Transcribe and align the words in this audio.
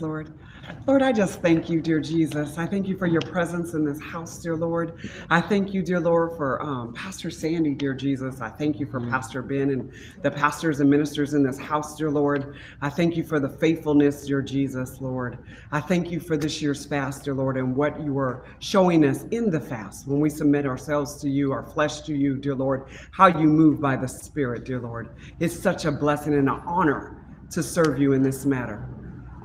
Lord. 0.00 0.32
Lord, 0.86 1.02
I 1.02 1.12
just 1.12 1.40
thank 1.40 1.70
you, 1.70 1.80
dear 1.80 2.00
Jesus. 2.00 2.58
I 2.58 2.66
thank 2.66 2.88
you 2.88 2.96
for 2.96 3.06
your 3.06 3.20
presence 3.20 3.74
in 3.74 3.84
this 3.84 4.00
house, 4.00 4.38
dear 4.38 4.56
Lord. 4.56 4.98
I 5.30 5.40
thank 5.40 5.72
you, 5.72 5.82
dear 5.82 6.00
Lord, 6.00 6.36
for 6.36 6.60
um, 6.62 6.92
Pastor 6.92 7.30
Sandy, 7.30 7.74
dear 7.74 7.94
Jesus. 7.94 8.40
I 8.40 8.48
thank 8.48 8.80
you 8.80 8.86
for 8.86 9.00
Pastor 9.00 9.42
Ben 9.42 9.70
and 9.70 9.92
the 10.22 10.30
pastors 10.30 10.80
and 10.80 10.90
ministers 10.90 11.34
in 11.34 11.42
this 11.42 11.58
house, 11.58 11.96
dear 11.96 12.10
Lord. 12.10 12.56
I 12.82 12.88
thank 12.88 13.16
you 13.16 13.24
for 13.24 13.38
the 13.38 13.48
faithfulness, 13.48 14.26
dear 14.26 14.42
Jesus, 14.42 15.00
Lord. 15.00 15.38
I 15.70 15.80
thank 15.80 16.10
you 16.10 16.18
for 16.20 16.36
this 16.36 16.60
year's 16.60 16.84
fast, 16.84 17.24
dear 17.24 17.34
Lord, 17.34 17.56
and 17.56 17.76
what 17.76 18.00
you 18.02 18.18
are 18.18 18.44
showing 18.58 19.04
us 19.04 19.24
in 19.30 19.50
the 19.50 19.60
fast 19.60 20.08
when 20.08 20.20
we 20.20 20.30
submit 20.30 20.66
ourselves 20.66 21.20
to 21.22 21.30
you, 21.30 21.52
our 21.52 21.64
flesh 21.64 22.00
to 22.02 22.14
you, 22.14 22.36
dear 22.36 22.54
Lord, 22.54 22.86
how 23.12 23.26
you 23.26 23.46
move 23.46 23.80
by 23.80 23.96
the 23.96 24.08
Spirit, 24.08 24.64
dear 24.64 24.80
Lord. 24.80 25.10
It's 25.38 25.56
such 25.56 25.84
a 25.84 25.92
blessing 25.92 26.34
and 26.34 26.48
an 26.48 26.62
honor 26.66 27.22
to 27.50 27.62
serve 27.62 28.00
you 28.00 28.12
in 28.12 28.22
this 28.22 28.44
matter. 28.44 28.88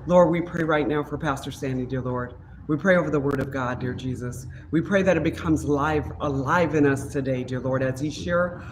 Lord, 0.07 0.31
we 0.31 0.41
pray 0.41 0.63
right 0.63 0.87
now 0.87 1.03
for 1.03 1.15
Pastor 1.15 1.51
Sandy, 1.51 1.85
dear 1.85 2.01
Lord. 2.01 2.33
We 2.67 2.75
pray 2.75 2.97
over 2.97 3.11
the 3.11 3.19
word 3.19 3.39
of 3.39 3.51
God, 3.51 3.79
dear 3.79 3.93
Jesus. 3.93 4.47
We 4.71 4.81
pray 4.81 5.03
that 5.03 5.15
it 5.15 5.23
becomes 5.23 5.63
live, 5.63 6.11
alive 6.21 6.73
in 6.73 6.87
us 6.87 7.07
today, 7.13 7.43
dear 7.43 7.59
Lord, 7.59 7.83
as 7.83 7.99
he 7.99 8.09
share, 8.09 8.63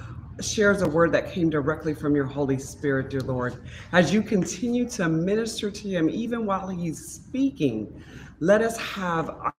shares 0.41 0.81
a 0.81 0.89
word 0.89 1.11
that 1.11 1.31
came 1.31 1.51
directly 1.51 1.93
from 1.93 2.15
your 2.15 2.25
Holy 2.25 2.57
Spirit, 2.57 3.11
dear 3.11 3.21
Lord. 3.21 3.61
As 3.91 4.11
you 4.11 4.23
continue 4.23 4.89
to 4.89 5.07
minister 5.07 5.69
to 5.69 5.87
him, 5.87 6.09
even 6.09 6.47
while 6.47 6.67
he's 6.67 6.97
speaking, 7.07 8.03
let 8.39 8.63
us 8.63 8.77
have 8.79 9.29
a 9.29 9.53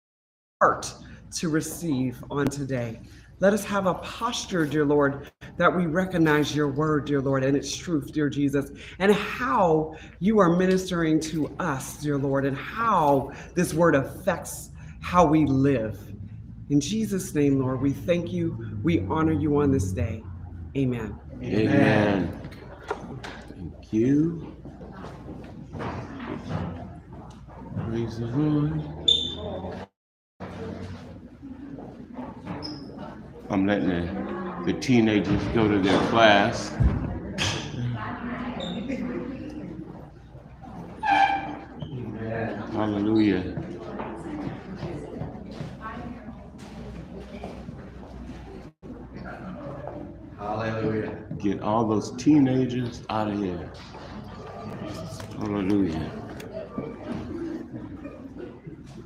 heart 0.60 0.92
to 1.36 1.48
receive 1.48 2.22
on 2.32 2.46
today. 2.46 3.00
Let 3.40 3.54
us 3.54 3.64
have 3.64 3.86
a 3.86 3.94
posture, 3.94 4.66
dear 4.66 4.84
Lord, 4.84 5.30
that 5.56 5.74
we 5.74 5.86
recognize 5.86 6.54
your 6.54 6.68
word, 6.68 7.06
dear 7.06 7.22
Lord, 7.22 7.42
and 7.42 7.56
its 7.56 7.74
truth, 7.74 8.12
dear 8.12 8.28
Jesus, 8.28 8.70
and 8.98 9.12
how 9.12 9.96
you 10.18 10.38
are 10.40 10.54
ministering 10.56 11.18
to 11.20 11.48
us, 11.58 11.96
dear 12.02 12.18
Lord, 12.18 12.44
and 12.44 12.54
how 12.54 13.32
this 13.54 13.72
word 13.72 13.94
affects 13.94 14.72
how 15.00 15.24
we 15.24 15.46
live. 15.46 15.98
In 16.68 16.82
Jesus' 16.82 17.34
name, 17.34 17.58
Lord, 17.58 17.80
we 17.80 17.94
thank 17.94 18.30
you. 18.30 18.78
We 18.82 19.00
honor 19.08 19.32
you 19.32 19.58
on 19.58 19.72
this 19.72 19.90
day. 19.90 20.22
Amen. 20.76 21.18
Amen. 21.42 22.40
Thank 23.56 23.92
you. 23.92 24.54
Praise 27.86 28.18
the 28.18 28.26
Lord. 28.26 29.19
I'm 33.50 33.66
letting 33.66 33.88
the, 33.88 34.72
the 34.72 34.78
teenagers 34.78 35.42
go 35.52 35.66
to 35.66 35.80
their 35.80 35.98
class. 36.08 36.68
Hallelujah. 42.72 43.60
Hallelujah. 50.38 51.18
Get 51.38 51.60
all 51.60 51.84
those 51.88 52.12
teenagers 52.12 53.02
out 53.10 53.32
of 53.32 53.38
here. 53.38 53.72
Hallelujah. 55.38 56.12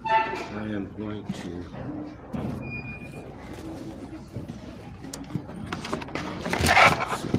I 0.07 0.63
am 0.65 0.93
going 0.99 1.25
to. 1.33 2.94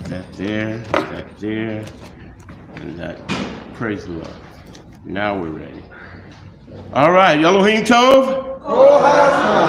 That 0.10 0.32
there, 0.34 0.78
that 0.78 1.40
there, 1.40 1.86
and 2.76 3.00
that. 3.00 3.20
Praise 3.74 4.06
the 4.06 4.14
Lord. 4.14 4.28
Now 5.04 5.40
we're 5.40 5.50
ready. 5.50 5.84
All 6.94 7.12
right, 7.12 7.40
Elohim 7.44 7.84
Tov. 7.84 8.62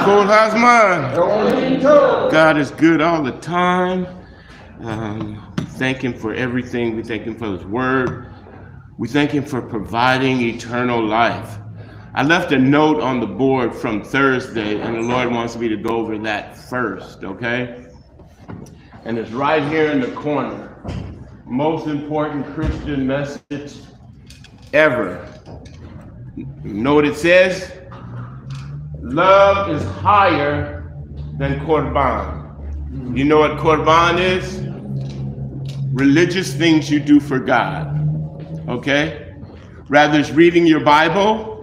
Kol 0.06 0.24
Hazman. 0.24 1.12
God 2.30 2.56
is 2.56 2.70
good 2.70 3.00
all 3.00 3.22
the 3.22 3.32
time. 3.32 4.06
Um, 4.80 5.54
thank 5.70 6.02
Him 6.02 6.14
for 6.14 6.32
everything. 6.32 6.96
We 6.96 7.02
thank 7.02 7.24
Him 7.24 7.36
for 7.36 7.52
His 7.52 7.64
Word. 7.64 8.32
We 8.98 9.08
thank 9.08 9.32
Him 9.32 9.44
for 9.44 9.60
providing 9.60 10.40
eternal 10.40 11.04
life. 11.04 11.58
I 12.16 12.22
left 12.22 12.50
a 12.52 12.58
note 12.58 13.02
on 13.02 13.20
the 13.20 13.26
board 13.26 13.74
from 13.74 14.02
Thursday, 14.02 14.80
and 14.80 14.94
the 14.94 15.02
Lord 15.02 15.30
wants 15.30 15.54
me 15.54 15.68
to 15.68 15.76
go 15.76 15.96
over 15.96 16.16
that 16.20 16.56
first, 16.56 17.22
okay? 17.22 17.88
And 19.04 19.18
it's 19.18 19.30
right 19.32 19.62
here 19.62 19.90
in 19.90 20.00
the 20.00 20.10
corner. 20.12 20.82
Most 21.44 21.86
important 21.88 22.46
Christian 22.54 23.06
message 23.06 23.82
ever. 24.72 25.28
You 26.36 26.46
know 26.64 26.94
what 26.94 27.04
it 27.04 27.16
says? 27.16 27.70
Love 29.02 29.68
is 29.68 29.84
higher 30.00 30.90
than 31.36 31.60
Korban. 31.66 33.14
You 33.14 33.26
know 33.26 33.40
what 33.40 33.58
Korban 33.58 34.18
is? 34.18 34.62
Religious 35.92 36.54
things 36.54 36.90
you 36.90 36.98
do 36.98 37.20
for 37.20 37.38
God. 37.38 37.92
Okay? 38.70 39.34
Rather 39.90 40.18
it's 40.18 40.30
reading 40.30 40.66
your 40.66 40.80
Bible, 40.80 41.55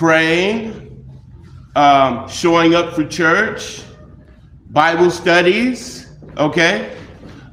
praying, 0.00 1.06
um, 1.76 2.26
showing 2.26 2.74
up 2.74 2.94
for 2.94 3.04
church, 3.06 3.82
Bible 4.70 5.10
studies, 5.10 6.10
okay? 6.38 6.96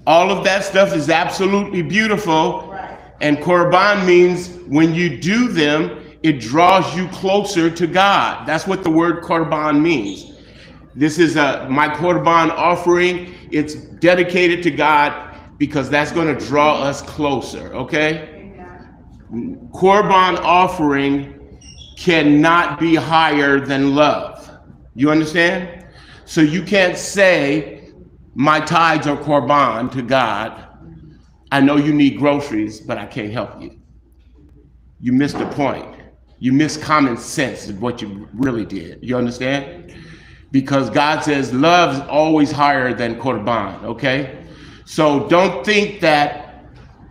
All 0.05 0.31
of 0.31 0.45
that 0.45 0.63
stuff 0.63 0.95
is 0.95 1.09
absolutely 1.09 1.81
beautiful. 1.81 2.73
And 3.19 3.37
Korban 3.39 4.05
means 4.05 4.47
when 4.65 4.95
you 4.95 5.19
do 5.19 5.49
them, 5.49 6.01
it 6.23 6.39
draws 6.39 6.95
you 6.95 7.09
closer 7.09 7.69
to 7.69 7.85
God. 7.85 8.47
That's 8.47 8.65
what 8.65 8.81
the 8.81 8.91
word 8.91 9.23
Korban 9.23 9.81
means. 9.81 10.31
This 10.95 11.19
is 11.19 11.35
a 11.35 11.67
my 11.69 11.89
Korban 11.89 12.49
offering. 12.51 13.35
It's 13.51 13.75
dedicated 13.75 14.63
to 14.63 14.71
God 14.71 15.37
because 15.57 15.89
that's 15.89 16.13
going 16.13 16.33
to 16.33 16.45
draw 16.45 16.81
us 16.81 17.01
closer, 17.01 17.75
okay? 17.75 18.53
Korban 19.73 20.37
offering 20.37 21.36
cannot 21.97 22.79
be 22.79 22.95
higher 22.95 23.59
than 23.59 23.95
love. 23.95 24.49
You 24.95 25.09
understand? 25.09 25.85
So 26.25 26.41
you 26.41 26.61
can't 26.63 26.97
say 26.97 27.91
my 28.35 28.59
tithes 28.59 29.07
are 29.07 29.17
Korban 29.17 29.91
to 29.93 30.03
God. 30.03 30.63
I 31.51 31.59
know 31.59 31.75
you 31.75 31.93
need 31.93 32.19
groceries, 32.19 32.79
but 32.79 32.97
I 32.97 33.07
can't 33.07 33.33
help 33.33 33.61
you. 33.61 33.79
You 35.01 35.11
missed 35.11 35.39
the 35.39 35.47
point. 35.47 35.95
You 36.39 36.53
missed 36.53 36.81
common 36.81 37.17
sense 37.17 37.67
of 37.67 37.81
what 37.81 38.01
you 38.01 38.29
really 38.33 38.65
did. 38.65 38.99
You 39.01 39.17
understand? 39.17 39.95
Because 40.51 40.89
God 40.91 41.23
says 41.23 41.51
love 41.51 41.95
is 41.95 42.01
always 42.01 42.51
higher 42.51 42.93
than 42.93 43.19
Korban, 43.19 43.83
okay? 43.83 44.45
So 44.85 45.27
don't 45.29 45.65
think 45.65 45.99
that 46.01 46.46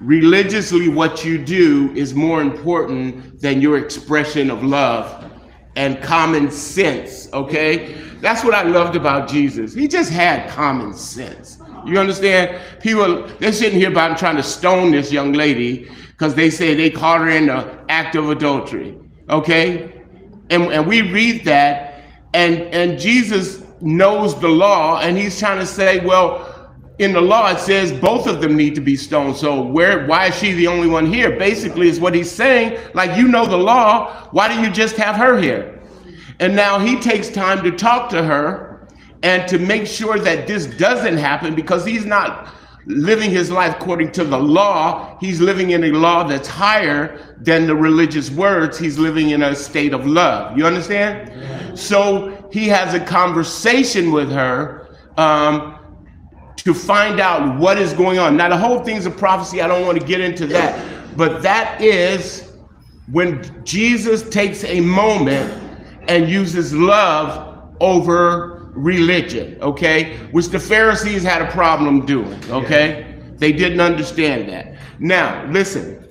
religiously 0.01 0.89
what 0.89 1.25
you 1.25 1.39
do 1.39 1.93
is 1.95 2.15
more 2.15 2.41
important 2.41 3.41
than 3.41 3.61
your 3.61 3.79
expression 3.79 4.51
of 4.51 4.63
love 4.63 5.31
and 5.77 6.03
common 6.03 6.51
sense, 6.51 7.29
okay? 7.33 7.95
That's 8.21 8.43
what 8.43 8.55
I 8.55 8.63
loved 8.63 8.97
about 8.97 9.29
Jesus. 9.29 9.75
He 9.75 9.89
just 9.89 10.11
had 10.11 10.49
common 10.51 10.95
sense. 10.95 11.59
You 11.85 11.99
understand? 11.99 12.61
People, 12.81 13.27
they're 13.39 13.53
sitting 13.53 13.79
here 13.79 13.91
about 13.91 14.19
trying 14.19 14.37
to 14.37 14.43
stone 14.43 14.91
this 14.91 15.13
young 15.13 15.33
lady 15.33 15.89
because 16.09 16.35
they 16.35 16.51
say 16.51 16.75
they 16.75 16.91
caught 16.91 17.21
her 17.21 17.29
in 17.29 17.47
the 17.47 17.79
act 17.89 18.17
of 18.17 18.31
adultery, 18.31 18.99
okay? 19.29 20.03
And, 20.51 20.65
and 20.73 20.87
we 20.87 21.03
read 21.03 21.45
that, 21.45 22.03
and, 22.33 22.63
and 22.75 22.99
Jesus 22.99 23.63
knows 23.81 24.39
the 24.41 24.49
law, 24.49 25.01
and 25.01 25.17
he's 25.17 25.39
trying 25.39 25.59
to 25.59 25.67
say, 25.67 26.05
well, 26.05 26.56
in 26.99 27.13
the 27.13 27.21
law 27.21 27.51
it 27.51 27.59
says 27.59 27.93
both 27.93 28.27
of 28.27 28.41
them 28.41 28.57
need 28.57 28.75
to 28.75 28.81
be 28.81 28.97
stoned. 28.97 29.37
So 29.37 29.63
where 29.63 30.07
why 30.07 30.27
is 30.29 30.39
she 30.39 30.53
the 30.53 30.67
only 30.67 30.89
one 30.89 31.07
here? 31.07 31.37
Basically 31.39 31.89
is 31.89 32.01
what 32.01 32.15
he's 32.15 32.31
saying. 32.31 32.79
Like 32.95 33.17
you 33.17 33.29
know 33.29 33.47
the 33.47 33.57
law, 33.57 34.29
why 34.31 34.53
do 34.53 34.61
you 34.61 34.71
just 34.71 34.97
have 34.97 35.17
her 35.17 35.39
here? 35.39 35.81
And 36.41 36.55
now 36.55 36.79
he 36.79 36.99
takes 36.99 37.29
time 37.29 37.63
to 37.65 37.71
talk 37.71 38.11
to 38.11 38.23
her 38.23 38.89
and 39.23 39.49
to 39.49 39.59
make 39.59 39.87
sure 39.87 40.19
that 40.19 40.47
this 40.47 40.67
doesn't 40.67 41.17
happen 41.17 41.55
because 41.55 41.85
he's 41.85 42.05
not 42.05 42.49
living 42.87 43.31
his 43.31 43.51
life 43.51 43.75
according 43.75 44.13
to 44.13 44.25
the 44.25 44.39
law. 44.39 45.19
He's 45.21 45.41
living 45.41 45.71
in 45.71 45.85
a 45.85 45.91
law 45.91 46.23
that's 46.25 46.47
higher 46.47 47.35
than 47.41 47.67
the 47.67 47.75
religious 47.75 48.31
words. 48.31 48.79
He's 48.79 48.99
living 48.99 49.31
in 49.31 49.43
a 49.43 49.55
state 49.55 49.93
of 49.93 50.07
love. 50.07 50.57
You 50.57 50.67
understand? 50.67 51.79
So 51.79 52.49
he 52.53 52.69
has 52.69 52.95
a 52.95 53.01
conversation 53.01 54.13
with 54.13 54.31
her 54.31 54.89
um, 55.17 55.76
to 56.57 56.75
find 56.75 57.21
out 57.21 57.59
what 57.59 57.79
is 57.79 57.93
going 57.93 58.19
on. 58.19 58.37
Now, 58.37 58.49
the 58.49 58.57
whole 58.57 58.83
thing's 58.83 59.07
a 59.07 59.11
prophecy. 59.11 59.61
I 59.61 59.69
don't 59.69 59.87
want 59.87 60.01
to 60.01 60.07
get 60.07 60.21
into 60.21 60.47
that. 60.49 61.17
But 61.17 61.43
that 61.43 61.81
is 61.81 62.53
when 63.11 63.65
Jesus 63.65 64.29
takes 64.29 64.65
a 64.65 64.81
moment 64.81 65.63
and 66.09 66.29
uses 66.29 66.75
love 66.75 67.75
over 67.81 68.71
religion, 68.75 69.59
okay? 69.61 70.17
Which 70.33 70.49
the 70.49 70.59
Pharisees 70.59 71.23
had 71.23 71.43
a 71.43 71.51
problem 71.51 72.05
doing, 72.05 72.39
okay? 72.51 73.15
They 73.37 73.53
didn't 73.53 73.81
understand 73.81 74.49
that. 74.49 74.77
Now, 74.99 75.45
listen. 75.51 76.07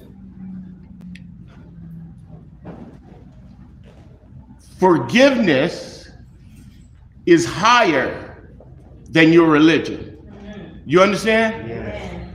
forgiveness 4.80 6.10
is 7.26 7.46
higher 7.46 8.54
than 9.10 9.34
your 9.34 9.50
religion. 9.50 10.05
You 10.86 11.02
understand? 11.02 12.34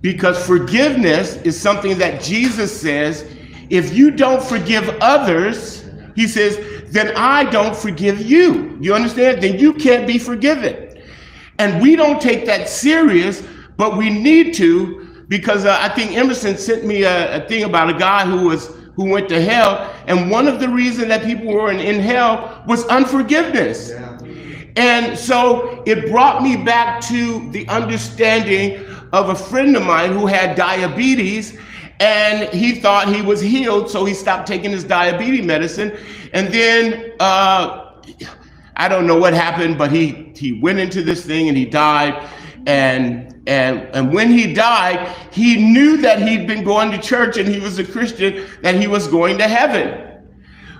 Because 0.00 0.44
forgiveness 0.44 1.36
is 1.38 1.60
something 1.60 1.98
that 1.98 2.22
Jesus 2.22 2.80
says, 2.80 3.26
if 3.68 3.94
you 3.94 4.10
don't 4.10 4.42
forgive 4.42 4.88
others, 5.00 5.84
he 6.14 6.26
says, 6.26 6.58
then 6.90 7.14
I 7.16 7.44
don't 7.44 7.76
forgive 7.76 8.20
you. 8.22 8.78
You 8.80 8.94
understand? 8.94 9.42
Then 9.42 9.58
you 9.58 9.74
can't 9.74 10.06
be 10.06 10.18
forgiven. 10.18 11.00
And 11.58 11.82
we 11.82 11.96
don't 11.96 12.20
take 12.20 12.46
that 12.46 12.68
serious, 12.68 13.42
but 13.76 13.96
we 13.96 14.10
need 14.10 14.54
to 14.54 15.08
because 15.28 15.66
uh, 15.66 15.78
I 15.80 15.88
think 15.90 16.12
Emerson 16.16 16.56
sent 16.56 16.84
me 16.84 17.02
a, 17.02 17.44
a 17.44 17.48
thing 17.48 17.64
about 17.64 17.90
a 17.90 17.98
guy 17.98 18.24
who 18.24 18.48
was 18.48 18.74
who 18.96 19.08
went 19.08 19.28
to 19.28 19.40
hell, 19.40 19.94
and 20.08 20.28
one 20.28 20.48
of 20.48 20.58
the 20.58 20.68
reasons 20.68 21.06
that 21.06 21.22
people 21.22 21.52
were 21.52 21.70
in, 21.70 21.78
in 21.78 22.00
hell 22.00 22.64
was 22.66 22.84
unforgiveness. 22.86 23.90
Yeah. 23.90 24.07
And 24.78 25.18
so 25.18 25.82
it 25.86 26.08
brought 26.08 26.40
me 26.40 26.56
back 26.56 27.00
to 27.08 27.50
the 27.50 27.66
understanding 27.68 28.86
of 29.12 29.30
a 29.30 29.34
friend 29.34 29.76
of 29.76 29.84
mine 29.84 30.12
who 30.12 30.24
had 30.26 30.56
diabetes 30.56 31.58
and 31.98 32.48
he 32.54 32.76
thought 32.76 33.12
he 33.12 33.20
was 33.20 33.40
healed, 33.40 33.90
so 33.90 34.04
he 34.04 34.14
stopped 34.14 34.46
taking 34.46 34.70
his 34.70 34.84
diabetes 34.84 35.44
medicine. 35.44 35.98
And 36.32 36.54
then 36.54 37.12
uh, 37.18 37.90
I 38.76 38.88
don't 38.88 39.04
know 39.08 39.16
what 39.18 39.34
happened, 39.34 39.78
but 39.78 39.90
he 39.90 40.32
he 40.36 40.60
went 40.60 40.78
into 40.78 41.02
this 41.02 41.26
thing 41.26 41.48
and 41.48 41.56
he 41.56 41.64
died. 41.64 42.28
And 42.68 43.42
and 43.48 43.80
and 43.96 44.12
when 44.12 44.30
he 44.30 44.54
died, 44.54 45.12
he 45.32 45.56
knew 45.72 45.96
that 45.96 46.22
he'd 46.22 46.46
been 46.46 46.62
going 46.62 46.92
to 46.92 46.98
church 46.98 47.36
and 47.36 47.48
he 47.48 47.58
was 47.58 47.80
a 47.80 47.84
Christian, 47.84 48.46
that 48.62 48.76
he 48.76 48.86
was 48.86 49.08
going 49.08 49.38
to 49.38 49.48
heaven. 49.48 50.04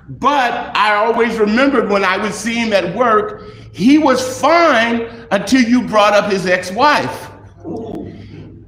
But 0.09 0.77
I 0.77 0.95
always 0.95 1.37
remembered 1.37 1.91
when 1.91 2.05
I 2.05 2.17
would 2.17 2.33
see 2.33 2.55
him 2.55 2.73
at 2.73 2.95
work, 2.95 3.43
he 3.73 3.99
was 3.99 4.41
fine 4.41 5.27
until 5.31 5.63
you 5.63 5.87
brought 5.87 6.15
up 6.15 6.31
his 6.31 6.47
ex-wife. 6.47 7.31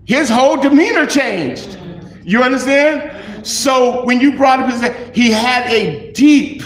His 0.04 0.28
whole 0.28 0.56
demeanor 0.56 1.06
changed. 1.06 1.78
You 2.24 2.42
understand? 2.42 3.46
So 3.46 4.04
when 4.04 4.20
you 4.20 4.36
brought 4.36 4.60
up 4.60 4.70
his, 4.70 5.14
he 5.14 5.30
had 5.30 5.70
a 5.70 6.12
deep 6.12 6.62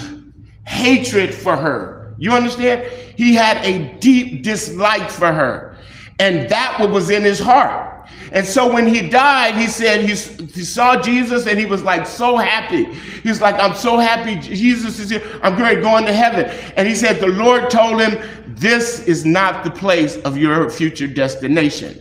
hatred 0.66 1.34
for 1.34 1.56
her. 1.56 2.14
You 2.18 2.32
understand? 2.32 2.90
He 3.16 3.34
had 3.34 3.64
a 3.64 3.92
deep 3.98 4.42
dislike 4.42 5.10
for 5.10 5.32
her. 5.32 5.76
And 6.18 6.48
that 6.48 6.78
was 6.90 7.10
in 7.10 7.22
his 7.22 7.38
heart. 7.38 7.93
And 8.34 8.44
so 8.44 8.70
when 8.70 8.86
he 8.86 9.08
died, 9.08 9.54
he 9.54 9.68
said 9.68 10.00
he, 10.00 10.08
he 10.08 10.64
saw 10.64 11.00
Jesus 11.00 11.46
and 11.46 11.56
he 11.56 11.66
was 11.66 11.84
like 11.84 12.04
so 12.04 12.36
happy. 12.36 12.84
He 12.92 13.28
was 13.28 13.40
like, 13.40 13.54
I'm 13.54 13.76
so 13.76 13.96
happy 13.96 14.34
Jesus 14.36 14.98
is 14.98 15.10
here. 15.10 15.22
I'm 15.42 15.54
great 15.54 15.82
going 15.82 16.04
to 16.06 16.12
heaven. 16.12 16.46
And 16.76 16.88
he 16.88 16.96
said, 16.96 17.20
the 17.20 17.28
Lord 17.28 17.70
told 17.70 18.00
him, 18.00 18.18
this 18.48 19.00
is 19.06 19.24
not 19.24 19.62
the 19.62 19.70
place 19.70 20.16
of 20.18 20.36
your 20.36 20.68
future 20.68 21.06
destination. 21.06 22.00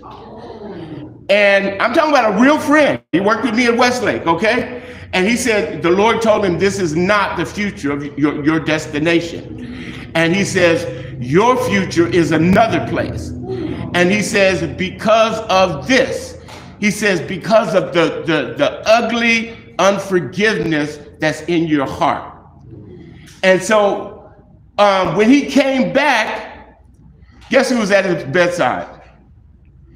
And 1.30 1.80
I'm 1.82 1.94
talking 1.94 2.12
about 2.12 2.34
a 2.34 2.42
real 2.42 2.60
friend. 2.60 3.02
He 3.12 3.20
worked 3.20 3.44
with 3.44 3.56
me 3.56 3.68
at 3.68 3.78
Westlake, 3.78 4.26
okay? 4.26 4.82
And 5.14 5.28
he 5.28 5.38
said, 5.38 5.84
the 5.84 5.92
Lord 5.92 6.22
told 6.22 6.44
him, 6.44 6.58
this 6.58 6.80
is 6.80 6.96
not 6.96 7.38
the 7.38 7.46
future 7.46 7.92
of 7.92 8.18
your, 8.18 8.44
your 8.44 8.60
destination. 8.60 10.03
And 10.16 10.36
he 10.36 10.44
says, 10.44 10.86
your 11.20 11.58
future 11.66 12.08
is 12.08 12.32
another 12.32 12.86
place. 12.88 13.30
And 13.30 14.12
he 14.12 14.22
says, 14.22 14.62
because 14.78 15.40
of 15.50 15.88
this, 15.88 16.38
he 16.80 16.92
says, 16.92 17.22
because 17.22 17.76
of 17.76 17.94
the, 17.94 18.24
the, 18.26 18.56
the 18.58 18.84
ugly 18.86 19.76
unforgiveness 19.80 21.00
that's 21.20 21.42
in 21.44 21.68
your 21.68 21.86
heart. 21.86 22.38
And 23.44 23.62
so 23.62 24.32
um, 24.78 25.16
when 25.16 25.30
he 25.30 25.46
came 25.46 25.94
back, 25.94 26.80
guess 27.50 27.70
who 27.70 27.80
was 27.80 27.92
at 27.92 28.06
his 28.06 28.24
bedside? 28.26 29.02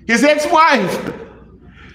His 0.08 0.24
ex 0.24 0.46
wife. 0.52 1.27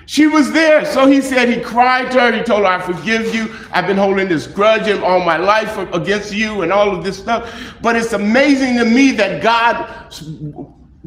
She 0.07 0.27
was 0.27 0.51
there. 0.53 0.85
So 0.85 1.07
he 1.07 1.21
said 1.21 1.49
he 1.49 1.61
cried 1.61 2.11
to 2.13 2.21
her. 2.21 2.33
He 2.33 2.43
told 2.43 2.61
her, 2.63 2.67
I 2.67 2.81
forgive 2.81 3.35
you. 3.35 3.55
I've 3.73 3.87
been 3.87 3.97
holding 3.97 4.29
this 4.29 4.47
grudge 4.47 4.89
all 5.01 5.21
my 5.21 5.37
life 5.37 5.77
against 5.95 6.33
you 6.35 6.63
and 6.63 6.73
all 6.73 6.95
of 6.97 7.05
this 7.05 7.19
stuff. 7.19 7.75
But 7.81 7.97
it's 7.97 8.13
amazing 8.13 8.77
to 8.79 8.85
me 8.85 9.13
that 9.13 9.43
God 9.43 10.13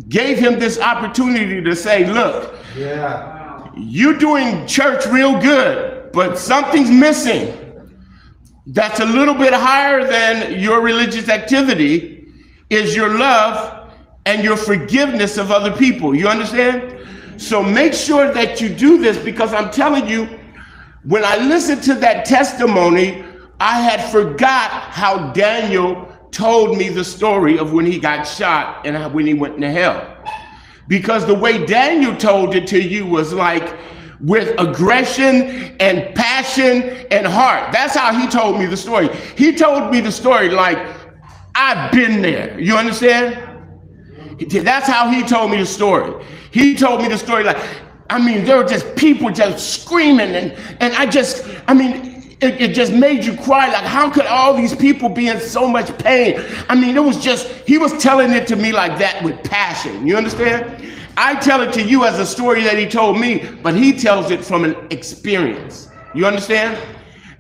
gave 0.09 0.37
him 0.37 0.59
this 0.59 0.79
opportunity 0.79 1.61
to 1.61 1.75
say, 1.75 2.05
look, 2.11 2.55
Yeah. 2.77 3.69
you're 3.75 4.17
doing 4.17 4.65
church 4.67 5.05
real 5.07 5.39
good, 5.39 6.11
but 6.11 6.37
something's 6.37 6.89
missing 6.89 7.61
that's 8.67 8.99
a 8.99 9.05
little 9.05 9.35
bit 9.35 9.53
higher 9.53 10.07
than 10.07 10.59
your 10.59 10.81
religious 10.81 11.29
activity 11.29 12.27
is 12.69 12.95
your 12.95 13.17
love 13.17 13.91
and 14.25 14.43
your 14.43 14.57
forgiveness 14.57 15.37
of 15.37 15.51
other 15.51 15.71
people. 15.75 16.15
You 16.15 16.27
understand? 16.27 16.94
So 17.37 17.61
make 17.61 17.93
sure 17.93 18.33
that 18.33 18.61
you 18.61 18.69
do 18.69 18.97
this 18.97 19.17
because 19.17 19.53
I'm 19.53 19.71
telling 19.71 20.07
you, 20.07 20.27
when 21.03 21.23
I 21.23 21.37
listened 21.37 21.83
to 21.83 21.95
that 21.95 22.25
testimony, 22.25 23.23
I 23.59 23.79
had 23.79 24.09
forgot 24.11 24.71
how 24.71 25.31
Daniel 25.33 26.11
told 26.31 26.77
me 26.77 26.89
the 26.89 27.03
story 27.03 27.57
of 27.57 27.71
when 27.71 27.85
he 27.85 27.99
got 27.99 28.23
shot 28.23 28.85
and 28.85 29.13
when 29.13 29.25
he 29.25 29.33
went 29.33 29.59
to 29.61 29.71
hell. 29.71 30.17
Because 30.87 31.25
the 31.25 31.33
way 31.33 31.65
Daniel 31.65 32.15
told 32.15 32.55
it 32.55 32.67
to 32.67 32.81
you 32.81 33.05
was 33.05 33.33
like 33.33 33.77
with 34.19 34.59
aggression 34.59 35.75
and 35.79 36.15
passion 36.15 37.05
and 37.11 37.25
heart. 37.25 37.71
That's 37.71 37.95
how 37.95 38.13
he 38.13 38.27
told 38.27 38.59
me 38.59 38.65
the 38.65 38.77
story. 38.77 39.09
He 39.37 39.55
told 39.55 39.91
me 39.91 40.01
the 40.01 40.11
story 40.11 40.49
like, 40.49 40.77
I've 41.55 41.91
been 41.91 42.21
there. 42.21 42.59
You 42.59 42.75
understand? 42.77 43.41
That's 44.49 44.87
how 44.87 45.09
he 45.09 45.23
told 45.23 45.51
me 45.51 45.57
the 45.57 45.65
story. 45.65 46.25
He 46.55 46.73
told 46.73 47.01
me 47.01 47.09
the 47.09 47.17
story 47.17 47.43
like, 47.43 47.61
I 48.09 48.17
mean, 48.17 48.45
there 48.45 48.55
were 48.55 48.63
just 48.63 48.95
people 48.95 49.29
just 49.29 49.81
screaming, 49.81 50.33
and 50.33 50.53
and 50.79 50.93
I 50.93 51.05
just, 51.05 51.45
I 51.67 51.73
mean, 51.73 52.37
it, 52.39 52.61
it 52.61 52.73
just 52.73 52.93
made 52.93 53.25
you 53.25 53.35
cry. 53.35 53.67
Like, 53.67 53.83
how 53.83 54.09
could 54.09 54.25
all 54.25 54.55
these 54.55 54.73
people 54.73 55.09
be 55.09 55.27
in 55.27 55.41
so 55.41 55.67
much 55.67 55.95
pain? 55.97 56.41
I 56.69 56.75
mean, 56.75 56.95
it 56.95 57.03
was 57.03 57.21
just, 57.21 57.47
he 57.67 57.77
was 57.77 57.91
telling 58.01 58.31
it 58.31 58.47
to 58.47 58.55
me 58.55 58.71
like 58.71 58.97
that 58.99 59.21
with 59.21 59.43
passion. 59.43 60.07
You 60.07 60.15
understand? 60.15 60.93
I 61.17 61.35
tell 61.35 61.59
it 61.59 61.73
to 61.73 61.83
you 61.83 62.05
as 62.05 62.19
a 62.19 62.25
story 62.25 62.63
that 62.63 62.77
he 62.77 62.87
told 62.87 63.19
me, 63.19 63.49
but 63.61 63.75
he 63.75 63.91
tells 63.91 64.31
it 64.31 64.41
from 64.41 64.63
an 64.63 64.77
experience. 64.91 65.89
You 66.13 66.25
understand? 66.25 66.81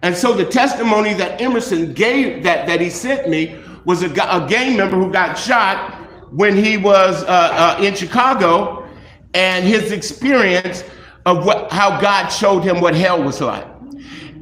And 0.01 0.13
so 0.13 0.33
the 0.33 0.43
testimony 0.43 1.13
that 1.13 1.39
Emerson 1.39 1.93
gave 1.93 2.43
that, 2.43 2.67
that 2.67 2.81
he 2.81 2.89
sent 2.89 3.29
me 3.29 3.57
was 3.85 4.03
a, 4.03 4.07
a 4.07 4.45
gang 4.49 4.75
member 4.75 4.97
who 4.97 5.09
got 5.09 5.37
shot 5.37 5.93
when 6.31 6.57
he 6.57 6.75
was 6.75 7.23
uh, 7.23 7.77
uh, 7.79 7.81
in 7.81 7.95
Chicago 7.95 8.84
and 9.35 9.65
his 9.65 9.91
experience 9.91 10.83
of 11.25 11.45
what, 11.45 11.71
how 11.71 11.99
God 11.99 12.29
showed 12.29 12.61
him 12.61 12.79
what 12.79 12.95
hell 12.95 13.21
was 13.21 13.41
like. 13.41 13.67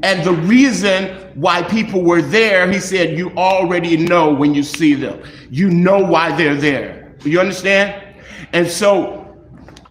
And 0.03 0.23
the 0.23 0.33
reason 0.33 1.31
why 1.33 1.63
people 1.63 2.03
were 2.03 2.21
there, 2.21 2.69
he 2.69 2.79
said, 2.79 3.17
you 3.17 3.31
already 3.31 3.97
know 3.97 4.33
when 4.33 4.53
you 4.53 4.61
see 4.61 4.93
them. 4.93 5.21
You 5.49 5.69
know 5.69 6.03
why 6.03 6.35
they're 6.35 6.55
there. 6.55 7.15
You 7.23 7.39
understand? 7.39 8.15
And 8.51 8.67
so 8.67 9.35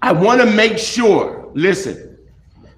I 0.03 0.13
want 0.13 0.41
to 0.41 0.47
make 0.47 0.79
sure, 0.79 1.51
listen, 1.55 2.19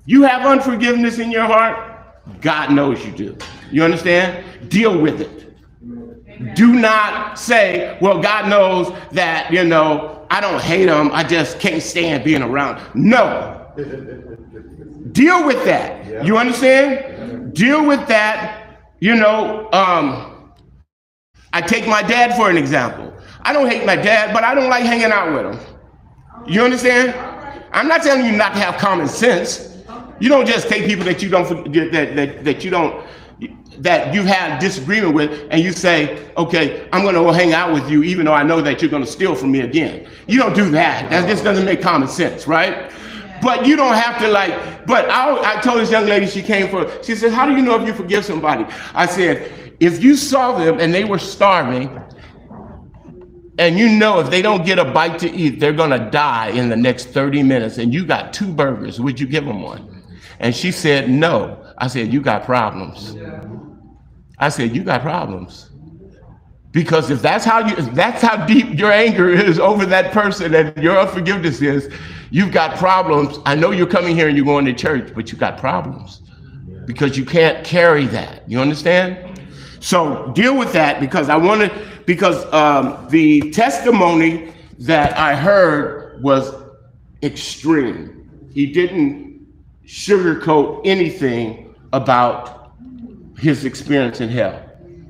you 0.06 0.22
have 0.22 0.46
unforgiveness 0.46 1.18
in 1.18 1.30
your 1.30 1.44
heart, 1.44 2.40
God 2.40 2.72
knows 2.72 3.04
you 3.04 3.12
do. 3.12 3.36
You 3.70 3.82
understand? 3.84 4.70
Deal 4.70 4.96
with 4.98 5.20
it. 5.20 5.43
Do 6.54 6.72
not 6.72 7.38
say, 7.38 7.98
well, 8.00 8.20
God 8.20 8.48
knows 8.48 8.92
that, 9.12 9.52
you 9.52 9.64
know, 9.64 10.26
I 10.30 10.40
don't 10.40 10.60
hate 10.60 10.88
him. 10.88 11.10
I 11.12 11.22
just 11.22 11.60
can't 11.60 11.82
stand 11.82 12.24
being 12.24 12.42
around. 12.42 12.80
No. 12.94 13.72
Deal 15.12 15.46
with 15.46 15.64
that. 15.64 16.24
You 16.24 16.38
understand? 16.38 17.54
Deal 17.54 17.86
with 17.86 18.06
that. 18.08 18.80
You 19.00 19.16
know, 19.16 19.68
um, 19.72 20.52
I 21.52 21.60
take 21.60 21.86
my 21.86 22.02
dad 22.02 22.36
for 22.36 22.50
an 22.50 22.56
example. 22.56 23.12
I 23.42 23.52
don't 23.52 23.68
hate 23.70 23.84
my 23.84 23.96
dad, 23.96 24.32
but 24.32 24.42
I 24.42 24.54
don't 24.54 24.70
like 24.70 24.84
hanging 24.84 25.12
out 25.12 25.32
with 25.34 25.54
him. 25.54 25.76
You 26.46 26.62
understand? 26.62 27.14
I'm 27.72 27.88
not 27.88 28.02
telling 28.02 28.24
you 28.24 28.32
not 28.32 28.54
to 28.54 28.60
have 28.60 28.76
common 28.80 29.08
sense. 29.08 29.76
You 30.20 30.28
don't 30.28 30.46
just 30.46 30.68
take 30.68 30.86
people 30.86 31.04
that 31.04 31.22
you 31.22 31.28
don't 31.28 31.46
forget 31.46 31.92
that 31.92 32.16
that, 32.16 32.44
that 32.44 32.64
you 32.64 32.70
don't 32.70 33.04
that 33.78 34.14
you've 34.14 34.26
had 34.26 34.58
disagreement 34.58 35.14
with 35.14 35.48
and 35.50 35.62
you 35.62 35.72
say, 35.72 36.28
okay, 36.36 36.88
I'm 36.92 37.02
going 37.02 37.14
to 37.14 37.20
go 37.20 37.32
hang 37.32 37.52
out 37.52 37.72
with 37.72 37.90
you 37.90 38.02
even 38.02 38.26
though 38.26 38.32
I 38.32 38.42
know 38.42 38.60
that 38.60 38.80
you're 38.80 38.90
going 38.90 39.04
to 39.04 39.10
steal 39.10 39.34
from 39.34 39.52
me 39.52 39.60
again. 39.60 40.08
You 40.26 40.38
don't 40.38 40.54
do 40.54 40.70
that. 40.70 41.10
That 41.10 41.28
just 41.28 41.44
doesn't 41.44 41.64
make 41.64 41.82
common 41.82 42.08
sense, 42.08 42.46
right? 42.46 42.92
But 43.42 43.66
you 43.66 43.76
don't 43.76 43.94
have 43.94 44.20
to 44.20 44.28
like, 44.28 44.86
but 44.86 45.08
I, 45.10 45.56
I 45.56 45.60
told 45.60 45.80
this 45.80 45.90
young 45.90 46.06
lady 46.06 46.26
she 46.26 46.42
came 46.42 46.68
for, 46.68 46.90
she 47.02 47.14
said, 47.14 47.32
how 47.32 47.46
do 47.46 47.52
you 47.52 47.62
know 47.62 47.80
if 47.80 47.86
you 47.86 47.92
forgive 47.92 48.24
somebody? 48.24 48.64
I 48.94 49.06
said, 49.06 49.76
if 49.80 50.02
you 50.02 50.16
saw 50.16 50.56
them 50.56 50.80
and 50.80 50.94
they 50.94 51.04
were 51.04 51.18
starving 51.18 52.00
and 53.58 53.78
you 53.78 53.88
know 53.88 54.20
if 54.20 54.30
they 54.30 54.42
don't 54.42 54.64
get 54.64 54.78
a 54.78 54.84
bite 54.84 55.18
to 55.20 55.30
eat, 55.30 55.60
they're 55.60 55.72
going 55.72 55.90
to 55.90 56.10
die 56.10 56.48
in 56.48 56.68
the 56.68 56.76
next 56.76 57.08
30 57.08 57.42
minutes 57.42 57.78
and 57.78 57.92
you 57.92 58.04
got 58.04 58.32
two 58.32 58.52
burgers, 58.52 59.00
would 59.00 59.20
you 59.20 59.26
give 59.26 59.44
them 59.44 59.62
one? 59.62 60.02
And 60.40 60.54
she 60.54 60.72
said, 60.72 61.08
no. 61.08 61.63
I 61.78 61.88
said, 61.88 62.12
you 62.12 62.20
got 62.20 62.44
problems. 62.44 63.16
I 64.38 64.48
said, 64.48 64.74
you 64.74 64.84
got 64.84 65.02
problems. 65.02 65.70
Because 66.72 67.08
if 67.10 67.22
that's 67.22 67.44
how 67.44 67.66
you, 67.66 67.76
that's 67.92 68.20
how 68.20 68.44
deep 68.46 68.76
your 68.76 68.90
anger 68.90 69.30
is 69.30 69.60
over 69.60 69.86
that 69.86 70.12
person 70.12 70.54
and 70.54 70.76
your 70.82 70.98
unforgiveness 70.98 71.62
is, 71.62 71.88
you've 72.30 72.52
got 72.52 72.76
problems. 72.76 73.38
I 73.46 73.54
know 73.54 73.70
you're 73.70 73.86
coming 73.86 74.16
here 74.16 74.26
and 74.26 74.36
you're 74.36 74.46
going 74.46 74.64
to 74.64 74.72
church, 74.72 75.12
but 75.14 75.30
you've 75.30 75.40
got 75.40 75.56
problems 75.56 76.22
because 76.84 77.16
you 77.16 77.24
can't 77.24 77.64
carry 77.64 78.06
that. 78.06 78.48
You 78.50 78.60
understand? 78.60 79.40
So 79.78 80.32
deal 80.34 80.58
with 80.58 80.72
that 80.72 81.00
because 81.00 81.28
I 81.28 81.36
want 81.36 81.60
to, 81.60 81.88
because 82.06 82.44
um, 82.52 83.06
the 83.08 83.52
testimony 83.52 84.52
that 84.80 85.16
I 85.16 85.36
heard 85.36 86.22
was 86.22 86.52
extreme. 87.22 88.48
He 88.52 88.66
didn't 88.66 89.46
sugarcoat 89.86 90.82
anything 90.84 91.63
about 91.94 92.72
his 93.38 93.64
experience 93.64 94.20
in 94.20 94.28
hell. 94.28 94.60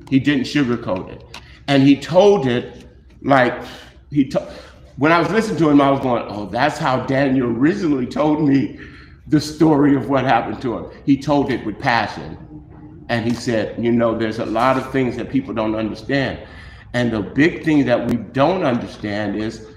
He 0.09 0.19
didn't 0.19 0.43
sugarcoat 0.43 1.11
it. 1.11 1.23
And 1.67 1.81
he 1.81 1.99
told 1.99 2.47
it 2.47 2.85
like 3.23 3.63
he 4.11 4.29
told 4.29 4.47
when 4.97 5.11
I 5.11 5.19
was 5.19 5.29
listening 5.29 5.57
to 5.57 5.69
him, 5.69 5.81
I 5.81 5.89
was 5.89 5.99
going, 5.99 6.25
Oh, 6.29 6.45
that's 6.45 6.77
how 6.77 7.05
Daniel 7.05 7.47
originally 7.49 8.05
told 8.05 8.47
me 8.47 8.79
the 9.27 9.41
story 9.41 9.95
of 9.95 10.09
what 10.09 10.23
happened 10.23 10.61
to 10.61 10.77
him. 10.77 10.91
He 11.05 11.17
told 11.17 11.51
it 11.51 11.65
with 11.65 11.79
passion. 11.79 12.37
And 13.09 13.25
he 13.25 13.33
said, 13.33 13.83
You 13.83 13.91
know, 13.91 14.17
there's 14.17 14.39
a 14.39 14.45
lot 14.45 14.77
of 14.77 14.91
things 14.91 15.17
that 15.17 15.29
people 15.29 15.53
don't 15.53 15.75
understand. 15.75 16.47
And 16.93 17.11
the 17.11 17.21
big 17.21 17.65
thing 17.65 17.85
that 17.85 18.07
we 18.07 18.17
don't 18.17 18.63
understand 18.63 19.35
is, 19.35 19.67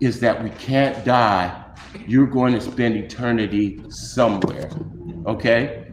is 0.00 0.20
that 0.20 0.42
we 0.42 0.50
can't 0.50 1.04
die. 1.04 1.64
You're 2.06 2.26
going 2.26 2.52
to 2.52 2.60
spend 2.60 2.96
eternity 2.96 3.82
somewhere. 3.88 4.68
Okay? 5.26 5.85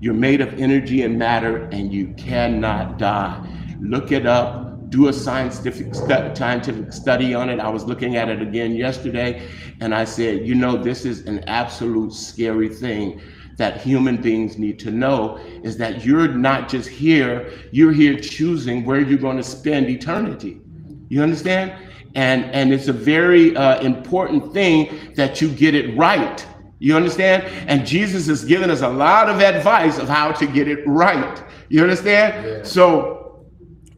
You're 0.00 0.14
made 0.14 0.40
of 0.40 0.52
energy 0.60 1.02
and 1.02 1.18
matter, 1.18 1.68
and 1.72 1.92
you 1.92 2.14
cannot 2.18 2.98
die. 2.98 3.42
Look 3.80 4.12
it 4.12 4.26
up. 4.26 4.90
Do 4.90 5.08
a 5.08 5.12
scientific, 5.12 5.94
stu- 5.94 6.34
scientific 6.34 6.92
study 6.92 7.34
on 7.34 7.48
it. 7.48 7.58
I 7.60 7.68
was 7.68 7.84
looking 7.84 8.16
at 8.16 8.28
it 8.28 8.42
again 8.42 8.74
yesterday, 8.74 9.48
and 9.80 9.94
I 9.94 10.04
said, 10.04 10.46
you 10.46 10.54
know, 10.54 10.76
this 10.76 11.04
is 11.04 11.26
an 11.26 11.40
absolute 11.48 12.12
scary 12.12 12.68
thing 12.68 13.20
that 13.56 13.80
human 13.80 14.16
beings 14.20 14.58
need 14.58 14.78
to 14.80 14.90
know 14.90 15.38
is 15.62 15.76
that 15.78 16.04
you're 16.04 16.28
not 16.28 16.68
just 16.68 16.88
here, 16.88 17.50
you're 17.72 17.92
here 17.92 18.18
choosing 18.18 18.84
where 18.84 19.00
you're 19.00 19.18
going 19.18 19.38
to 19.38 19.42
spend 19.42 19.88
eternity. 19.88 20.60
You 21.08 21.22
understand? 21.22 21.72
And, 22.14 22.44
and 22.46 22.72
it's 22.72 22.88
a 22.88 22.92
very 22.92 23.56
uh, 23.56 23.80
important 23.80 24.52
thing 24.52 25.12
that 25.14 25.40
you 25.40 25.48
get 25.48 25.74
it 25.74 25.96
right. 25.96 26.46
You 26.78 26.94
understand? 26.94 27.44
And 27.68 27.86
Jesus 27.86 28.26
has 28.26 28.44
given 28.44 28.70
us 28.70 28.82
a 28.82 28.88
lot 28.88 29.28
of 29.28 29.40
advice 29.40 29.98
of 29.98 30.08
how 30.08 30.32
to 30.32 30.46
get 30.46 30.68
it 30.68 30.86
right. 30.86 31.42
You 31.68 31.82
understand? 31.82 32.46
Yeah. 32.46 32.62
So, 32.64 33.46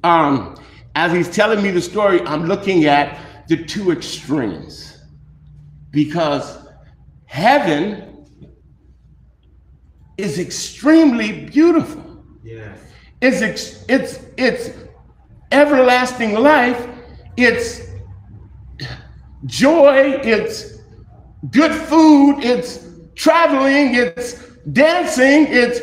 um, 0.04 0.56
as 0.94 1.12
he's 1.12 1.28
telling 1.28 1.62
me 1.62 1.70
the 1.70 1.80
story, 1.80 2.20
I'm 2.22 2.46
looking 2.46 2.84
at 2.84 3.46
the 3.48 3.64
two 3.64 3.90
extremes 3.90 4.98
because 5.90 6.58
heaven 7.26 8.26
is 10.16 10.38
extremely 10.38 11.46
beautiful. 11.46 12.24
Yes. 12.44 12.78
It's 13.20 13.42
ex- 13.42 13.84
it's 13.88 14.20
it's 14.36 14.70
everlasting 15.50 16.34
life. 16.34 16.88
It's 17.36 17.80
joy. 19.46 20.20
It's 20.22 20.77
good 21.50 21.72
food. 21.74 22.40
It's 22.42 22.86
traveling. 23.14 23.94
It's 23.94 24.34
dancing. 24.72 25.46
It's 25.48 25.80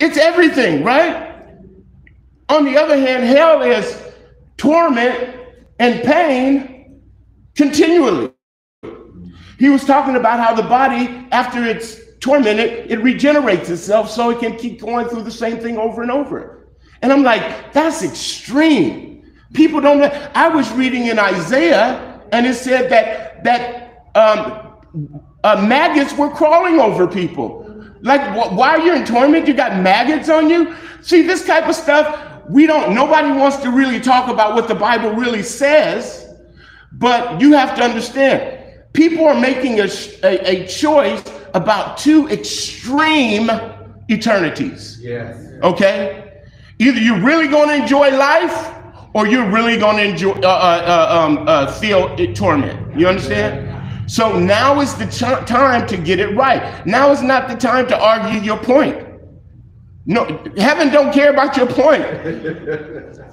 it's 0.00 0.16
everything, 0.16 0.82
right? 0.82 1.30
On 2.48 2.64
the 2.64 2.76
other 2.76 2.96
hand, 2.96 3.24
hell 3.24 3.62
is 3.62 3.96
torment 4.56 5.36
and 5.78 6.02
pain 6.02 7.00
continually. 7.54 8.32
He 9.58 9.68
was 9.68 9.84
talking 9.84 10.16
about 10.16 10.40
how 10.40 10.54
the 10.54 10.62
body, 10.62 11.26
after 11.32 11.64
it's 11.64 11.98
tormented, 12.20 12.90
it 12.90 12.98
regenerates 13.02 13.68
itself 13.68 14.10
so 14.10 14.30
it 14.30 14.38
can 14.38 14.56
keep 14.56 14.80
going 14.80 15.06
through 15.08 15.22
the 15.22 15.30
same 15.30 15.58
thing 15.58 15.76
over 15.76 16.02
and 16.02 16.10
over. 16.10 16.68
And 17.02 17.12
I'm 17.12 17.22
like, 17.22 17.72
that's 17.72 18.02
extreme. 18.02 19.30
People 19.52 19.80
don't. 19.80 20.02
I 20.34 20.48
was 20.48 20.70
reading 20.72 21.06
in 21.06 21.18
Isaiah, 21.18 22.22
and 22.32 22.46
it 22.46 22.54
said 22.54 22.90
that 22.90 23.44
that 23.44 24.06
um, 24.14 24.69
uh, 25.44 25.64
maggots 25.66 26.12
were 26.14 26.30
crawling 26.30 26.80
over 26.80 27.06
people. 27.06 27.66
Like, 28.02 28.20
wh- 28.34 28.56
while 28.56 28.84
you're 28.84 28.96
in 28.96 29.04
torment, 29.04 29.46
you 29.46 29.54
got 29.54 29.80
maggots 29.80 30.28
on 30.28 30.48
you. 30.50 30.74
See, 31.02 31.22
this 31.22 31.46
type 31.46 31.66
of 31.68 31.74
stuff, 31.74 32.42
we 32.48 32.66
don't. 32.66 32.94
Nobody 32.94 33.30
wants 33.30 33.58
to 33.58 33.70
really 33.70 34.00
talk 34.00 34.28
about 34.28 34.54
what 34.54 34.68
the 34.68 34.74
Bible 34.74 35.12
really 35.12 35.42
says. 35.42 36.26
But 36.92 37.40
you 37.40 37.52
have 37.52 37.76
to 37.76 37.82
understand, 37.82 38.84
people 38.92 39.26
are 39.26 39.38
making 39.40 39.80
a, 39.80 39.88
a, 40.24 40.64
a 40.64 40.66
choice 40.66 41.22
about 41.54 41.98
two 41.98 42.28
extreme 42.28 43.50
eternities. 44.08 44.98
Yes. 45.00 45.36
Okay? 45.62 46.42
Either 46.78 46.98
you're 46.98 47.20
really 47.20 47.46
going 47.46 47.68
to 47.68 47.76
enjoy 47.76 48.10
life 48.16 48.74
or 49.14 49.26
you're 49.26 49.48
really 49.48 49.78
going 49.78 49.96
to 49.98 50.04
enjoy, 50.04 50.32
uh, 50.32 50.46
uh, 50.46 51.08
uh, 51.12 51.20
um, 51.20 51.44
uh, 51.46 51.70
feel 51.72 52.14
it 52.18 52.34
torment. 52.34 52.98
You 52.98 53.08
understand? 53.08 53.69
So 54.10 54.36
now 54.36 54.80
is 54.80 54.92
the 54.96 55.06
ch- 55.06 55.46
time 55.46 55.86
to 55.86 55.96
get 55.96 56.18
it 56.18 56.34
right. 56.34 56.84
Now 56.84 57.12
is 57.12 57.22
not 57.22 57.48
the 57.48 57.54
time 57.54 57.86
to 57.86 57.96
argue 57.96 58.40
your 58.40 58.58
point. 58.58 59.06
No, 60.04 60.24
heaven 60.56 60.90
don't 60.90 61.12
care 61.14 61.30
about 61.30 61.56
your 61.56 61.68
point. 61.68 62.04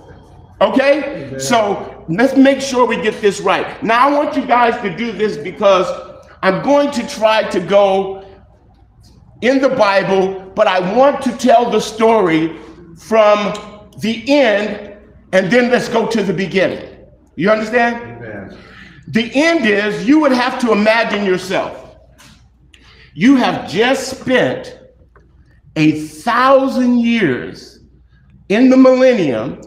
Okay? 0.60 1.36
So 1.38 2.04
let's 2.10 2.36
make 2.36 2.62
sure 2.62 2.88
we 2.88 3.00
get 3.00 3.22
this 3.22 3.42
right. 3.42 3.84
Now, 3.84 4.10
I 4.10 4.12
want 4.12 4.36
you 4.36 4.44
guys 4.44 4.80
to 4.82 4.90
do 4.98 5.12
this 5.12 5.38
because 5.38 5.86
I'm 6.42 6.64
going 6.64 6.90
to 6.94 7.08
try 7.08 7.44
to 7.44 7.60
go 7.60 8.26
in 9.42 9.62
the 9.62 9.70
Bible, 9.70 10.52
but 10.56 10.66
I 10.66 10.80
want 10.96 11.22
to 11.26 11.38
tell 11.38 11.70
the 11.70 11.80
story 11.80 12.58
from 12.98 13.54
the 14.00 14.24
end 14.28 14.98
and 15.32 15.52
then 15.52 15.70
let's 15.70 15.90
go 15.90 16.08
to 16.08 16.24
the 16.24 16.34
beginning. 16.34 17.06
You 17.36 17.52
understand? 17.52 17.98
Amen. 17.98 18.27
The 19.08 19.32
end 19.36 19.66
is 19.66 20.08
you 20.08 20.20
would 20.22 20.34
have 20.34 20.60
to 20.62 20.72
imagine 20.74 21.26
yourself. 21.26 21.98
You 23.16 23.36
have 23.38 23.70
just 23.70 24.20
spent 24.20 24.80
a 25.76 26.02
thousand 26.02 27.00
years 27.00 27.80
in 28.50 28.70
the 28.70 28.78
millennium. 28.78 29.62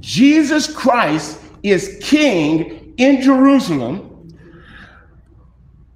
Jesus 0.00 0.72
Christ 0.74 1.40
is 1.62 1.98
king 2.02 2.94
in 2.98 3.22
Jerusalem. 3.22 4.06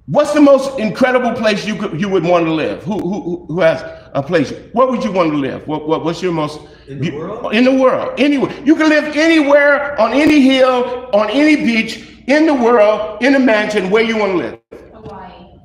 What's 0.07 0.33
the 0.33 0.41
most 0.41 0.79
incredible 0.79 1.33
place 1.33 1.65
you 1.65 1.75
could 1.75 1.99
you 2.01 2.09
would 2.09 2.23
want 2.23 2.45
to 2.45 2.53
live? 2.53 2.83
Who 2.83 2.99
who 2.99 3.45
who 3.47 3.61
has 3.61 3.81
a 4.13 4.23
place? 4.23 4.51
Where 4.73 4.87
would 4.87 5.03
you 5.03 5.11
want 5.11 5.31
to 5.31 5.37
live? 5.37 5.67
What, 5.67 5.87
what 5.87 6.03
what's 6.05 6.21
your 6.21 6.33
most 6.33 6.59
In 6.87 6.99
the 6.99 7.11
world? 7.11 7.53
in 7.53 7.65
the 7.65 7.73
world? 7.73 8.19
Anywhere 8.19 8.53
you 8.65 8.75
can 8.75 8.89
live 8.89 9.15
anywhere 9.15 9.99
on 10.01 10.13
any 10.13 10.41
hill, 10.41 11.09
on 11.13 11.29
any 11.31 11.57
beach 11.57 12.10
in 12.27 12.45
the 12.45 12.53
world, 12.53 13.21
in 13.23 13.35
a 13.35 13.39
mansion, 13.39 13.89
where 13.89 14.03
you 14.03 14.17
want 14.17 14.31
to 14.33 14.37
live. 14.37 14.59
Hawaii. 14.93 15.59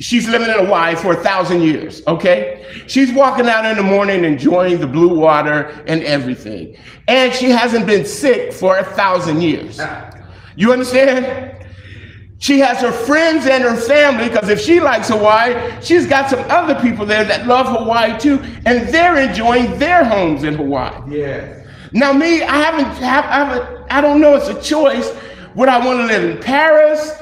She's 0.00 0.28
living 0.28 0.48
in 0.48 0.64
Hawaii 0.64 0.96
for 0.96 1.12
a 1.12 1.22
thousand 1.22 1.62
years, 1.62 2.02
okay? 2.06 2.66
She's 2.86 3.12
walking 3.12 3.46
out 3.46 3.64
in 3.64 3.76
the 3.76 3.82
morning 3.82 4.24
enjoying 4.24 4.80
the 4.80 4.86
blue 4.86 5.16
water 5.16 5.84
and 5.86 6.02
everything. 6.02 6.76
And 7.06 7.32
she 7.32 7.50
hasn't 7.50 7.86
been 7.86 8.04
sick 8.04 8.52
for 8.52 8.78
a 8.78 8.84
thousand 8.84 9.42
years. 9.42 9.80
You 10.56 10.72
understand? 10.72 11.58
She 12.38 12.58
has 12.58 12.80
her 12.80 12.90
friends 12.90 13.46
and 13.46 13.62
her 13.62 13.76
family, 13.76 14.28
because 14.28 14.48
if 14.48 14.60
she 14.60 14.80
likes 14.80 15.08
Hawaii, 15.08 15.80
she's 15.80 16.08
got 16.08 16.28
some 16.28 16.44
other 16.50 16.74
people 16.80 17.06
there 17.06 17.22
that 17.22 17.46
love 17.46 17.68
Hawaii 17.68 18.18
too, 18.18 18.40
and 18.66 18.88
they're 18.88 19.20
enjoying 19.20 19.78
their 19.78 20.04
homes 20.04 20.42
in 20.42 20.54
Hawaii. 20.54 21.00
Yes. 21.08 21.64
Now, 21.92 22.12
me, 22.12 22.42
I 22.42 22.56
haven't, 22.56 22.86
have, 22.96 23.24
I 23.26 23.44
haven't, 23.44 23.92
I 23.92 24.00
don't 24.00 24.20
know. 24.20 24.34
It's 24.34 24.48
a 24.48 24.60
choice. 24.60 25.14
Would 25.54 25.68
I 25.68 25.84
want 25.84 26.00
to 26.00 26.06
live 26.06 26.24
in 26.24 26.42
Paris, 26.42 27.12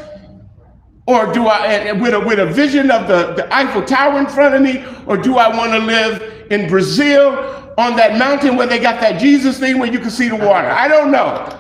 or 1.07 1.33
do 1.33 1.47
I, 1.47 1.93
with 1.93 2.15
a 2.15 2.21
with 2.21 2.39
a 2.39 2.47
vision 2.47 2.91
of 2.91 3.09
the 3.09 3.35
the 3.35 3.53
Eiffel 3.55 3.83
Tower 3.83 4.19
in 4.19 4.27
front 4.27 4.55
of 4.55 4.63
me, 4.63 4.85
or 5.07 5.17
do 5.17 5.37
I 5.39 5.49
want 5.57 5.73
to 5.73 5.79
live 5.79 6.47
in 6.51 6.69
Brazil 6.69 7.73
on 7.79 7.97
that 7.97 8.19
mountain 8.19 8.57
where 8.57 8.67
they 8.67 8.79
got 8.79 9.01
that 9.01 9.21
Jesus 9.21 9.59
thing 9.59 9.79
where 9.79 9.91
you 9.91 9.99
can 9.99 10.11
see 10.11 10.29
the 10.29 10.37
water? 10.37 10.69
I 10.69 10.87
don't 10.89 11.11
know. 11.11 11.57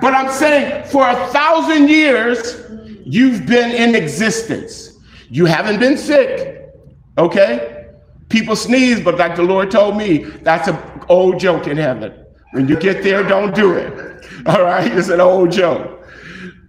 But 0.00 0.14
I'm 0.14 0.30
saying 0.32 0.86
for 0.86 1.06
a 1.08 1.26
thousand 1.28 1.88
years, 1.88 2.62
you've 3.04 3.46
been 3.46 3.70
in 3.70 3.94
existence. 3.94 4.98
You 5.28 5.44
haven't 5.44 5.78
been 5.78 5.98
sick, 5.98 6.70
okay? 7.18 7.88
People 8.30 8.56
sneeze, 8.56 9.00
but 9.00 9.18
like 9.18 9.36
the 9.36 9.42
Lord 9.42 9.70
told 9.70 9.96
me, 9.96 10.18
that's 10.18 10.68
an 10.68 10.78
old 11.08 11.38
joke 11.38 11.66
in 11.66 11.76
heaven. 11.76 12.19
When 12.52 12.68
you 12.68 12.76
get 12.76 13.02
there, 13.02 13.22
don't 13.22 13.54
do 13.54 13.74
it. 13.74 14.26
All 14.46 14.62
right? 14.62 14.90
It's 14.90 15.08
an 15.08 15.20
old 15.20 15.52
joke. 15.52 15.98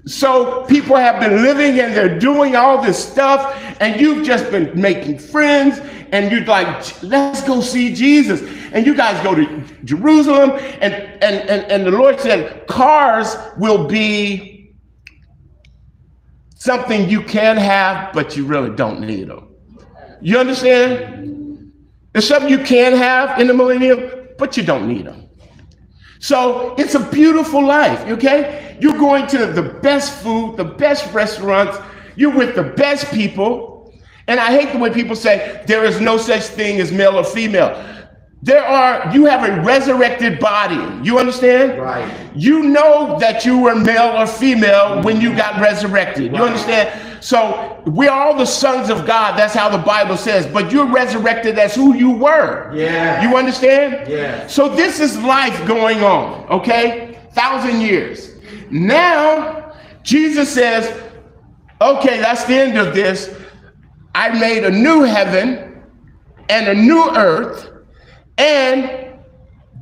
So 0.05 0.65
people 0.65 0.95
have 0.95 1.19
been 1.19 1.43
living 1.43 1.79
and 1.79 1.95
they're 1.95 2.17
doing 2.17 2.55
all 2.55 2.81
this 2.81 2.97
stuff, 3.03 3.55
and 3.79 4.01
you've 4.01 4.25
just 4.25 4.49
been 4.49 4.79
making 4.79 5.19
friends, 5.19 5.79
and 6.11 6.31
you're 6.31 6.43
like, 6.45 7.03
let's 7.03 7.43
go 7.43 7.61
see 7.61 7.93
Jesus. 7.93 8.41
And 8.73 8.85
you 8.85 8.95
guys 8.95 9.21
go 9.23 9.35
to 9.35 9.63
Jerusalem, 9.83 10.51
and 10.81 10.93
and 10.93 11.49
and, 11.49 11.71
and 11.71 11.85
the 11.85 11.91
Lord 11.91 12.19
said, 12.19 12.65
cars 12.67 13.35
will 13.57 13.87
be 13.87 14.73
something 16.55 17.09
you 17.09 17.21
can 17.21 17.57
have, 17.57 18.13
but 18.13 18.35
you 18.35 18.45
really 18.45 18.75
don't 18.75 19.01
need 19.01 19.27
them. 19.27 19.49
You 20.21 20.39
understand? 20.39 21.73
It's 22.13 22.27
something 22.27 22.49
you 22.49 22.63
can 22.63 22.93
have 22.95 23.39
in 23.39 23.47
the 23.47 23.53
millennium, 23.53 24.29
but 24.37 24.57
you 24.57 24.63
don't 24.63 24.87
need 24.87 25.05
them. 25.05 25.29
So 26.21 26.75
it's 26.77 26.93
a 26.93 26.99
beautiful 26.99 27.65
life, 27.65 27.99
okay? 28.07 28.77
You're 28.79 28.97
going 28.97 29.25
to 29.27 29.47
the 29.47 29.63
best 29.63 30.21
food, 30.21 30.55
the 30.55 30.63
best 30.63 31.11
restaurants, 31.13 31.79
you're 32.15 32.35
with 32.35 32.55
the 32.55 32.63
best 32.63 33.11
people. 33.11 33.91
And 34.27 34.39
I 34.39 34.51
hate 34.51 34.71
the 34.71 34.77
way 34.77 34.91
people 34.91 35.15
say 35.15 35.63
there 35.65 35.83
is 35.83 35.99
no 35.99 36.17
such 36.17 36.43
thing 36.43 36.79
as 36.79 36.91
male 36.91 37.17
or 37.17 37.23
female. 37.23 37.73
There 38.43 38.63
are, 38.63 39.11
you 39.11 39.25
have 39.25 39.49
a 39.49 39.61
resurrected 39.63 40.39
body. 40.39 41.03
You 41.03 41.17
understand? 41.17 41.81
Right. 41.81 42.11
You 42.35 42.63
know 42.63 43.17
that 43.19 43.43
you 43.43 43.57
were 43.57 43.75
male 43.75 44.15
or 44.15 44.27
female 44.27 45.01
when 45.01 45.21
you 45.21 45.35
got 45.35 45.59
resurrected. 45.59 46.35
You 46.35 46.43
understand? 46.43 47.10
So 47.21 47.81
we're 47.85 48.09
all 48.11 48.35
the 48.35 48.45
sons 48.45 48.89
of 48.89 49.05
God. 49.05 49.37
That's 49.37 49.53
how 49.53 49.69
the 49.69 49.77
Bible 49.77 50.17
says. 50.17 50.47
But 50.47 50.71
you're 50.71 50.87
resurrected 50.87 51.57
as 51.59 51.75
who 51.75 51.93
you 51.93 52.09
were. 52.11 52.73
Yeah. 52.75 53.21
You 53.21 53.37
understand? 53.37 54.09
Yeah. 54.09 54.47
So 54.47 54.67
this 54.67 54.99
is 54.99 55.17
life 55.19 55.67
going 55.67 56.03
on, 56.03 56.47
okay? 56.49 57.19
Thousand 57.33 57.81
years. 57.81 58.31
Now, 58.71 59.73
Jesus 60.01 60.51
says, 60.51 60.91
okay, 61.79 62.19
that's 62.19 62.43
the 62.45 62.55
end 62.55 62.77
of 62.77 62.95
this. 62.95 63.33
I 64.15 64.37
made 64.37 64.63
a 64.63 64.71
new 64.71 65.03
heaven 65.03 65.83
and 66.49 66.67
a 66.67 66.73
new 66.73 67.07
earth, 67.15 67.69
and 68.37 69.15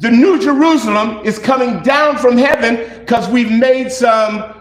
the 0.01 0.11
new 0.11 0.39
Jerusalem 0.39 1.21
is 1.23 1.39
coming 1.39 1.81
down 1.83 2.17
from 2.17 2.37
heaven 2.37 2.99
because 2.99 3.29
we've 3.29 3.51
made 3.51 3.91
some. 3.93 4.58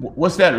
What's 0.00 0.36
that 0.36 0.54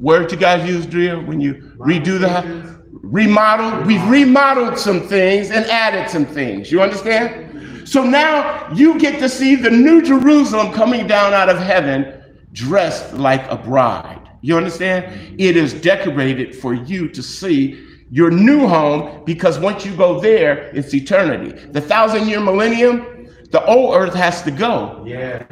word 0.00 0.32
you 0.32 0.38
guys 0.38 0.68
use, 0.68 0.86
Drea, 0.86 1.18
when 1.20 1.40
you 1.40 1.54
redo 1.76 2.18
the 2.18 2.28
house? 2.28 2.70
Remodel. 3.02 3.82
We've 3.86 4.04
remodeled 4.08 4.78
some 4.78 5.06
things 5.06 5.50
and 5.50 5.66
added 5.66 6.08
some 6.10 6.24
things. 6.24 6.72
You 6.72 6.80
understand? 6.80 7.86
So 7.88 8.02
now 8.02 8.72
you 8.72 8.98
get 8.98 9.18
to 9.20 9.28
see 9.28 9.54
the 9.56 9.70
new 9.70 10.00
Jerusalem 10.02 10.72
coming 10.72 11.06
down 11.06 11.34
out 11.34 11.50
of 11.50 11.58
heaven 11.58 12.22
dressed 12.52 13.12
like 13.14 13.46
a 13.50 13.56
bride. 13.56 14.20
You 14.40 14.56
understand? 14.56 15.38
It 15.38 15.56
is 15.56 15.74
decorated 15.74 16.54
for 16.56 16.72
you 16.72 17.08
to 17.08 17.22
see 17.22 17.86
your 18.10 18.30
new 18.30 18.66
home 18.66 19.24
because 19.24 19.58
once 19.58 19.84
you 19.84 19.94
go 19.94 20.20
there, 20.20 20.68
it's 20.74 20.94
eternity. 20.94 21.50
The 21.72 21.80
thousand 21.80 22.28
year 22.28 22.40
millennium, 22.40 23.28
the 23.50 23.64
old 23.66 23.94
earth 23.94 24.14
has 24.14 24.42
to 24.42 24.50
go 24.50 25.04
Yes. 25.06 25.44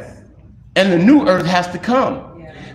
and 0.76 0.90
the 0.92 0.98
new 0.98 1.26
earth 1.28 1.46
has 1.46 1.68
to 1.68 1.78
come. 1.78 2.31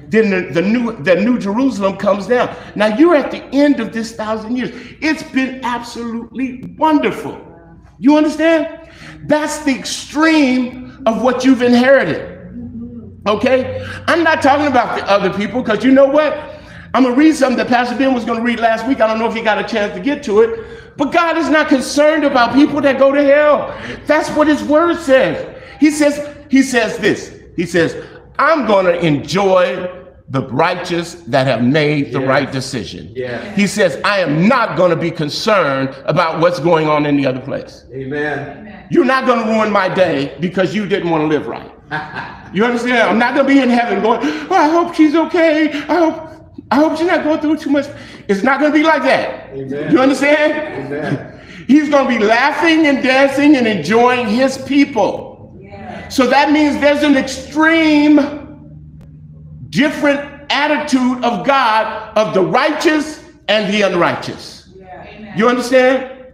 Then 0.10 0.30
the, 0.30 0.54
the 0.54 0.62
new 0.62 0.96
the 1.04 1.16
new 1.16 1.38
Jerusalem 1.38 1.98
comes 1.98 2.28
down. 2.28 2.56
Now 2.76 2.88
you're 2.98 3.16
at 3.16 3.32
the 3.32 3.44
end 3.54 3.80
of 3.80 3.92
this 3.92 4.16
thousand 4.16 4.56
years. 4.56 4.72
It's 5.02 5.24
been 5.24 5.64
absolutely 5.64 6.76
wonderful. 6.78 7.44
You 8.00 8.16
understand? 8.18 8.90
That's 9.24 9.60
the 9.64 9.78
extreme 9.78 11.04
of 11.06 11.22
what 11.22 11.44
you've 11.44 11.62
inherited. 11.62 12.36
Okay? 13.28 13.86
I'm 14.08 14.24
not 14.24 14.42
talking 14.42 14.68
about 14.68 14.98
the 14.98 15.10
other 15.10 15.36
people 15.36 15.62
because 15.62 15.84
you 15.84 15.92
know 15.92 16.06
what? 16.06 16.34
I'm 16.94 17.04
gonna 17.04 17.16
read 17.16 17.36
something 17.36 17.58
that 17.58 17.68
Pastor 17.68 17.98
Ben 17.98 18.14
was 18.14 18.24
gonna 18.24 18.42
read 18.42 18.60
last 18.60 18.88
week. 18.88 19.02
I 19.02 19.08
don't 19.08 19.20
know 19.20 19.28
if 19.28 19.36
he 19.36 19.42
got 19.42 19.60
a 19.60 19.68
chance 19.68 19.94
to 19.94 20.00
get 20.00 20.24
to 20.24 20.42
it, 20.42 20.98
but 20.98 21.12
God 21.12 21.38
is 21.38 21.50
not 21.50 21.68
concerned 21.68 22.24
about 22.24 22.54
people 22.54 22.80
that 22.82 22.98
go 22.98 23.12
to 23.12 23.24
hell. 23.24 23.78
That's 24.06 24.30
what 24.30 24.48
his 24.48 24.64
word 24.64 24.98
says. 24.98 25.56
He 25.80 25.92
says, 25.92 26.36
he 26.50 26.62
says 26.62 26.98
this. 26.98 27.40
He 27.56 27.66
says, 27.66 28.04
I'm 28.40 28.66
gonna 28.68 28.92
enjoy 28.92 30.04
the 30.30 30.42
righteous 30.50 31.14
that 31.28 31.48
have 31.48 31.64
made 31.64 32.12
the 32.12 32.20
right 32.20 32.52
decision. 32.52 33.14
Yes. 33.16 33.56
He 33.56 33.66
says, 33.66 34.02
I 34.04 34.20
am 34.20 34.48
not 34.48 34.78
gonna 34.78 34.96
be 34.96 35.10
concerned 35.10 35.96
about 36.06 36.42
what's 36.42 36.60
going 36.60 36.88
on 36.90 37.06
in 37.06 37.16
the 37.16 37.26
other 37.26 37.40
place. 37.40 37.86
Amen. 37.94 38.68
You're 38.90 39.06
not 39.06 39.26
going 39.26 39.44
to 39.44 39.52
ruin 39.52 39.72
my 39.72 39.90
day 39.94 40.36
because 40.40 40.74
you 40.74 40.88
didn't 40.88 41.10
want 41.10 41.22
to 41.22 41.28
live 41.28 41.48
right. 41.48 41.72
You 42.54 42.64
understand? 42.64 43.10
I'm 43.10 43.20
not 43.20 43.34
going 43.34 43.46
to 43.46 43.54
be 43.54 43.60
in 43.60 43.70
heaven 43.70 44.02
going, 44.02 44.22
oh, 44.24 44.56
I 44.56 44.70
hope 44.70 44.96
she's 44.96 45.16
okay. 45.16 45.70
I 45.70 45.98
hope, 45.98 46.32
I 46.72 46.76
hope 46.76 46.98
she's 46.98 47.06
not 47.06 47.26
going 47.26 47.42
through 47.42 47.58
too 47.58 47.70
much. 47.70 47.88
It's 48.30 48.42
not 48.42 48.62
going 48.62 48.72
to 48.72 48.78
be 48.78 48.86
like 48.86 49.04
that. 49.04 49.50
Amen. 49.50 49.92
You 49.92 50.00
understand? 50.00 50.86
Amen. 50.88 51.42
He's 51.68 51.90
going 51.90 52.08
to 52.08 52.20
be 52.20 52.24
laughing 52.24 52.88
and 52.88 53.04
dancing 53.04 53.58
and 53.58 53.68
enjoying 53.68 54.28
his 54.28 54.58
people. 54.60 55.27
So 56.10 56.28
that 56.28 56.52
means 56.52 56.80
there's 56.80 57.04
an 57.04 57.18
extreme, 57.18 58.16
different 59.70 60.52
attitude 60.52 61.24
of 61.24 61.46
God 61.46 62.18
of 62.18 62.34
the 62.34 62.42
righteous 62.42 63.24
and 63.48 63.74
the 63.74 63.82
unrighteous. 63.84 64.70
You 65.36 65.50
understand? 65.50 66.34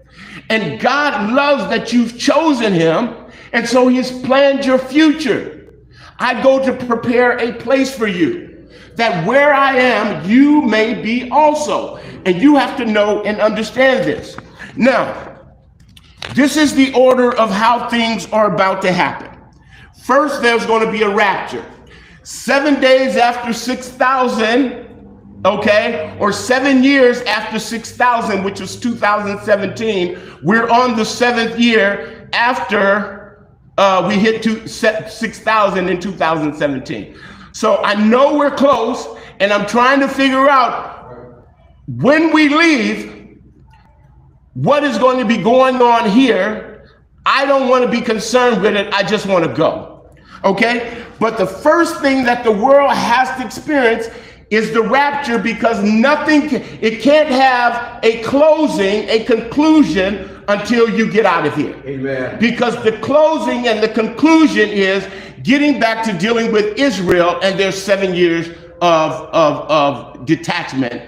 And 0.50 0.80
God 0.80 1.32
loves 1.34 1.70
that 1.70 1.92
you've 1.92 2.18
chosen 2.18 2.74
him, 2.74 3.16
and 3.52 3.68
so 3.68 3.88
he's 3.88 4.12
planned 4.12 4.66
your 4.66 4.78
future. 4.78 5.74
I 6.20 6.42
go 6.44 6.64
to 6.64 6.86
prepare 6.86 7.38
a 7.38 7.54
place 7.54 7.94
for 7.96 8.08
you, 8.08 8.68
that 8.96 9.26
where 9.28 9.54
I 9.54 9.78
am, 9.78 10.30
you 10.30 10.62
may 10.62 11.02
be 11.02 11.30
also. 11.30 11.98
And 12.26 12.42
you 12.42 12.56
have 12.56 12.78
to 12.78 12.86
know 12.86 13.22
and 13.24 13.42
understand 13.42 14.06
this. 14.06 14.38
Now, 14.78 15.42
this 16.34 16.56
is 16.56 16.74
the 16.74 16.94
order 16.94 17.36
of 17.36 17.52
how 17.52 17.90
things 17.90 18.28
are 18.32 18.54
about 18.54 18.82
to 18.84 18.94
happen. 18.94 19.33
First, 20.04 20.42
there's 20.42 20.66
going 20.66 20.86
to 20.86 20.92
be 20.92 21.04
a 21.04 21.10
rapture. 21.10 21.66
Seven 22.24 22.82
days 22.82 23.16
after 23.16 23.54
6,000, 23.54 25.42
okay, 25.46 26.18
or 26.20 26.34
seven 26.34 26.84
years 26.84 27.22
after 27.22 27.58
6,000, 27.58 28.44
which 28.44 28.60
was 28.60 28.76
2017, 28.76 30.20
we're 30.44 30.70
on 30.70 30.98
the 30.98 31.06
seventh 31.06 31.58
year 31.58 32.30
after 32.34 33.48
uh, 33.78 34.06
we 34.08 34.16
hit 34.16 34.44
6,000 34.70 35.90
in 35.90 36.02
2017. 36.02 37.18
So 37.54 37.78
I 37.78 37.94
know 37.94 38.38
we're 38.38 38.56
close, 38.56 39.08
and 39.40 39.54
I'm 39.54 39.66
trying 39.66 40.02
to 40.02 40.10
figure 40.10 40.50
out 40.50 41.46
when 41.88 42.34
we 42.34 42.50
leave, 42.50 43.40
what 44.54 44.84
is 44.84 44.98
going 44.98 45.20
to 45.20 45.26
be 45.26 45.42
going 45.42 45.78
on 45.82 46.10
here. 46.10 46.90
I 47.26 47.46
don't 47.46 47.70
want 47.70 47.86
to 47.86 47.90
be 47.90 48.02
concerned 48.02 48.62
with 48.62 48.76
it. 48.76 48.94
I 48.94 49.02
just 49.04 49.26
want 49.26 49.46
to 49.46 49.54
go. 49.54 49.93
Okay? 50.44 51.04
But 51.20 51.38
the 51.38 51.48
first 51.48 52.02
thing 52.02 52.24
that 52.26 52.44
the 52.44 52.52
world 52.52 52.92
has 52.92 53.30
to 53.40 53.46
experience 53.46 54.08
is 54.50 54.72
the 54.72 54.82
rapture 54.82 55.40
because 55.40 55.84
nothing, 55.84 56.48
can, 56.50 56.62
it 56.82 57.02
can't 57.02 57.30
have 57.30 58.00
a 58.04 58.22
closing, 58.24 59.10
a 59.10 59.24
conclusion 59.24 60.44
until 60.48 60.90
you 60.90 61.12
get 61.12 61.26
out 61.26 61.48
of 61.48 61.56
here. 61.56 61.76
Amen. 61.86 62.40
Because 62.40 62.82
the 62.84 62.92
closing 63.00 63.68
and 63.68 63.82
the 63.82 63.88
conclusion 63.88 64.70
is 64.70 65.08
getting 65.42 65.80
back 65.80 66.06
to 66.06 66.14
dealing 66.18 66.52
with 66.52 66.78
Israel 66.78 67.40
and 67.42 67.60
their 67.60 67.72
seven 67.72 68.14
years 68.14 68.50
of, 68.82 69.12
of, 69.34 69.70
of 69.70 70.26
detachment 70.26 71.02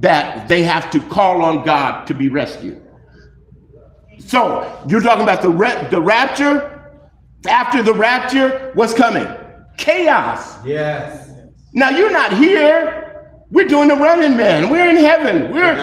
that 0.00 0.48
they 0.48 0.62
have 0.62 0.90
to 0.90 1.00
call 1.00 1.42
on 1.42 1.64
God 1.64 2.04
to 2.06 2.14
be 2.14 2.28
rescued. 2.28 2.82
So 4.18 4.84
you're 4.88 5.00
talking 5.00 5.22
about 5.22 5.42
the, 5.42 5.88
the 5.90 6.00
rapture. 6.00 6.81
After 7.48 7.82
the 7.82 7.92
rapture, 7.94 8.70
what's 8.74 8.94
coming? 8.94 9.26
Chaos. 9.76 10.64
Yes. 10.64 11.30
Now 11.72 11.90
you're 11.90 12.10
not 12.12 12.32
here. 12.36 12.98
We're 13.50 13.66
doing 13.68 13.88
the 13.88 13.96
running 13.96 14.36
man. 14.36 14.70
We're 14.70 14.88
in 14.88 14.96
heaven. 14.96 15.52
We're 15.52 15.76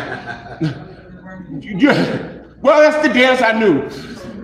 you- 1.60 2.36
well, 2.62 2.82
that's 2.82 3.06
the 3.08 3.13
dance 3.13 3.41
I 3.41 3.54
knew. 3.58 3.89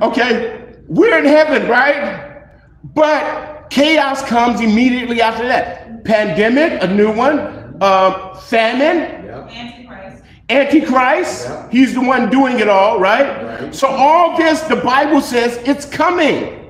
Okay, 0.02 0.76
we're 0.88 1.18
in 1.18 1.26
heaven, 1.26 1.68
right? 1.68 2.44
But 2.94 3.70
chaos 3.70 4.24
comes 4.24 4.62
immediately 4.62 5.22
after 5.22 5.48
that. 5.48 6.04
Pandemic, 6.06 6.82
a 6.84 6.88
new 6.88 7.12
one. 7.14 7.40
Uh, 7.82 8.36
famine, 8.36 9.26
Yep. 9.26 9.50
Antichrist. 9.52 10.24
Antichrist. 10.50 11.46
Yeah. 11.50 11.70
He's 11.72 11.94
the 11.94 12.02
one 12.02 12.30
doing 12.30 12.60
it 12.60 12.70
all, 12.70 13.00
right? 13.00 13.62
Right. 13.62 13.76
So 13.76 13.88
all 13.88 14.38
this, 14.38 14.62
the 14.62 14.78
Bible 14.78 15.20
says 15.20 15.58
it's 15.68 15.86
coming. 15.86 16.65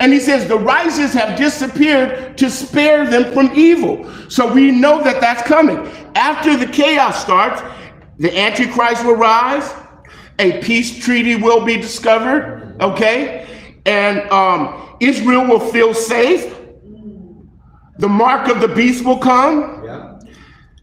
And 0.00 0.14
he 0.14 0.18
says 0.18 0.48
the 0.48 0.58
righteous 0.58 1.12
have 1.12 1.36
disappeared 1.38 2.36
to 2.38 2.50
spare 2.50 3.06
them 3.06 3.32
from 3.32 3.52
evil. 3.54 4.10
So 4.30 4.52
we 4.52 4.70
know 4.70 5.04
that 5.04 5.20
that's 5.20 5.42
coming. 5.42 5.76
After 6.14 6.56
the 6.56 6.66
chaos 6.66 7.20
starts, 7.20 7.62
the 8.18 8.36
Antichrist 8.36 9.04
will 9.04 9.16
rise, 9.16 9.72
a 10.38 10.60
peace 10.62 11.04
treaty 11.04 11.36
will 11.36 11.64
be 11.64 11.76
discovered, 11.76 12.76
okay? 12.80 13.46
And 13.84 14.20
um, 14.30 14.96
Israel 15.00 15.46
will 15.46 15.60
feel 15.60 15.92
safe. 15.92 16.56
The 17.98 18.08
mark 18.08 18.48
of 18.48 18.62
the 18.62 18.68
beast 18.68 19.04
will 19.04 19.18
come. 19.18 19.84
Yeah. 19.84 20.18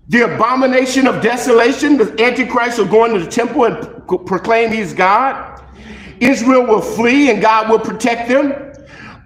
The 0.09 0.35
abomination 0.35 1.07
of 1.07 1.23
desolation, 1.23 1.97
the 1.97 2.15
Antichrist 2.23 2.77
will 2.77 2.85
go 2.85 3.05
into 3.05 3.19
the 3.19 3.29
temple 3.29 3.65
and 3.65 4.07
proclaim 4.27 4.71
he's 4.71 4.93
God. 4.93 5.63
Israel 6.19 6.65
will 6.65 6.81
flee 6.81 7.31
and 7.31 7.41
God 7.41 7.69
will 7.69 7.79
protect 7.79 8.29
them. 8.29 8.66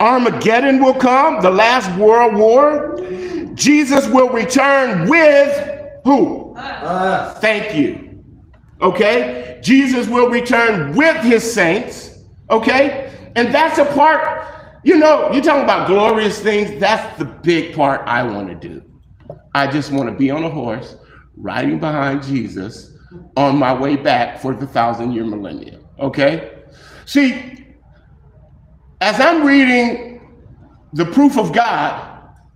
Armageddon 0.02 0.84
will 0.84 0.96
come, 0.96 1.42
the 1.42 1.52
last 1.52 1.96
world 1.96 2.36
war. 2.36 2.98
Jesus 3.54 4.08
will 4.08 4.30
return 4.30 5.08
with 5.08 5.80
who? 6.04 6.56
Us. 6.56 7.38
Thank 7.40 7.76
you. 7.76 8.24
Okay? 8.82 9.60
Jesus 9.62 10.08
will 10.08 10.30
return 10.30 10.96
with 10.96 11.18
his 11.24 11.54
saints. 11.54 12.18
Okay? 12.50 13.14
And 13.36 13.54
that's 13.54 13.78
a 13.78 13.86
part, 13.86 14.48
you 14.84 14.98
know, 14.98 15.32
you're 15.32 15.44
talking 15.44 15.64
about 15.64 15.88
glorious 15.88 16.40
things. 16.40 16.80
That's 16.80 17.20
the 17.20 17.26
big 17.26 17.76
part 17.76 18.02
I 18.08 18.24
want 18.24 18.48
to 18.48 18.56
do. 18.56 18.84
I 19.54 19.68
just 19.68 19.92
want 19.92 20.10
to 20.10 20.16
be 20.16 20.32
on 20.32 20.44
a 20.44 20.50
horse 20.50 20.96
riding 21.38 21.80
behind 21.80 22.24
Jesus 22.24 22.98
on 23.38 23.58
my 23.58 23.72
way 23.72 23.98
back 23.98 24.40
for 24.40 24.56
the 24.56 24.66
thousand 24.66 25.12
year 25.12 25.26
millennium. 25.26 25.86
Okay? 26.00 26.64
See, 27.06 27.61
as 29.02 29.20
I'm 29.20 29.44
reading 29.44 30.22
the 30.94 31.06
proof 31.06 31.38
of 31.38 31.52
God, 31.52 32.08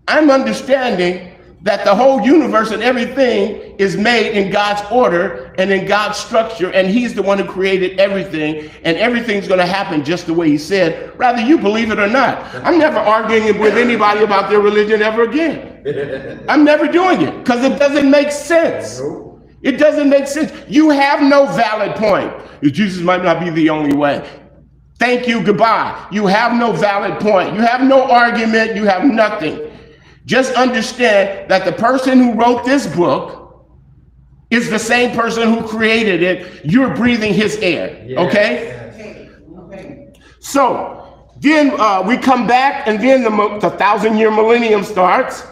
I'm 0.08 0.29
understanding 0.29 1.31
that 1.63 1.84
the 1.84 1.95
whole 1.95 2.21
universe 2.21 2.69
and 2.69 2.84
everything 2.84 3.75
is 3.79 3.97
made 3.97 4.38
in 4.38 4.51
God's 4.51 4.84
order 4.91 5.55
and 5.58 5.71
in 5.71 5.88
God's 5.88 6.19
structure, 6.19 6.71
and 6.71 6.88
He's 6.88 7.15
the 7.15 7.23
one 7.23 7.39
who 7.39 7.45
created 7.45 7.99
everything, 7.99 8.69
and 8.84 8.97
everything's 8.97 9.47
going 9.47 9.60
to 9.60 9.65
happen 9.65 10.05
just 10.05 10.27
the 10.27 10.34
way 10.34 10.47
He 10.47 10.60
said, 10.60 11.17
whether 11.17 11.41
you 11.41 11.58
believe 11.58 11.89
it 11.89 11.97
or 11.97 12.08
not. 12.08 12.53
I'm 12.63 12.77
never 12.77 12.99
arguing 12.99 13.58
with 13.58 13.75
anybody 13.75 14.23
about 14.23 14.51
their 14.51 14.60
religion 14.60 15.01
ever 15.01 15.23
again. 15.23 16.45
I'm 16.47 16.63
never 16.63 16.88
doing 16.88 17.21
it 17.21 17.36
because 17.39 17.63
it 17.63 17.79
doesn't 17.79 18.12
make 18.12 18.31
sense. 18.31 19.01
It 19.63 19.79
doesn't 19.79 20.08
make 20.08 20.27
sense. 20.27 20.51
You 20.69 20.91
have 20.91 21.23
no 21.23 21.47
valid 21.47 21.95
point. 21.95 22.31
That 22.62 22.71
Jesus 22.71 23.01
might 23.01 23.23
not 23.23 23.39
be 23.39 23.49
the 23.49 23.71
only 23.71 23.95
way. 23.95 24.44
Thank 24.97 25.27
you, 25.27 25.43
goodbye. 25.43 26.08
You 26.12 26.27
have 26.27 26.53
no 26.53 26.71
valid 26.71 27.19
point. 27.19 27.53
You 27.53 27.62
have 27.62 27.81
no 27.84 28.10
argument. 28.10 28.75
You 28.75 28.86
have 28.86 29.03
nothing. 29.05 29.71
Just 30.25 30.53
understand 30.53 31.49
that 31.49 31.65
the 31.65 31.73
person 31.73 32.17
who 32.19 32.34
wrote 32.34 32.65
this 32.65 32.88
book 32.88 33.67
is 34.49 34.69
the 34.69 34.79
same 34.79 35.15
person 35.15 35.53
who 35.53 35.67
created 35.67 36.23
it. 36.23 36.65
You're 36.65 36.95
breathing 36.95 37.34
his 37.34 37.58
air. 37.58 38.03
Yeah. 38.05 38.21
Okay? 38.21 40.13
So 40.39 41.27
then 41.38 41.79
uh, 41.79 42.03
we 42.05 42.17
come 42.17 42.47
back, 42.47 42.88
and 42.88 42.99
then 42.99 43.23
the, 43.23 43.60
the 43.60 43.71
thousand 43.77 44.17
year 44.17 44.31
millennium 44.31 44.84
starts. 44.84 45.43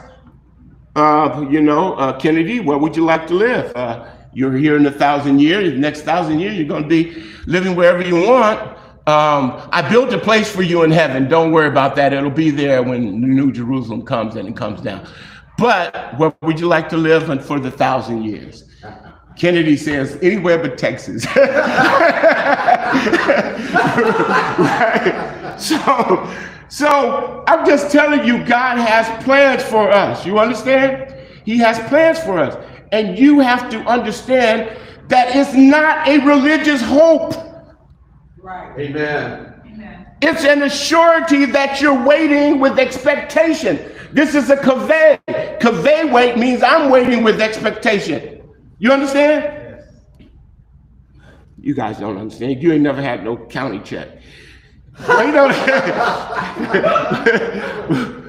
Uh, 0.95 1.45
you 1.49 1.61
know, 1.61 1.95
uh, 1.95 2.17
Kennedy, 2.17 2.59
where 2.59 2.77
would 2.77 2.95
you 2.95 3.03
like 3.03 3.27
to 3.27 3.33
live? 3.33 3.75
Uh, 3.75 4.07
you're 4.31 4.55
here 4.55 4.77
in 4.77 4.85
a 4.85 4.91
thousand 4.91 5.39
years. 5.39 5.73
The 5.73 5.79
next 5.79 6.01
thousand 6.01 6.39
years, 6.39 6.55
you're 6.55 6.67
going 6.67 6.83
to 6.83 6.89
be 6.89 7.23
living 7.45 7.75
wherever 7.75 8.01
you 8.01 8.15
want. 8.15 8.77
Um, 9.05 9.61
I 9.71 9.87
built 9.89 10.13
a 10.13 10.17
place 10.17 10.49
for 10.49 10.61
you 10.61 10.83
in 10.83 10.91
heaven. 10.91 11.27
Don't 11.27 11.51
worry 11.51 11.67
about 11.67 11.95
that. 11.97 12.13
It'll 12.13 12.29
be 12.29 12.51
there 12.51 12.81
when 12.81 13.19
New 13.19 13.51
Jerusalem 13.51 14.03
comes 14.03 14.35
and 14.37 14.47
it 14.47 14.55
comes 14.55 14.79
down. 14.81 15.05
But 15.57 16.17
where 16.17 16.33
would 16.41 16.59
you 16.59 16.67
like 16.67 16.87
to 16.89 16.97
live 16.97 17.45
for 17.45 17.59
the 17.59 17.69
thousand 17.69 18.23
years? 18.23 18.63
Kennedy 19.37 19.75
says 19.75 20.17
anywhere 20.21 20.57
but 20.59 20.77
Texas. 20.77 21.25
Right? 24.57 25.55
So, 25.57 26.33
so 26.69 27.43
I'm 27.47 27.65
just 27.65 27.91
telling 27.91 28.25
you, 28.25 28.43
God 28.45 28.77
has 28.77 29.23
plans 29.23 29.63
for 29.63 29.91
us. 29.91 30.25
You 30.25 30.39
understand? 30.39 31.15
He 31.45 31.57
has 31.57 31.79
plans 31.89 32.19
for 32.19 32.39
us. 32.39 32.55
And 32.91 33.17
you 33.17 33.39
have 33.39 33.69
to 33.71 33.79
understand 33.79 34.77
that 35.09 35.35
it's 35.35 35.53
not 35.53 36.07
a 36.07 36.19
religious 36.25 36.81
hope. 36.81 37.33
Right. 38.43 38.77
Amen. 38.77 39.53
Amen. 39.65 40.05
It's 40.21 40.43
an 40.43 40.59
assurity 40.59 41.51
that 41.53 41.79
you're 41.79 42.05
waiting 42.05 42.59
with 42.59 42.77
expectation. 42.77 43.79
This 44.11 44.35
is 44.35 44.49
a 44.49 44.57
kaveh. 44.57 45.17
Kaveh 45.59 46.11
wait 46.11 46.37
means 46.37 46.61
I'm 46.61 46.91
waiting 46.91 47.23
with 47.23 47.39
expectation. 47.39 48.43
You 48.79 48.91
understand? 48.91 49.43
Yes. 49.45 49.83
You 51.57 51.73
guys 51.73 51.99
don't 51.99 52.17
understand. 52.17 52.61
You 52.61 52.73
ain't 52.73 52.83
never 52.83 53.01
had 53.01 53.23
no 53.23 53.37
county 53.37 53.79
check. 53.79 54.09
Wait 55.07 55.35
on 55.35 55.49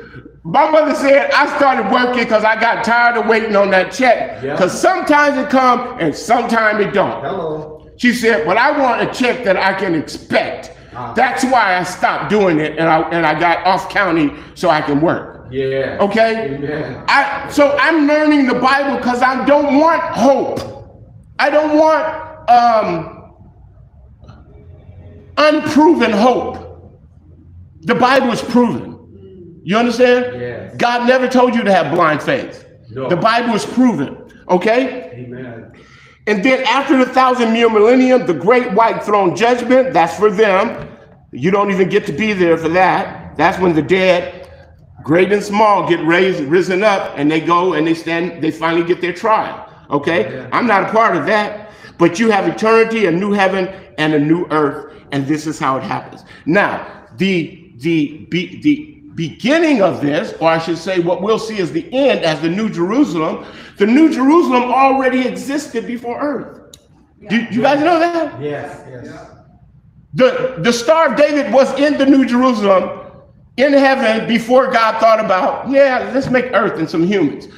My 0.44 0.70
mother 0.70 0.94
said 0.94 1.32
I 1.32 1.56
started 1.56 1.90
working 1.90 2.22
because 2.22 2.44
I 2.44 2.54
got 2.60 2.84
tired 2.84 3.16
of 3.16 3.26
waiting 3.26 3.56
on 3.56 3.70
that 3.70 3.90
check. 3.90 4.44
Yeah. 4.44 4.52
Because 4.52 4.80
sometimes 4.80 5.38
it 5.38 5.50
come 5.50 5.98
and 5.98 6.14
sometimes 6.14 6.86
it 6.86 6.94
don't. 6.94 7.24
Hello. 7.24 7.73
She 7.96 8.12
said, 8.12 8.46
"But 8.46 8.56
I 8.56 8.78
want 8.78 9.02
a 9.02 9.12
check 9.12 9.44
that 9.44 9.56
I 9.56 9.72
can 9.74 9.94
expect." 9.94 10.72
Ah. 10.96 11.12
That's 11.14 11.44
why 11.44 11.76
I 11.76 11.82
stopped 11.82 12.30
doing 12.30 12.60
it 12.60 12.78
and 12.78 12.88
I 12.88 13.00
and 13.10 13.26
I 13.26 13.38
got 13.38 13.66
off 13.66 13.88
county 13.88 14.32
so 14.54 14.70
I 14.70 14.80
can 14.80 15.00
work. 15.00 15.46
Yeah. 15.50 15.98
Okay? 16.00 16.54
Amen. 16.54 17.04
I 17.08 17.48
so 17.50 17.76
I'm 17.80 18.06
learning 18.06 18.46
the 18.46 18.54
Bible 18.54 18.96
because 18.96 19.22
I 19.22 19.44
don't 19.44 19.78
want 19.78 20.02
hope. 20.02 20.60
I 21.38 21.50
don't 21.50 21.78
want 21.78 22.50
um 22.50 23.34
unproven 25.36 26.12
hope. 26.12 26.58
The 27.82 27.94
Bible 27.94 28.32
is 28.32 28.42
proven. 28.42 29.60
You 29.64 29.76
understand? 29.78 30.40
Yes. 30.40 30.76
God 30.76 31.08
never 31.08 31.28
told 31.28 31.54
you 31.54 31.62
to 31.64 31.72
have 31.72 31.94
blind 31.94 32.22
faith. 32.22 32.66
No. 32.90 33.08
The 33.08 33.16
Bible 33.16 33.54
is 33.54 33.64
proven. 33.64 34.30
Okay? 34.48 35.10
Amen. 35.14 35.72
And 36.26 36.42
then 36.44 36.64
after 36.64 36.96
the 36.96 37.06
thousand 37.12 37.54
year 37.54 37.68
millennium, 37.68 38.26
the 38.26 38.34
great 38.34 38.72
white 38.72 39.02
throne 39.02 39.36
judgment, 39.36 39.92
that's 39.92 40.18
for 40.18 40.30
them. 40.30 40.90
You 41.32 41.50
don't 41.50 41.70
even 41.70 41.88
get 41.88 42.06
to 42.06 42.12
be 42.12 42.32
there 42.32 42.56
for 42.56 42.68
that. 42.70 43.36
That's 43.36 43.58
when 43.58 43.74
the 43.74 43.82
dead, 43.82 44.50
great 45.02 45.32
and 45.32 45.42
small, 45.42 45.88
get 45.88 46.04
raised, 46.04 46.40
risen 46.40 46.82
up, 46.82 47.14
and 47.16 47.30
they 47.30 47.40
go 47.40 47.74
and 47.74 47.86
they 47.86 47.94
stand, 47.94 48.42
they 48.42 48.50
finally 48.50 48.86
get 48.86 49.00
their 49.00 49.12
trial. 49.12 49.68
Okay? 49.90 50.32
Yeah. 50.32 50.48
I'm 50.52 50.66
not 50.66 50.88
a 50.88 50.92
part 50.92 51.16
of 51.16 51.26
that. 51.26 51.70
But 51.98 52.18
you 52.18 52.30
have 52.30 52.48
eternity, 52.48 53.06
a 53.06 53.10
new 53.10 53.32
heaven, 53.32 53.68
and 53.98 54.14
a 54.14 54.18
new 54.18 54.46
earth, 54.50 54.94
and 55.12 55.26
this 55.26 55.46
is 55.46 55.58
how 55.58 55.76
it 55.76 55.82
happens. 55.82 56.24
Now, 56.46 57.06
the 57.16 57.72
the 57.76 58.26
be, 58.30 58.60
the 58.60 58.93
beginning 59.14 59.82
of 59.82 60.00
this, 60.00 60.34
or 60.40 60.48
I 60.48 60.58
should 60.58 60.78
say, 60.78 61.00
what 61.00 61.22
we'll 61.22 61.38
see 61.38 61.58
as 61.58 61.72
the 61.72 61.92
end, 61.92 62.24
as 62.24 62.40
the 62.40 62.48
New 62.48 62.68
Jerusalem. 62.68 63.46
The 63.78 63.86
New 63.86 64.12
Jerusalem 64.12 64.64
already 64.64 65.26
existed 65.26 65.86
before 65.86 66.20
Earth. 66.20 66.78
Do 67.28 67.36
you 67.36 67.62
guys 67.62 67.80
know 67.80 67.98
that? 67.98 68.40
Yes. 68.40 68.84
Yes. 68.88 69.30
The 70.14 70.56
the 70.58 70.72
Star 70.72 71.12
of 71.12 71.16
David 71.16 71.52
was 71.52 71.76
in 71.78 71.98
the 71.98 72.06
New 72.06 72.24
Jerusalem 72.24 73.00
in 73.56 73.72
heaven 73.72 74.28
before 74.28 74.70
God 74.70 75.00
thought 75.00 75.24
about, 75.24 75.70
yeah, 75.70 76.10
let's 76.12 76.28
make 76.28 76.46
Earth 76.52 76.78
and 76.78 76.88
some 76.88 77.06
humans. 77.06 77.48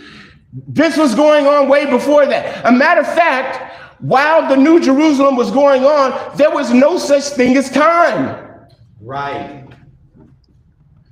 This 0.53 0.97
was 0.97 1.15
going 1.15 1.47
on 1.47 1.69
way 1.69 1.87
before 1.91 2.27
that. 2.27 2.65
A 2.65 2.73
matter 2.73 3.01
of 3.01 3.07
fact, 3.07 3.75
while 4.01 4.49
the 4.49 4.57
New 4.57 4.81
Jerusalem 4.81 5.37
was 5.37 5.51
going 5.51 5.85
on, 5.85 6.37
there 6.37 6.51
was 6.51 6.73
no 6.73 6.99
such 6.99 7.25
thing 7.25 7.57
as 7.57 7.71
time. 7.71 8.67
Right. 9.01 9.66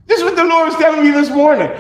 This 0.07 0.19
is 0.19 0.25
what 0.25 0.37
the 0.37 0.45
Lord 0.45 0.69
was 0.69 0.77
telling 0.77 1.05
me 1.05 1.11
this 1.11 1.31
morning. 1.31 1.71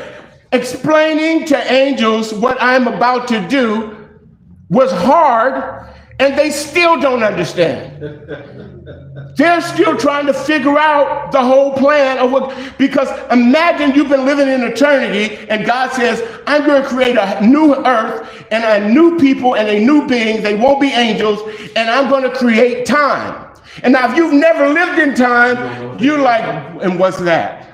Explaining 0.52 1.46
to 1.46 1.72
angels 1.72 2.32
what 2.32 2.56
I'm 2.60 2.86
about 2.86 3.28
to 3.28 3.46
do 3.48 4.08
was 4.70 4.90
hard, 4.92 5.92
and 6.20 6.38
they 6.38 6.50
still 6.50 7.00
don't 7.00 7.22
understand. 7.22 8.00
They're 9.36 9.60
still 9.60 9.96
trying 9.96 10.26
to 10.26 10.32
figure 10.32 10.78
out 10.78 11.32
the 11.32 11.42
whole 11.42 11.72
plan 11.72 12.18
of 12.18 12.30
what, 12.30 12.56
because 12.78 13.08
imagine 13.32 13.94
you've 13.96 14.08
been 14.08 14.24
living 14.24 14.48
in 14.48 14.62
eternity, 14.62 15.36
and 15.48 15.66
God 15.66 15.92
says, 15.92 16.22
I'm 16.46 16.64
going 16.64 16.82
to 16.82 16.88
create 16.88 17.16
a 17.16 17.44
new 17.44 17.74
earth 17.74 18.46
and 18.50 18.64
a 18.64 18.88
new 18.88 19.18
people 19.18 19.56
and 19.56 19.68
a 19.68 19.80
new 19.80 20.06
being. 20.06 20.40
They 20.42 20.54
won't 20.54 20.80
be 20.80 20.88
angels, 20.88 21.40
and 21.74 21.90
I'm 21.90 22.08
going 22.08 22.22
to 22.22 22.34
create 22.34 22.86
time. 22.86 23.52
And 23.82 23.92
now, 23.92 24.08
if 24.10 24.16
you've 24.16 24.32
never 24.32 24.68
lived 24.68 25.00
in 25.00 25.16
time, 25.16 25.98
you're 25.98 26.20
like, 26.20 26.44
and 26.80 26.96
what's 26.98 27.18
that? 27.18 27.73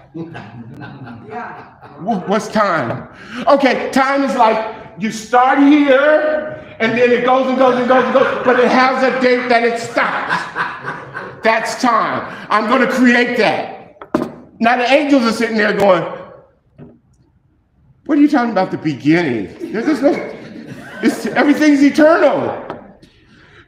What's 2.02 2.48
time? 2.48 3.08
Okay, 3.46 3.90
time 3.90 4.24
is 4.24 4.34
like 4.36 4.76
you 4.98 5.12
start 5.12 5.58
here 5.58 6.76
and 6.80 6.98
then 6.98 7.10
it 7.12 7.24
goes 7.24 7.46
and 7.46 7.56
goes 7.56 7.78
and 7.78 7.86
goes 7.86 8.04
and 8.04 8.14
goes, 8.14 8.44
but 8.44 8.58
it 8.58 8.68
has 8.68 9.04
a 9.04 9.20
date 9.20 9.48
that 9.48 9.62
it 9.62 9.78
stops. 9.78 11.42
That's 11.44 11.80
time. 11.80 12.46
I'm 12.50 12.68
going 12.68 12.86
to 12.86 12.92
create 12.92 13.38
that. 13.38 13.98
Now 14.58 14.76
the 14.76 14.90
angels 14.90 15.22
are 15.22 15.32
sitting 15.32 15.56
there 15.56 15.72
going, 15.72 16.02
What 18.06 18.18
are 18.18 18.20
you 18.20 18.28
talking 18.28 18.50
about 18.50 18.70
the 18.70 18.78
beginning? 18.78 19.72
There's 19.72 19.86
just 19.86 20.02
no, 20.02 20.12
everything's 21.34 21.82
eternal. 21.82 22.66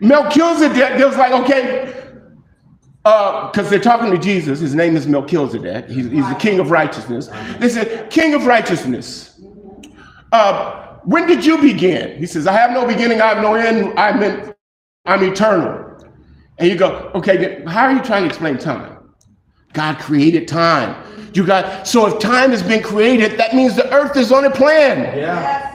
Melchizedek, 0.00 0.98
they 0.98 1.04
was 1.04 1.16
like, 1.16 1.32
okay, 1.32 2.01
because 3.02 3.68
they're 3.68 3.80
talking 3.80 4.10
to 4.12 4.18
Jesus. 4.18 4.60
His 4.60 4.74
name 4.74 4.96
is 4.96 5.06
Melchizedek. 5.06 5.88
He's, 5.88 6.08
he's 6.10 6.28
the 6.28 6.36
king 6.36 6.60
of 6.60 6.70
righteousness. 6.70 7.28
They 7.58 7.68
said, 7.68 8.10
King 8.10 8.34
of 8.34 8.46
righteousness, 8.46 9.40
uh, 10.30 10.96
when 11.04 11.26
did 11.26 11.44
you 11.44 11.58
begin? 11.58 12.16
He 12.18 12.26
says, 12.26 12.46
I 12.46 12.52
have 12.52 12.70
no 12.70 12.86
beginning, 12.86 13.20
I 13.20 13.26
have 13.26 13.42
no 13.42 13.54
end, 13.54 13.98
I'm, 13.98 14.22
in, 14.22 14.54
I'm 15.04 15.22
eternal. 15.24 15.88
And 16.58 16.68
you 16.70 16.76
go, 16.76 17.10
okay, 17.14 17.36
then 17.36 17.66
how 17.66 17.86
are 17.86 17.92
you 17.92 18.02
trying 18.02 18.22
to 18.22 18.28
explain 18.28 18.56
time? 18.56 18.98
God 19.72 19.98
created 19.98 20.46
time. 20.46 20.94
You 21.34 21.46
got 21.46 21.88
so 21.88 22.06
if 22.06 22.20
time 22.20 22.50
has 22.50 22.62
been 22.62 22.82
created, 22.82 23.38
that 23.38 23.54
means 23.54 23.74
the 23.74 23.90
earth 23.92 24.16
is 24.16 24.30
on 24.30 24.44
a 24.44 24.50
plan. 24.50 25.18
Yeah. 25.18 25.70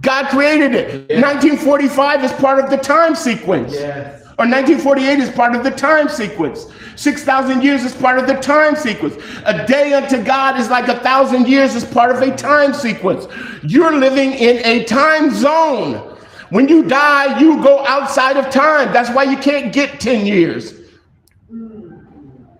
God 0.00 0.28
created 0.28 0.74
it. 0.74 1.08
Yeah. 1.08 1.20
1945 1.20 2.24
is 2.24 2.32
part 2.32 2.58
of 2.58 2.68
the 2.68 2.76
time 2.76 3.14
sequence. 3.14 3.72
Yes. 3.72 4.21
Or 4.38 4.46
1948 4.46 5.18
is 5.18 5.30
part 5.30 5.54
of 5.54 5.62
the 5.62 5.70
time 5.70 6.08
sequence. 6.08 6.66
6,000 6.96 7.62
years 7.62 7.84
is 7.84 7.94
part 7.94 8.18
of 8.18 8.26
the 8.26 8.34
time 8.34 8.74
sequence. 8.76 9.14
A 9.44 9.66
day 9.66 9.92
unto 9.92 10.22
God 10.22 10.58
is 10.58 10.70
like 10.70 10.88
a 10.88 10.98
thousand 11.00 11.48
years 11.48 11.74
is 11.74 11.84
part 11.84 12.10
of 12.14 12.22
a 12.22 12.34
time 12.34 12.72
sequence. 12.72 13.26
You're 13.62 13.92
living 13.96 14.32
in 14.32 14.64
a 14.64 14.84
time 14.84 15.30
zone. 15.34 16.16
When 16.50 16.68
you 16.68 16.82
die, 16.84 17.40
you 17.40 17.62
go 17.62 17.84
outside 17.86 18.36
of 18.36 18.50
time. 18.50 18.92
That's 18.92 19.10
why 19.10 19.24
you 19.24 19.36
can't 19.36 19.72
get 19.72 20.00
10 20.00 20.26
years. 20.26 20.74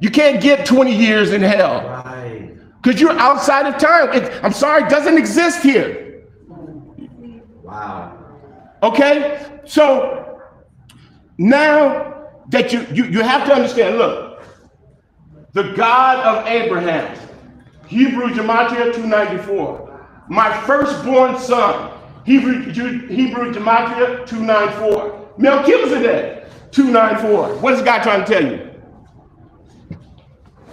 You 0.01 0.11
can't 0.11 0.43
get 0.43 0.67
20 0.67 0.95
years 0.95 1.33
in 1.33 1.43
hell 1.43 1.81
Right. 1.87 2.55
because 2.83 3.01
you're 3.01 3.19
outside 3.19 3.67
of 3.67 3.79
time. 3.79 4.11
It, 4.13 4.33
I'm 4.45 4.53
sorry, 4.53 4.83
it 4.85 4.91
doesn't 4.91 5.17
exist 5.17 5.63
here. 5.63 6.25
Wow. 7.63 8.19
Okay? 8.83 9.61
So 9.65 10.32
now 11.39 12.29
that 12.49 12.73
you, 12.73 12.87
you, 12.93 13.05
you 13.05 13.23
have 13.23 13.47
to 13.47 13.55
understand, 13.55 13.99
look, 13.99 14.43
the 15.53 15.73
God 15.73 16.25
of 16.25 16.47
Abraham, 16.47 17.19
Hebrew 17.87 18.29
Gematria 18.29 18.95
294, 18.95 20.27
my 20.29 20.61
firstborn 20.63 21.39
son, 21.39 21.99
Hebrew, 22.25 22.61
Hebrew 22.63 23.53
Gematria 23.53 24.27
294, 24.27 25.35
Melchizedek 25.39 26.47
294. 26.71 27.59
What 27.59 27.75
is 27.75 27.83
God 27.83 28.03
trying 28.03 28.25
to 28.25 28.33
tell 28.33 28.51
you? 28.51 28.71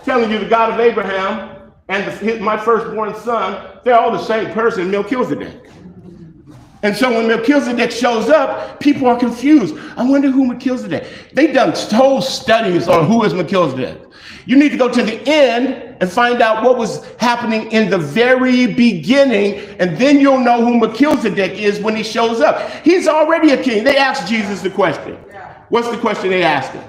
Telling 0.03 0.31
you 0.31 0.39
the 0.39 0.49
God 0.49 0.73
of 0.73 0.79
Abraham 0.79 1.71
and 1.89 2.05
the, 2.05 2.11
his, 2.11 2.39
my 2.39 2.57
firstborn 2.57 3.15
son, 3.15 3.79
they're 3.83 3.99
all 3.99 4.11
the 4.11 4.23
same 4.23 4.51
person, 4.53 4.89
Melchizedek. 4.89 5.68
And 6.81 6.95
so 6.95 7.11
when 7.11 7.27
Melchizedek 7.27 7.91
shows 7.91 8.29
up, 8.29 8.79
people 8.79 9.07
are 9.07 9.19
confused. 9.19 9.75
I 9.97 10.09
wonder 10.09 10.31
who 10.31 10.45
Melchizedek. 10.45 11.05
They've 11.33 11.53
done 11.53 11.73
whole 11.91 12.21
studies 12.21 12.87
on 12.87 13.05
who 13.05 13.23
is 13.25 13.33
Melchizedek. 13.33 14.01
You 14.45 14.57
need 14.57 14.69
to 14.69 14.77
go 14.77 14.91
to 14.91 15.03
the 15.03 15.21
end 15.27 15.97
and 15.99 16.09
find 16.09 16.41
out 16.41 16.63
what 16.63 16.77
was 16.77 17.05
happening 17.15 17.71
in 17.71 17.89
the 17.89 17.97
very 17.97 18.65
beginning, 18.73 19.59
and 19.79 19.97
then 19.97 20.19
you'll 20.19 20.39
know 20.39 20.65
who 20.65 20.79
Melchizedek 20.79 21.59
is 21.59 21.79
when 21.79 21.95
he 21.95 22.03
shows 22.03 22.39
up. 22.39 22.69
He's 22.83 23.07
already 23.07 23.51
a 23.51 23.61
king. 23.61 23.83
They 23.83 23.97
asked 23.97 24.29
Jesus 24.29 24.61
the 24.61 24.69
question. 24.69 25.15
What's 25.67 25.89
the 25.89 25.97
question 25.97 26.29
they 26.29 26.43
asked 26.43 26.71
him? 26.71 26.83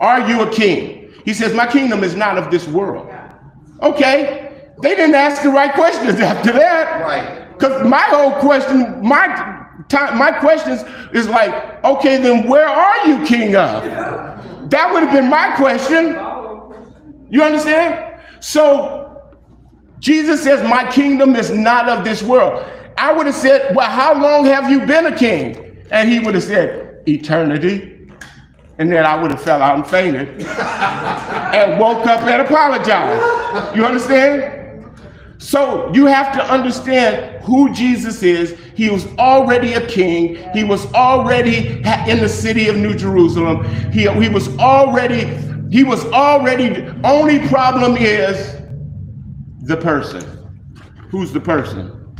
Are 0.00 0.28
you 0.28 0.42
a 0.42 0.50
king? 0.50 1.12
He 1.24 1.34
says, 1.34 1.54
My 1.54 1.66
kingdom 1.66 2.02
is 2.02 2.14
not 2.14 2.36
of 2.36 2.50
this 2.50 2.66
world. 2.66 3.08
Okay. 3.82 4.48
They 4.82 4.94
didn't 4.94 5.14
ask 5.14 5.42
the 5.42 5.50
right 5.50 5.72
questions 5.74 6.20
after 6.20 6.52
that. 6.52 7.02
Right. 7.02 7.39
Because 7.60 7.86
my 7.86 8.00
whole 8.04 8.32
question, 8.40 9.06
my 9.06 9.26
time, 9.90 10.16
my 10.16 10.32
questions 10.32 10.82
is 11.12 11.28
like, 11.28 11.84
okay, 11.84 12.16
then 12.16 12.48
where 12.48 12.66
are 12.66 13.06
you 13.06 13.26
king 13.26 13.54
of? 13.54 13.84
That 14.70 14.90
would 14.90 15.02
have 15.02 15.12
been 15.12 15.28
my 15.28 15.54
question. 15.56 16.16
You 17.28 17.42
understand? 17.42 18.22
So 18.40 19.00
Jesus 19.98 20.42
says, 20.42 20.66
My 20.66 20.90
kingdom 20.90 21.36
is 21.36 21.50
not 21.50 21.88
of 21.88 22.02
this 22.04 22.22
world. 22.22 22.64
I 22.96 23.12
would 23.12 23.26
have 23.26 23.34
said, 23.34 23.76
Well, 23.76 23.90
how 23.90 24.20
long 24.20 24.46
have 24.46 24.70
you 24.70 24.86
been 24.86 25.06
a 25.06 25.16
king? 25.16 25.84
And 25.90 26.10
he 26.10 26.18
would 26.18 26.34
have 26.34 26.44
said, 26.44 27.02
Eternity. 27.06 28.08
And 28.78 28.90
then 28.90 29.04
I 29.04 29.20
would 29.20 29.30
have 29.30 29.42
fell 29.42 29.60
out 29.60 29.76
and 29.76 29.86
fainted 29.86 30.28
and 30.40 31.78
woke 31.78 32.06
up 32.06 32.22
and 32.22 32.40
apologized. 32.40 33.76
You 33.76 33.84
understand? 33.84 34.59
So 35.40 35.90
you 35.94 36.04
have 36.04 36.34
to 36.34 36.44
understand 36.44 37.42
who 37.44 37.72
Jesus 37.72 38.22
is. 38.22 38.58
He 38.74 38.90
was 38.90 39.06
already 39.16 39.72
a 39.72 39.86
king. 39.86 40.36
He 40.52 40.64
was 40.64 40.84
already 40.92 41.78
in 42.06 42.20
the 42.20 42.28
city 42.28 42.68
of 42.68 42.76
New 42.76 42.94
Jerusalem. 42.94 43.64
He, 43.90 44.02
he 44.02 44.28
was 44.28 44.54
already, 44.58 45.24
he 45.70 45.82
was 45.82 46.04
already, 46.12 46.86
only 47.04 47.48
problem 47.48 47.96
is 47.96 48.60
the 49.62 49.78
person. 49.78 50.22
Who's 51.10 51.32
the 51.32 51.40
person? 51.40 52.14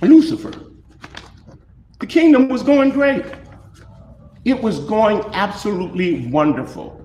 Lucifer. 0.00 0.54
The 1.98 2.06
kingdom 2.06 2.48
was 2.48 2.62
going 2.62 2.90
great. 2.90 3.26
It 4.46 4.60
was 4.60 4.80
going 4.80 5.22
absolutely 5.34 6.28
wonderful. 6.28 6.98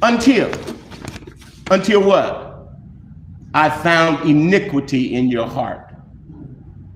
Until, 0.00 0.50
until 1.70 2.02
what? 2.02 2.53
I 3.54 3.70
found 3.70 4.28
iniquity 4.28 5.14
in 5.14 5.28
your 5.28 5.46
heart. 5.46 5.94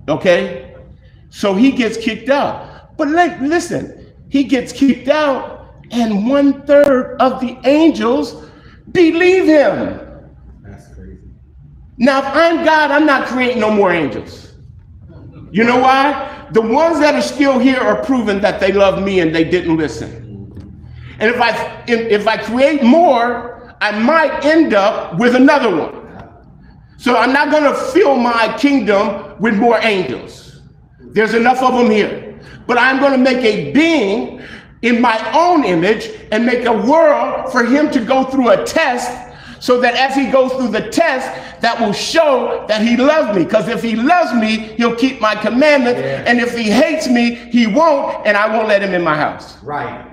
Okay? 0.08 0.74
So 1.30 1.54
he 1.54 1.70
gets 1.70 1.96
kicked 1.96 2.28
out. 2.28 2.96
But 2.96 3.08
like, 3.08 3.40
listen, 3.40 4.12
he 4.28 4.44
gets 4.44 4.72
kicked 4.72 5.08
out, 5.08 5.84
and 5.92 6.28
one 6.28 6.62
third 6.66 7.16
of 7.20 7.40
the 7.40 7.56
angels 7.64 8.50
believe 8.90 9.44
him. 9.44 10.00
That's 10.62 10.92
crazy. 10.94 11.20
Now, 11.96 12.18
if 12.18 12.26
I'm 12.26 12.64
God, 12.64 12.90
I'm 12.90 13.06
not 13.06 13.28
creating 13.28 13.60
no 13.60 13.70
more 13.70 13.92
angels. 13.92 14.54
You 15.50 15.64
know 15.64 15.78
why? 15.78 16.48
The 16.52 16.60
ones 16.60 16.98
that 17.00 17.14
are 17.14 17.22
still 17.22 17.58
here 17.58 17.78
are 17.78 18.04
proving 18.04 18.40
that 18.40 18.58
they 18.58 18.72
love 18.72 19.02
me 19.02 19.20
and 19.20 19.34
they 19.34 19.44
didn't 19.44 19.76
listen. 19.76 20.26
And 21.20 21.30
if 21.30 21.40
I 21.40 21.84
if, 21.86 22.20
if 22.20 22.28
I 22.28 22.36
create 22.36 22.82
more, 22.82 23.76
I 23.80 23.98
might 23.98 24.44
end 24.44 24.74
up 24.74 25.18
with 25.18 25.34
another 25.34 25.74
one. 25.74 26.07
So 26.98 27.16
I'm 27.16 27.32
not 27.32 27.52
going 27.52 27.62
to 27.62 27.74
fill 27.92 28.16
my 28.16 28.54
kingdom 28.58 29.38
with 29.38 29.56
more 29.56 29.78
angels. 29.82 30.60
There's 30.98 31.32
enough 31.32 31.62
of 31.62 31.72
them 31.72 31.90
here. 31.90 32.40
But 32.66 32.76
I'm 32.76 32.98
going 32.98 33.12
to 33.12 33.18
make 33.18 33.38
a 33.38 33.72
being 33.72 34.42
in 34.82 35.00
my 35.00 35.16
own 35.32 35.64
image 35.64 36.10
and 36.32 36.44
make 36.44 36.66
a 36.66 36.72
world 36.72 37.52
for 37.52 37.64
him 37.64 37.88
to 37.92 38.04
go 38.04 38.24
through 38.24 38.50
a 38.50 38.64
test 38.64 39.26
so 39.60 39.80
that 39.80 39.94
as 39.94 40.16
he 40.16 40.28
goes 40.30 40.52
through 40.54 40.68
the 40.68 40.88
test, 40.90 41.60
that 41.60 41.80
will 41.80 41.92
show 41.92 42.64
that 42.66 42.82
he 42.82 42.96
loves 42.96 43.36
me. 43.36 43.44
Because 43.44 43.68
if 43.68 43.80
he 43.80 43.94
loves 43.94 44.34
me, 44.34 44.74
he'll 44.76 44.96
keep 44.96 45.20
my 45.20 45.36
commandments. 45.36 46.00
Yeah. 46.00 46.24
And 46.26 46.40
if 46.40 46.56
he 46.56 46.64
hates 46.64 47.08
me, 47.08 47.36
he 47.36 47.68
won't, 47.68 48.26
and 48.26 48.36
I 48.36 48.52
won't 48.52 48.66
let 48.66 48.82
him 48.82 48.92
in 48.92 49.02
my 49.02 49.16
house. 49.16 49.56
Right. 49.62 50.04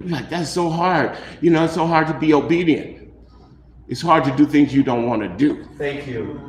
I'm 0.00 0.10
like, 0.10 0.30
that's 0.30 0.50
so 0.50 0.70
hard. 0.70 1.18
You 1.40 1.50
know, 1.50 1.64
it's 1.64 1.74
so 1.74 1.86
hard 1.86 2.06
to 2.06 2.14
be 2.14 2.32
obedient. 2.32 2.95
It's 3.88 4.02
hard 4.02 4.24
to 4.24 4.36
do 4.36 4.46
things 4.46 4.74
you 4.74 4.82
don't 4.82 5.06
want 5.06 5.22
to 5.22 5.28
do. 5.28 5.64
Thank 5.78 6.06
you. 6.06 6.40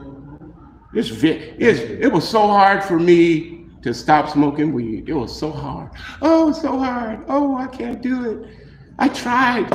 It's, 0.93 1.10
it's 1.12 1.80
it 1.80 2.12
was 2.12 2.28
so 2.28 2.47
hard 2.47 2.84
for 2.84 3.00
me 3.00 3.65
to 3.84 3.93
stop 3.93 4.30
smoking 4.30 4.73
weed. 4.73 5.08
It 5.08 5.13
was 5.13 5.38
so 5.38 5.52
hard. 5.52 5.91
Oh, 6.21 6.52
so 6.52 6.80
hard. 6.80 7.23
Oh, 7.28 7.56
I 7.56 7.67
can't 7.67 8.02
do 8.02 8.32
it. 8.32 8.50
I 8.97 9.10
tried. 9.10 9.69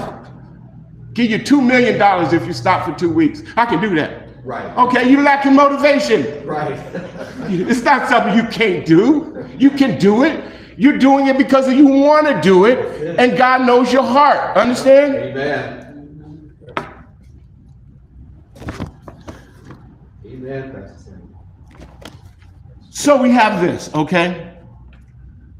Give 1.14 1.30
you 1.30 1.38
two 1.44 1.60
million 1.60 1.98
dollars 1.98 2.32
if 2.32 2.46
you 2.46 2.52
stop 2.52 2.86
for 2.86 2.98
two 2.98 3.10
weeks. 3.10 3.42
I 3.56 3.66
can 3.66 3.80
do 3.80 3.94
that. 3.96 4.28
Right. 4.44 4.76
Okay, 4.76 5.08
you 5.08 5.22
lacking 5.22 5.54
motivation. 5.54 6.44
Right. 6.46 6.78
It's 7.48 7.82
not 7.82 8.08
something 8.08 8.34
you 8.34 8.44
can't 8.50 8.86
do. 8.86 9.46
You 9.58 9.70
can 9.70 9.98
do 9.98 10.24
it. 10.24 10.52
You're 10.78 10.96
doing 10.98 11.26
it 11.26 11.36
because 11.36 11.70
you 11.70 11.86
want 11.86 12.26
to 12.26 12.40
do 12.40 12.64
it, 12.64 13.18
and 13.18 13.36
God 13.36 13.66
knows 13.66 13.92
your 13.92 14.02
heart. 14.02 14.56
Understand? 14.56 15.14
Amen. 15.14 15.82
Amen, 16.64 16.80
Pastor 18.56 18.80
Sandy. 20.22 20.31
So 22.90 23.20
we 23.20 23.30
have 23.30 23.62
this, 23.62 23.94
okay? 23.94 24.56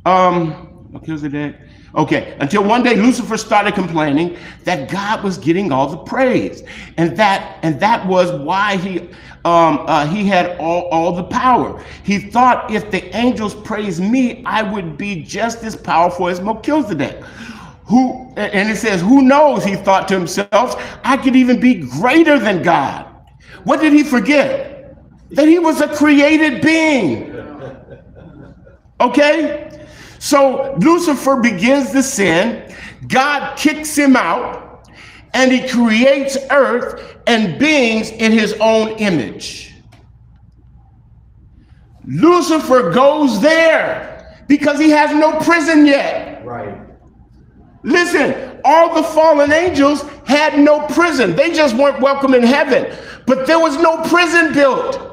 Um, 0.05 0.87
Melchizedek. 0.91 1.57
Okay, 1.95 2.37
until 2.41 2.65
one 2.65 2.83
day 2.83 2.97
Lucifer 2.97 3.37
started 3.37 3.75
complaining 3.75 4.39
that 4.65 4.91
God 4.91 5.23
was 5.23 5.37
getting 5.37 5.71
all 5.71 5.89
the 5.89 5.99
praise, 5.99 6.63
and 6.97 7.15
that 7.19 7.59
and 7.63 7.79
that 7.81 8.07
was 8.07 8.33
why 8.33 8.77
he 8.77 9.01
um, 9.45 9.85
uh, 9.87 10.07
he 10.07 10.27
had 10.27 10.57
all, 10.59 10.89
all 10.89 11.13
the 11.13 11.25
power. 11.25 11.85
He 12.03 12.19
thought 12.19 12.71
if 12.71 12.91
the 12.91 13.15
angels 13.15 13.55
praised 13.55 14.03
me, 14.03 14.43
I 14.47 14.63
would 14.63 14.97
be 14.97 15.23
just 15.23 15.63
as 15.65 15.77
powerful 15.77 16.29
as 16.29 16.41
Melchizedek. 16.41 17.23
Who 17.85 18.33
and 18.37 18.71
it 18.71 18.77
says, 18.77 19.03
who 19.03 19.21
knows? 19.21 19.63
He 19.63 19.77
thought 19.77 20.09
to 20.09 20.15
himself, 20.15 20.83
I 21.05 21.19
could 21.19 21.37
even 21.37 21.61
be 21.61 21.75
greater 21.75 22.39
than 22.39 22.63
God. 22.63 23.07
What 23.65 23.81
did 23.81 23.93
he 23.93 24.03
forget? 24.03 24.72
That 25.33 25.49
he 25.49 25.59
was 25.59 25.81
a 25.81 25.89
created 25.95 26.63
being. 26.63 27.35
Okay? 29.01 29.87
So 30.19 30.75
Lucifer 30.79 31.41
begins 31.41 31.91
to 31.93 32.03
sin, 32.03 32.73
God 33.09 33.57
kicks 33.57 33.97
him 33.97 34.17
out, 34.17 34.89
and 35.35 35.51
he 35.51 35.69
creates 35.69 36.39
earth 36.51 37.17
and 37.27 37.59
beings 37.59 38.11
in 38.11 38.31
his 38.31 38.55
own 38.61 38.91
image. 38.99 39.75
Lucifer 42.05 42.91
goes 42.91 43.41
there 43.41 44.45
because 44.49 44.79
he 44.79 44.91
has 44.91 45.15
no 45.15 45.39
prison 45.41 45.87
yet. 45.87 46.45
Right. 46.45 46.79
Listen, 47.83 48.61
all 48.65 48.95
the 48.95 49.03
fallen 49.03 49.53
angels 49.53 50.03
had 50.25 50.59
no 50.59 50.87
prison. 50.87 51.35
They 51.35 51.53
just 51.53 51.75
weren't 51.75 52.01
welcome 52.01 52.35
in 52.35 52.43
heaven, 52.43 52.97
but 53.27 53.47
there 53.47 53.59
was 53.59 53.77
no 53.79 54.03
prison 54.03 54.53
built. 54.53 55.12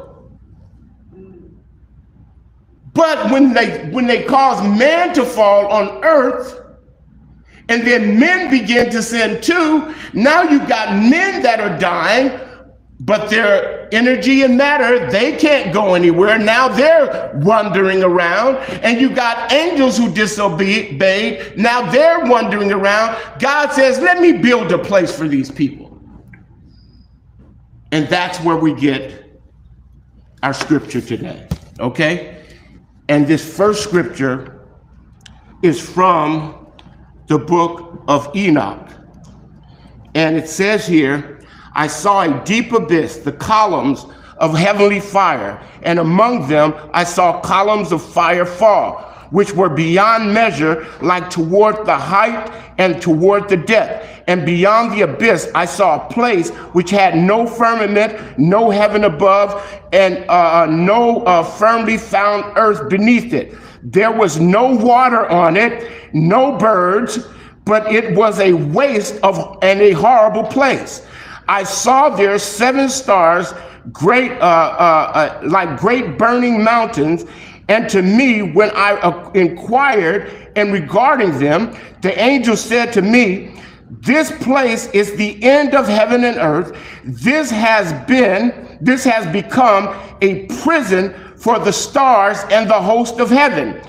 But 3.00 3.32
when 3.32 3.54
they 3.54 3.88
when 3.92 4.08
they 4.08 4.26
caused 4.26 4.62
man 4.78 5.14
to 5.14 5.24
fall 5.24 5.68
on 5.68 6.04
earth, 6.04 6.60
and 7.70 7.88
then 7.88 8.20
men 8.20 8.52
begin 8.52 8.90
to 8.92 9.02
sin 9.02 9.40
too, 9.40 9.96
now 10.12 10.42
you've 10.42 10.68
got 10.68 10.90
men 10.90 11.42
that 11.44 11.62
are 11.62 11.80
dying, 11.80 12.38
but 13.00 13.30
their 13.30 13.88
energy 13.96 14.42
and 14.42 14.58
matter, 14.58 15.10
they 15.10 15.38
can't 15.38 15.74
go 15.74 15.94
anywhere. 15.94 16.38
Now 16.38 16.68
they're 16.68 17.32
wandering 17.36 18.04
around, 18.04 18.58
and 18.84 19.00
you 19.00 19.16
got 19.16 19.50
angels 19.54 19.98
who 19.98 20.14
disobeyed. 20.14 21.58
Now 21.58 21.90
they're 21.90 22.26
wandering 22.26 22.74
around. 22.74 23.18
God 23.40 23.72
says, 23.72 24.00
Let 24.00 24.20
me 24.20 24.34
build 24.34 24.74
a 24.74 24.78
place 24.78 25.18
for 25.18 25.30
these 25.30 25.50
people. 25.50 26.02
And 27.94 28.10
that's 28.10 28.42
where 28.42 28.58
we 28.58 28.74
get 28.74 29.40
our 30.44 30.54
scripture 30.54 31.00
today. 31.00 31.48
Okay? 31.80 32.39
And 33.10 33.28
this 33.28 33.58
first 33.58 33.84
scripture 33.84 34.68
is 35.64 35.82
from 35.82 36.68
the 37.28 37.40
book 37.40 38.04
of 38.08 38.34
Enoch. 38.36 38.88
And 40.16 40.38
it 40.38 40.48
says 40.48 40.88
here, 40.88 41.42
I 41.74 41.88
saw 41.88 42.22
a 42.22 42.46
deep 42.46 42.72
abyss, 42.72 43.18
the 43.18 43.32
columns 43.32 44.06
of 44.38 44.56
heavenly 44.56 45.00
fire, 45.00 45.62
and 45.82 46.00
among 46.00 46.48
them 46.48 46.74
I 46.94 47.04
saw 47.04 47.42
columns 47.42 47.92
of 47.92 48.02
fire 48.02 48.46
fall, 48.46 49.09
which 49.32 49.54
were 49.54 49.70
beyond 49.70 50.34
measure, 50.34 50.88
like 51.02 51.30
toward 51.30 51.86
the 51.86 51.96
height 51.98 52.52
and 52.78 53.02
toward 53.02 53.50
the 53.50 53.58
depth. 53.58 54.24
And 54.28 54.46
beyond 54.46 54.94
the 54.94 55.02
abyss 55.02 55.50
I 55.56 55.66
saw 55.66 56.06
a 56.06 56.10
place 56.14 56.50
which 56.74 56.90
had 56.92 57.18
no 57.18 57.48
firmament, 57.48 58.38
no 58.38 58.70
heaven 58.70 59.04
above, 59.04 59.82
and 59.92 60.30
uh, 60.30 60.66
no 60.68 61.24
uh, 61.24 61.44
firmly 61.44 61.98
found 61.98 62.46
earth 62.56 62.90
beneath 62.90 63.34
it. 63.34 63.56
There 63.82 64.12
was 64.12 64.40
no 64.40 64.76
water 64.76 65.28
on 65.30 65.58
it, 65.58 65.92
no 66.14 66.58
birds, 66.58 67.20
but 67.66 67.92
it 67.92 68.16
was 68.16 68.40
a 68.40 68.54
waste 68.54 69.20
of 69.24 69.58
and 69.62 69.82
a 69.82 69.92
horrible 69.92 70.44
place. 70.44 71.06
I 71.48 71.64
saw 71.64 72.10
there 72.10 72.38
seven 72.38 72.90
stars, 72.90 73.54
great, 73.92 74.32
uh, 74.34 74.36
uh, 74.36 75.12
uh, 75.16 75.42
like 75.46 75.80
great 75.80 76.18
burning 76.18 76.64
mountains. 76.64 77.26
And 77.70 77.88
to 77.90 78.02
me, 78.02 78.42
when 78.42 78.72
I 78.72 78.94
uh, 78.94 79.32
inquired 79.32 80.52
and 80.56 80.74
regarding 80.74 81.38
them, 81.38 81.78
the 82.02 82.20
angel 82.20 82.58
said 82.58 82.92
to 82.94 83.02
me, 83.04 83.62
This 84.02 84.32
place 84.44 84.88
is 84.88 85.16
the 85.16 85.42
end 85.44 85.76
of 85.76 85.88
heaven 85.88 86.24
and 86.24 86.38
earth. 86.38 86.76
This 87.06 87.52
has 87.52 87.94
been, 88.08 88.80
this 88.82 89.04
has 89.04 89.32
become 89.32 89.96
a 90.22 90.48
prison 90.64 91.14
for 91.38 91.60
the 91.60 91.72
stars 91.72 92.40
and 92.50 92.68
the 92.68 92.82
host 92.82 93.20
of 93.20 93.30
heaven. 93.30 93.80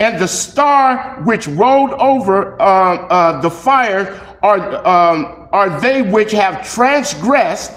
And 0.00 0.20
the 0.20 0.28
star 0.28 1.22
which 1.22 1.46
rolled 1.46 1.92
over 1.92 2.60
uh, 2.60 3.06
uh, 3.06 3.40
the 3.40 3.50
fire 3.50 4.20
are, 4.42 4.86
um, 4.86 5.48
are 5.52 5.80
they 5.80 6.02
which 6.02 6.32
have 6.32 6.68
transgressed 6.68 7.72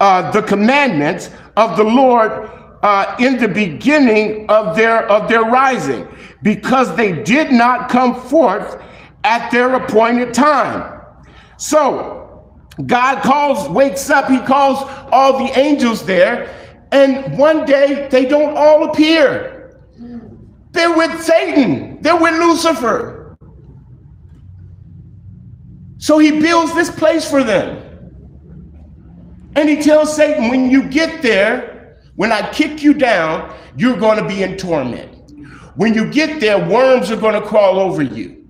uh, 0.00 0.30
the 0.30 0.42
commandments 0.42 1.30
of 1.56 1.76
the 1.76 1.84
Lord 1.84 2.48
uh, 2.82 3.16
in 3.18 3.38
the 3.38 3.48
beginning 3.48 4.46
of 4.48 4.76
their 4.76 5.08
of 5.10 5.28
their 5.28 5.42
rising, 5.42 6.06
because 6.42 6.94
they 6.96 7.22
did 7.22 7.52
not 7.52 7.88
come 7.88 8.20
forth 8.20 8.82
at 9.24 9.50
their 9.50 9.74
appointed 9.74 10.34
time. 10.34 11.00
So 11.56 12.52
God 12.86 13.22
calls, 13.22 13.68
wakes 13.68 14.10
up, 14.10 14.28
he 14.28 14.38
calls 14.40 14.78
all 15.12 15.38
the 15.46 15.58
angels 15.58 16.04
there, 16.04 16.48
and 16.90 17.38
one 17.38 17.64
day 17.64 18.08
they 18.10 18.24
don't 18.24 18.56
all 18.56 18.90
appear. 18.90 19.80
They're 20.72 20.96
with 20.96 21.22
Satan, 21.22 22.00
they're 22.00 22.16
with 22.16 22.34
Lucifer. 22.34 23.36
So 25.98 26.18
he 26.18 26.40
builds 26.40 26.74
this 26.74 26.90
place 26.90 27.28
for 27.30 27.44
them. 27.44 27.78
And 29.54 29.68
he 29.68 29.82
tells 29.82 30.16
Satan, 30.16 30.48
when 30.48 30.68
you 30.68 30.88
get 30.88 31.22
there, 31.22 31.71
when 32.22 32.30
I 32.30 32.48
kick 32.52 32.84
you 32.84 32.94
down, 32.94 33.52
you're 33.76 33.96
going 33.96 34.16
to 34.16 34.24
be 34.24 34.44
in 34.44 34.56
torment. 34.56 35.10
When 35.74 35.92
you 35.92 36.08
get 36.08 36.38
there, 36.38 36.56
worms 36.56 37.10
are 37.10 37.16
going 37.16 37.34
to 37.34 37.44
crawl 37.44 37.80
over 37.80 38.00
you. 38.00 38.46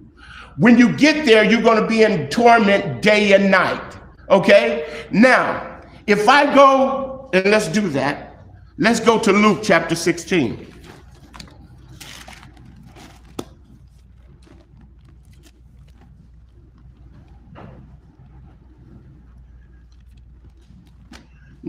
When 0.58 0.76
you 0.76 0.94
get 0.94 1.24
there, 1.24 1.42
you're 1.42 1.62
going 1.62 1.80
to 1.80 1.88
be 1.88 2.02
in 2.02 2.28
torment 2.28 3.00
day 3.00 3.32
and 3.32 3.50
night. 3.50 3.96
Okay? 4.28 5.06
Now, 5.10 5.80
if 6.06 6.28
I 6.28 6.54
go, 6.54 7.30
and 7.32 7.46
let's 7.46 7.68
do 7.68 7.88
that, 7.88 8.44
let's 8.76 9.00
go 9.00 9.18
to 9.18 9.32
Luke 9.32 9.60
chapter 9.62 9.94
16. 9.94 10.71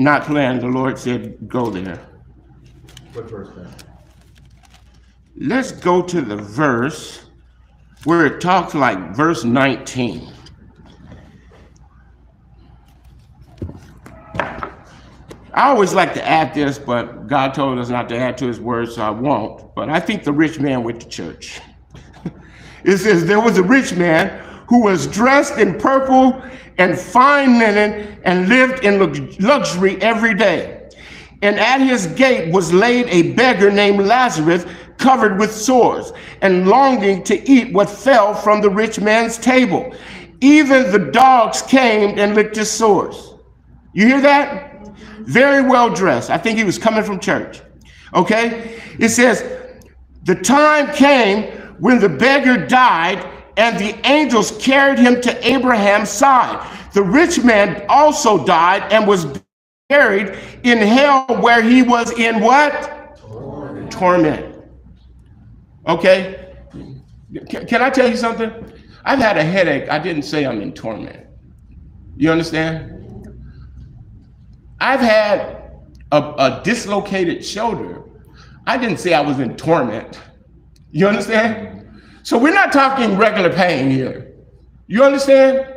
Not 0.03 0.25
playing, 0.25 0.59
the 0.59 0.67
Lord 0.67 0.99
said, 0.99 1.47
go 1.47 1.69
there. 1.69 2.05
What 3.13 3.29
verse 3.29 3.47
then? 3.55 3.73
Let's 5.37 5.71
go 5.71 6.01
to 6.01 6.21
the 6.21 6.35
verse 6.35 7.27
where 8.03 8.25
it 8.25 8.41
talks 8.41 8.75
like 8.75 9.15
verse 9.15 9.45
19. 9.45 10.33
I 15.53 15.69
always 15.69 15.93
like 15.93 16.13
to 16.15 16.27
add 16.27 16.53
this, 16.53 16.77
but 16.77 17.27
God 17.27 17.53
told 17.53 17.79
us 17.79 17.87
not 17.87 18.09
to 18.09 18.17
add 18.17 18.37
to 18.39 18.45
his 18.45 18.59
word, 18.59 18.91
so 18.91 19.03
I 19.03 19.09
won't. 19.09 19.73
But 19.73 19.87
I 19.87 20.01
think 20.01 20.25
the 20.25 20.33
rich 20.33 20.59
man 20.59 20.83
went 20.83 20.99
to 20.99 21.07
church. 21.07 21.61
it 22.83 22.97
says, 22.97 23.25
There 23.25 23.39
was 23.39 23.57
a 23.57 23.63
rich 23.63 23.93
man 23.93 24.43
who 24.67 24.81
was 24.81 25.07
dressed 25.07 25.59
in 25.59 25.79
purple 25.79 26.43
and 26.77 26.97
fine 26.97 27.59
linen 27.59 28.19
and 28.23 28.49
lived 28.49 28.83
in 28.83 29.35
luxury 29.39 30.01
every 30.01 30.33
day. 30.33 30.89
And 31.41 31.59
at 31.59 31.81
his 31.81 32.07
gate 32.07 32.53
was 32.53 32.71
laid 32.71 33.07
a 33.07 33.33
beggar 33.33 33.69
named 33.69 33.99
Lazarus, 34.05 34.65
covered 34.97 35.37
with 35.37 35.51
sores, 35.51 36.13
and 36.41 36.67
longing 36.67 37.23
to 37.23 37.49
eat 37.49 37.73
what 37.73 37.89
fell 37.89 38.33
from 38.33 38.61
the 38.61 38.69
rich 38.69 38.99
man's 38.99 39.37
table. 39.37 39.93
Even 40.39 40.91
the 40.91 41.11
dogs 41.11 41.61
came 41.61 42.17
and 42.17 42.35
licked 42.35 42.55
his 42.55 42.71
sores. 42.71 43.33
You 43.93 44.07
hear 44.07 44.21
that? 44.21 44.87
Very 45.21 45.67
well 45.67 45.93
dressed. 45.93 46.29
I 46.29 46.37
think 46.37 46.57
he 46.57 46.63
was 46.63 46.77
coming 46.77 47.03
from 47.03 47.19
church. 47.19 47.61
Okay? 48.13 48.79
It 48.99 49.09
says, 49.09 49.43
The 50.23 50.35
time 50.35 50.93
came 50.93 51.51
when 51.79 51.99
the 51.99 52.09
beggar 52.09 52.65
died, 52.65 53.25
and 53.57 53.77
the 53.79 53.95
angels 54.07 54.51
carried 54.59 54.99
him 54.99 55.21
to 55.21 55.47
Abraham's 55.47 56.09
side. 56.09 56.67
The 56.93 57.03
rich 57.03 57.43
man 57.43 57.85
also 57.89 58.45
died 58.45 58.91
and 58.91 59.07
was 59.07 59.25
buried 59.89 60.37
in 60.63 60.77
hell, 60.79 61.25
where 61.41 61.61
he 61.61 61.81
was 61.83 62.11
in 62.17 62.39
what? 62.39 63.17
Torment. 63.17 63.91
Torment. 63.91 64.55
Okay? 65.87 66.53
Can, 67.49 67.81
I 67.81 67.89
tell 67.89 68.09
you 68.09 68.15
something? 68.15 68.51
I've 69.05 69.19
had 69.19 69.37
a 69.37 69.43
headache. 69.43 69.89
I 69.89 69.99
didn't 69.99 70.23
say 70.23 70.45
I'm 70.45 70.61
in 70.61 70.73
torment. 70.73 71.25
You 72.15 72.31
understand? 72.31 72.91
I've 74.79 74.99
had 74.99 75.71
a, 76.11 76.17
a 76.37 76.61
dislocated 76.63 77.43
shoulder. 77.43 78.03
I 78.67 78.77
didn't 78.77 78.97
say 78.97 79.13
I 79.13 79.21
was 79.21 79.39
in 79.39 79.57
torment. 79.57 80.19
You 80.91 81.07
understand? 81.07 81.72
So 82.23 82.37
we're 82.37 82.53
not 82.53 82.71
talking 82.71 83.17
regular 83.17 83.51
pain 83.51 83.91
here. 83.91 84.33
You 84.87 85.03
understand? 85.03 85.67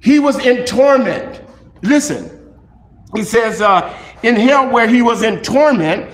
He 0.00 0.18
was 0.18 0.44
in 0.44 0.64
torment. 0.64 1.42
Listen, 1.82 2.54
he 3.14 3.22
says, 3.22 3.60
uh, 3.60 3.96
in 4.22 4.34
hell 4.34 4.70
where 4.70 4.88
he 4.88 5.02
was 5.02 5.22
in 5.22 5.42
torment, 5.42 6.10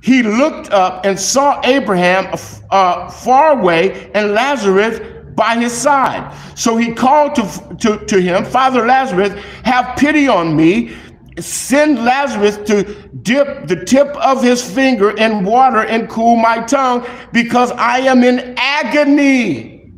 he 0.00 0.22
looked 0.22 0.70
up 0.70 1.04
and 1.04 1.18
saw 1.18 1.60
Abraham 1.64 2.32
uh, 2.70 3.10
far 3.10 3.58
away 3.58 4.10
and 4.14 4.32
Lazarus 4.32 5.00
by 5.34 5.56
his 5.56 5.72
side. 5.72 6.32
So 6.56 6.76
he 6.76 6.94
called 6.94 7.34
to, 7.34 7.76
to, 7.80 8.06
to 8.06 8.20
him, 8.20 8.44
Father 8.44 8.86
Lazarus, 8.86 9.32
have 9.64 9.96
pity 9.96 10.28
on 10.28 10.56
me 10.56 10.96
send 11.40 12.04
Lazarus 12.04 12.56
to 12.68 13.08
dip 13.22 13.66
the 13.66 13.84
tip 13.84 14.08
of 14.16 14.42
his 14.42 14.62
finger 14.62 15.16
in 15.16 15.44
water 15.44 15.84
and 15.84 16.08
cool 16.08 16.36
my 16.36 16.62
tongue 16.62 17.06
because 17.32 17.70
I 17.72 17.98
am 18.00 18.22
in 18.22 18.54
agony 18.56 19.92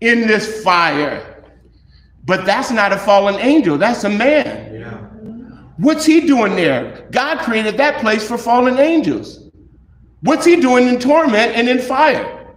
in 0.00 0.26
this 0.26 0.62
fire. 0.62 1.44
But 2.24 2.44
that's 2.46 2.70
not 2.70 2.92
a 2.92 2.98
fallen 2.98 3.36
angel, 3.36 3.78
that's 3.78 4.04
a 4.04 4.08
man. 4.08 4.74
Yeah. 4.74 4.96
What's 5.78 6.04
he 6.04 6.26
doing 6.26 6.56
there? 6.56 7.08
God 7.10 7.38
created 7.38 7.76
that 7.78 8.00
place 8.00 8.26
for 8.26 8.36
fallen 8.36 8.78
angels. 8.78 9.50
What's 10.22 10.44
he 10.44 10.56
doing 10.56 10.88
in 10.88 11.00
torment 11.00 11.56
and 11.56 11.68
in 11.68 11.78
fire? 11.78 12.54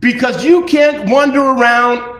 Because 0.00 0.44
you 0.44 0.64
can't 0.64 1.08
wander 1.10 1.40
around 1.40 2.17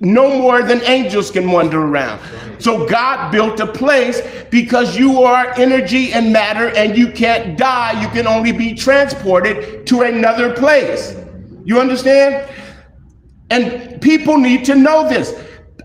no 0.00 0.38
more 0.38 0.62
than 0.62 0.82
angels 0.82 1.30
can 1.30 1.50
wander 1.50 1.80
around. 1.80 2.20
So 2.58 2.86
God 2.88 3.30
built 3.30 3.60
a 3.60 3.66
place 3.66 4.20
because 4.50 4.96
you 4.96 5.22
are 5.22 5.52
energy 5.58 6.12
and 6.12 6.32
matter 6.32 6.68
and 6.76 6.96
you 6.96 7.10
can't 7.10 7.56
die. 7.56 8.00
You 8.02 8.08
can 8.08 8.26
only 8.26 8.52
be 8.52 8.74
transported 8.74 9.86
to 9.86 10.02
another 10.02 10.52
place. 10.52 11.16
You 11.64 11.80
understand? 11.80 12.48
And 13.50 14.00
people 14.02 14.38
need 14.38 14.64
to 14.66 14.74
know 14.74 15.08
this. 15.08 15.40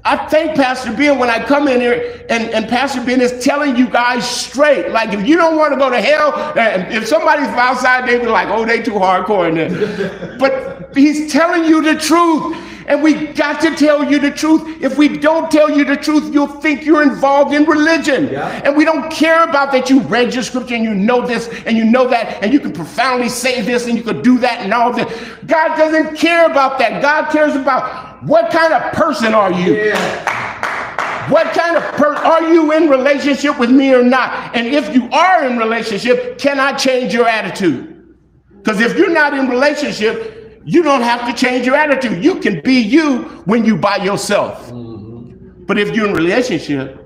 I 0.05 0.27
thank 0.27 0.55
Pastor 0.55 0.93
Ben 0.93 1.19
when 1.19 1.29
I 1.29 1.43
come 1.43 1.67
in 1.67 1.81
here 1.81 2.25
and, 2.29 2.49
and 2.51 2.69
Pastor 2.69 3.03
Ben 3.03 3.19
is 3.19 3.43
telling 3.43 3.75
you 3.75 3.87
guys 3.87 4.27
straight. 4.27 4.91
Like, 4.91 5.13
if 5.13 5.27
you 5.27 5.35
don't 5.35 5.57
want 5.57 5.73
to 5.73 5.79
go 5.79 5.89
to 5.89 5.99
hell, 5.99 6.33
uh, 6.33 6.85
if 6.89 7.05
somebody's 7.07 7.47
outside, 7.49 8.07
they 8.07 8.17
be 8.17 8.27
like, 8.27 8.47
oh, 8.47 8.65
they 8.65 8.81
too 8.81 8.93
hardcore 8.93 9.49
in 9.49 9.55
there. 9.55 10.37
but 10.39 10.95
he's 10.95 11.31
telling 11.31 11.65
you 11.65 11.83
the 11.83 11.99
truth. 11.99 12.57
And 12.89 13.03
we 13.03 13.27
got 13.27 13.61
to 13.61 13.75
tell 13.75 14.03
you 14.03 14.17
the 14.17 14.31
truth. 14.31 14.81
If 14.81 14.97
we 14.97 15.07
don't 15.07 15.51
tell 15.51 15.69
you 15.69 15.85
the 15.85 15.95
truth, 15.95 16.33
you'll 16.33 16.47
think 16.47 16.83
you're 16.83 17.03
involved 17.03 17.53
in 17.53 17.65
religion. 17.65 18.29
Yeah. 18.29 18.63
And 18.65 18.75
we 18.75 18.83
don't 18.83 19.11
care 19.11 19.43
about 19.43 19.71
that 19.73 19.91
you 19.91 20.01
read 20.01 20.33
your 20.33 20.41
scripture 20.41 20.73
and 20.73 20.83
you 20.83 20.95
know 20.95 21.25
this 21.25 21.49
and 21.67 21.77
you 21.77 21.85
know 21.85 22.07
that 22.07 22.43
and 22.43 22.51
you 22.51 22.59
can 22.59 22.73
profoundly 22.73 23.29
say 23.29 23.61
this 23.61 23.85
and 23.85 23.95
you 23.95 24.03
can 24.03 24.23
do 24.23 24.39
that 24.39 24.61
and 24.61 24.73
all 24.73 24.91
that. 24.93 25.07
God 25.45 25.77
doesn't 25.77 26.17
care 26.17 26.49
about 26.49 26.79
that. 26.79 26.99
God 26.99 27.31
cares 27.31 27.55
about 27.55 28.23
what 28.23 28.51
kind 28.51 28.73
of 28.73 28.91
person 28.93 29.35
are 29.35 29.53
you? 29.53 29.75
Yeah. 29.75 31.29
What 31.29 31.53
kind 31.53 31.77
of 31.77 31.83
person 31.91 32.25
are 32.25 32.51
you 32.51 32.71
in 32.71 32.89
relationship 32.89 33.59
with 33.59 33.69
me 33.69 33.93
or 33.93 34.01
not? 34.01 34.55
And 34.55 34.65
if 34.65 34.95
you 34.95 35.07
are 35.11 35.45
in 35.45 35.59
relationship, 35.59 36.39
can 36.39 36.59
I 36.59 36.73
change 36.73 37.13
your 37.13 37.27
attitude? 37.27 38.17
Because 38.49 38.81
if 38.81 38.97
you're 38.97 39.11
not 39.11 39.35
in 39.35 39.47
relationship, 39.47 40.38
you 40.69 40.83
don't 40.83 41.01
have 41.01 41.27
to 41.27 41.33
change 41.33 41.65
your 41.65 41.75
attitude. 41.75 42.23
You 42.23 42.39
can 42.39 42.61
be 42.61 42.79
you 42.79 43.23
when 43.45 43.65
you 43.65 43.75
by 43.75 43.97
yourself. 43.97 44.69
Mm-hmm. 44.69 45.65
But 45.65 45.79
if 45.79 45.95
you're 45.95 46.07
in 46.07 46.13
relationship, 46.13 47.03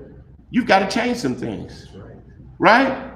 you've 0.50 0.66
got 0.66 0.80
to 0.80 0.94
change 0.94 1.16
some 1.16 1.34
things. 1.34 1.88
Right? 2.58 3.10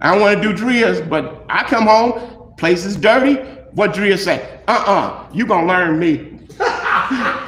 I 0.00 0.12
don't 0.12 0.20
want 0.20 0.36
to 0.36 0.42
do 0.42 0.52
Dria's, 0.52 1.00
but 1.00 1.46
I 1.48 1.62
come 1.62 1.86
home, 1.86 2.54
place 2.56 2.84
is 2.84 2.96
dirty. 2.96 3.36
What 3.72 3.94
Drea 3.94 4.18
say? 4.18 4.60
Uh-uh, 4.66 5.28
you 5.32 5.46
gonna 5.46 5.66
learn 5.66 5.98
me. 5.98 6.40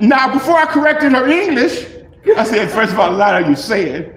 Now, 0.00 0.32
before 0.32 0.56
I 0.56 0.66
corrected 0.66 1.10
her 1.10 1.26
English, 1.26 1.86
I 2.36 2.44
said, 2.44 2.70
first 2.70 2.92
of 2.92 3.00
all, 3.00 3.10
a 3.10 3.16
lot 3.16 3.42
of 3.42 3.48
you 3.48 3.56
saying. 3.56 4.12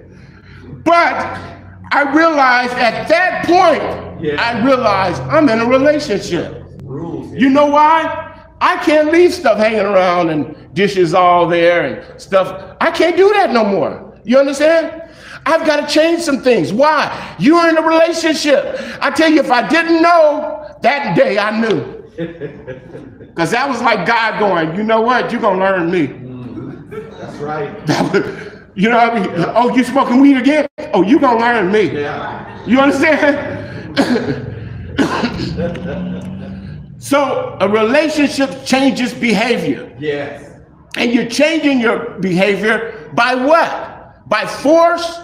But 0.84 1.51
I 1.92 2.14
realized 2.16 2.74
at 2.74 3.08
that 3.10 3.46
point, 3.46 4.22
Yeah. 4.24 4.42
I 4.42 4.64
realized 4.64 5.22
I'm 5.24 5.50
in 5.50 5.60
a 5.60 5.66
relationship. 5.66 6.64
Rules. 6.84 7.34
You 7.34 7.50
know 7.50 7.66
why? 7.66 8.28
I 8.62 8.78
can't 8.78 9.12
leave 9.12 9.34
stuff 9.34 9.58
hanging 9.58 9.80
around 9.80 10.30
and 10.30 10.74
dishes 10.76 11.14
all 11.14 11.48
there 11.48 11.82
and 11.86 12.22
stuff. 12.22 12.76
I 12.80 12.92
can't 12.92 13.18
do 13.18 13.30
that 13.34 13.52
no 13.52 13.66
more. 13.66 14.20
You 14.24 14.38
understand? 14.38 15.02
I've 15.46 15.66
got 15.66 15.78
to 15.88 15.92
change 15.92 16.22
some 16.22 16.42
things. 16.44 16.72
Why? 16.72 17.36
You're 17.40 17.68
in 17.70 17.78
a 17.78 17.82
relationship. 17.82 18.78
I 19.02 19.10
tell 19.10 19.32
you, 19.32 19.40
if 19.40 19.50
I 19.52 19.68
didn't 19.68 20.02
know 20.04 20.68
that 20.84 21.16
day, 21.16 21.38
I 21.40 21.60
knew. 21.60 21.98
Because 23.32 23.52
that 23.52 23.70
was 23.70 23.82
like 23.82 24.06
God 24.06 24.40
going, 24.40 24.76
you 24.76 24.84
know 24.84 25.00
what? 25.00 25.32
You're 25.32 25.40
going 25.40 25.58
to 25.60 25.64
learn 25.66 25.90
me. 25.90 26.08
Mm-hmm. 26.08 27.10
That's 27.18 27.38
right. 27.38 28.51
You 28.76 28.90
know 28.90 28.98
what 28.98 29.14
I 29.14 29.20
mean? 29.20 29.30
Oh, 29.56 29.76
you 29.76 29.84
smoking 29.84 30.22
weed 30.22 30.38
again? 30.38 30.68
Oh, 30.94 31.02
you're 31.02 31.20
going 31.20 31.38
to 31.38 31.44
learn 31.44 31.72
me. 31.72 31.92
Yeah. 31.92 32.66
You 32.66 32.80
understand? 32.80 33.98
so 37.00 37.58
a 37.60 37.68
relationship 37.68 38.66
changes 38.66 39.14
behavior. 39.14 39.94
Yes. 40.00 40.50
And 40.96 41.12
you're 41.12 41.28
changing 41.28 41.80
your 41.80 42.20
behavior 42.20 43.10
by 43.14 43.36
what? 43.36 44.30
By 44.30 44.46
force 44.46 45.20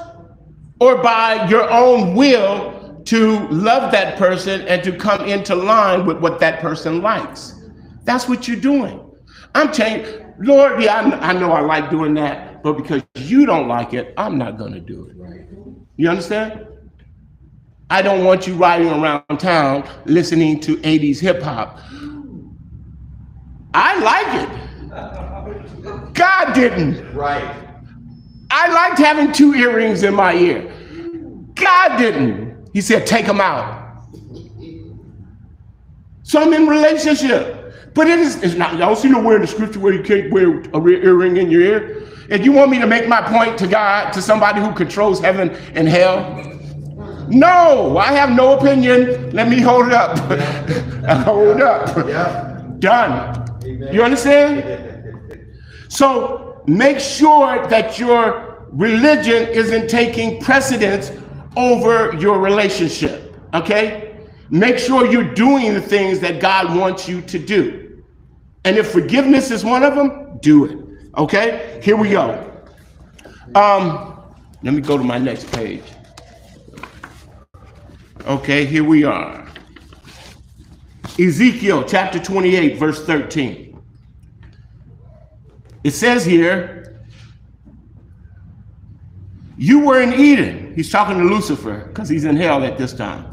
or 0.80 1.02
by 1.02 1.48
your 1.48 1.70
own 1.70 2.16
will 2.16 3.02
to 3.06 3.48
love 3.48 3.91
that 3.93 4.18
person 4.18 4.62
and 4.68 4.84
to 4.84 4.91
come 4.91 5.26
into 5.26 5.56
line 5.56 6.06
with 6.06 6.20
what 6.20 6.39
that 6.41 6.60
person 6.60 7.02
likes. 7.02 7.56
That's 8.04 8.28
what 8.28 8.48
you're 8.48 8.60
doing. 8.60 9.00
I'm 9.56 9.72
changing. 9.72 10.26
Lord, 10.39 10.82
yeah, 10.82 11.18
I, 11.22 11.30
I 11.30 11.34
know 11.34 11.52
I 11.52 11.62
like 11.62 11.89
doing 11.89 12.14
that, 12.16 12.57
but 12.68 12.84
because 12.84 13.01
you 13.15 13.45
don't 13.45 13.70
like 13.70 13.93
it, 13.93 14.13
I'm 14.18 14.38
not 14.38 14.57
going 14.57 14.74
to 14.74 14.82
do 14.82 15.05
it. 15.05 15.15
You 15.95 16.09
understand? 16.09 16.68
I 17.89 18.01
don't 18.01 18.26
want 18.26 18.45
you 18.45 18.55
riding 18.55 18.89
around 18.89 19.26
town 19.39 19.88
listening 20.03 20.59
to 20.59 20.76
80s 20.76 21.18
hip 21.22 21.41
hop. 21.41 21.80
I 23.74 23.97
like 24.01 24.43
it. 24.43 26.13
God 26.13 26.51
didn't. 26.51 27.13
Right. 27.13 27.55
I 28.51 28.68
liked 28.70 28.97
having 28.97 29.32
two 29.32 29.53
earrings 29.53 30.03
in 30.03 30.13
my 30.13 30.34
ear. 30.36 30.70
God 31.55 31.97
didn't. 31.97 32.70
He 32.74 32.82
said, 32.82 33.07
take 33.07 33.26
them 33.26 33.39
out. 33.39 34.03
So 36.24 36.41
I'm 36.41 36.51
in 36.51 36.68
relationship. 36.68 37.93
But 37.93 38.07
it 38.07 38.20
is, 38.20 38.43
it's 38.43 38.55
not, 38.55 38.78
don't 38.78 38.97
see 38.97 39.07
nowhere 39.07 39.38
in 39.38 39.41
the 39.41 39.47
scripture 39.47 39.80
where 39.80 39.93
you 39.93 40.03
can't 40.03 40.34
wear 40.34 40.59
a 40.59 40.86
earring 40.86 41.38
in 41.38 41.49
your 41.49 41.61
ear. 41.61 42.07
If 42.30 42.44
you 42.44 42.52
want 42.52 42.72
me 42.72 42.80
to 42.80 42.88
make 42.88 43.08
my 43.08 43.22
point 43.22 43.58
to 43.60 43.68
God, 43.68 44.12
to 44.12 44.22
somebody 44.22 44.62
who 44.62 44.74
controls 44.74 45.20
heaven 45.20 45.52
and 45.74 45.88
hell, 45.88 46.44
no, 47.30 47.98
I 47.98 48.14
have 48.14 48.32
no 48.32 48.58
opinion. 48.58 49.32
Let 49.32 49.50
me 49.50 49.60
hold 49.60 49.88
it 49.88 49.94
up. 49.94 50.18
hold 51.26 51.62
up. 51.62 52.08
Yeah. 52.08 52.64
Done. 52.80 53.64
Amen. 53.64 53.94
You 53.94 54.04
understand? 54.04 55.46
So 55.90 56.62
make 56.68 57.00
sure 57.00 57.68
that 57.68 58.00
your 58.00 58.68
religion 58.72 59.48
isn't 59.50 59.90
taking 59.90 60.42
precedence 60.42 61.12
over 61.56 62.16
your 62.16 62.40
relationship. 62.40 63.36
Okay? 63.54 64.26
Make 64.50 64.78
sure 64.78 65.06
you're 65.06 65.34
doing 65.34 65.74
the 65.74 65.82
things 65.82 66.20
that 66.20 66.40
God 66.40 66.78
wants 66.78 67.10
you 67.10 67.22
to 67.24 67.40
do. 67.40 68.04
And 68.64 68.78
if 68.78 68.92
forgiveness 68.92 69.52
is 69.52 69.66
one 69.66 69.84
of 69.84 69.96
them, 69.96 70.40
do 70.42 70.66
it. 70.66 70.87
Okay? 71.16 71.80
Here 71.84 71.95
we 71.95 72.10
go. 72.10 72.43
Um, 73.55 74.24
let 74.64 74.74
me 74.74 74.82
go 74.82 74.97
to 74.97 75.03
my 75.03 75.18
next 75.18 75.51
page. 75.51 75.84
Okay, 78.26 78.66
here 78.66 78.84
we 78.84 79.03
are. 79.03 79.47
Ezekiel 81.20 81.84
chapter 81.84 82.20
28, 82.20 82.78
verse 82.78 83.03
13. 83.05 83.82
It 85.84 85.91
says 85.91 86.26
here, 86.26 87.01
You 89.58 89.80
were 89.80 90.01
in 90.01 90.14
Eden. 90.14 90.74
He's 90.76 90.91
talking 90.91 91.18
to 91.18 91.24
Lucifer 91.24 91.86
because 91.88 92.10
he's 92.10 92.26
in 92.26 92.36
hell 92.36 92.64
at 92.64 92.78
this 92.78 92.93
time. 92.93 93.26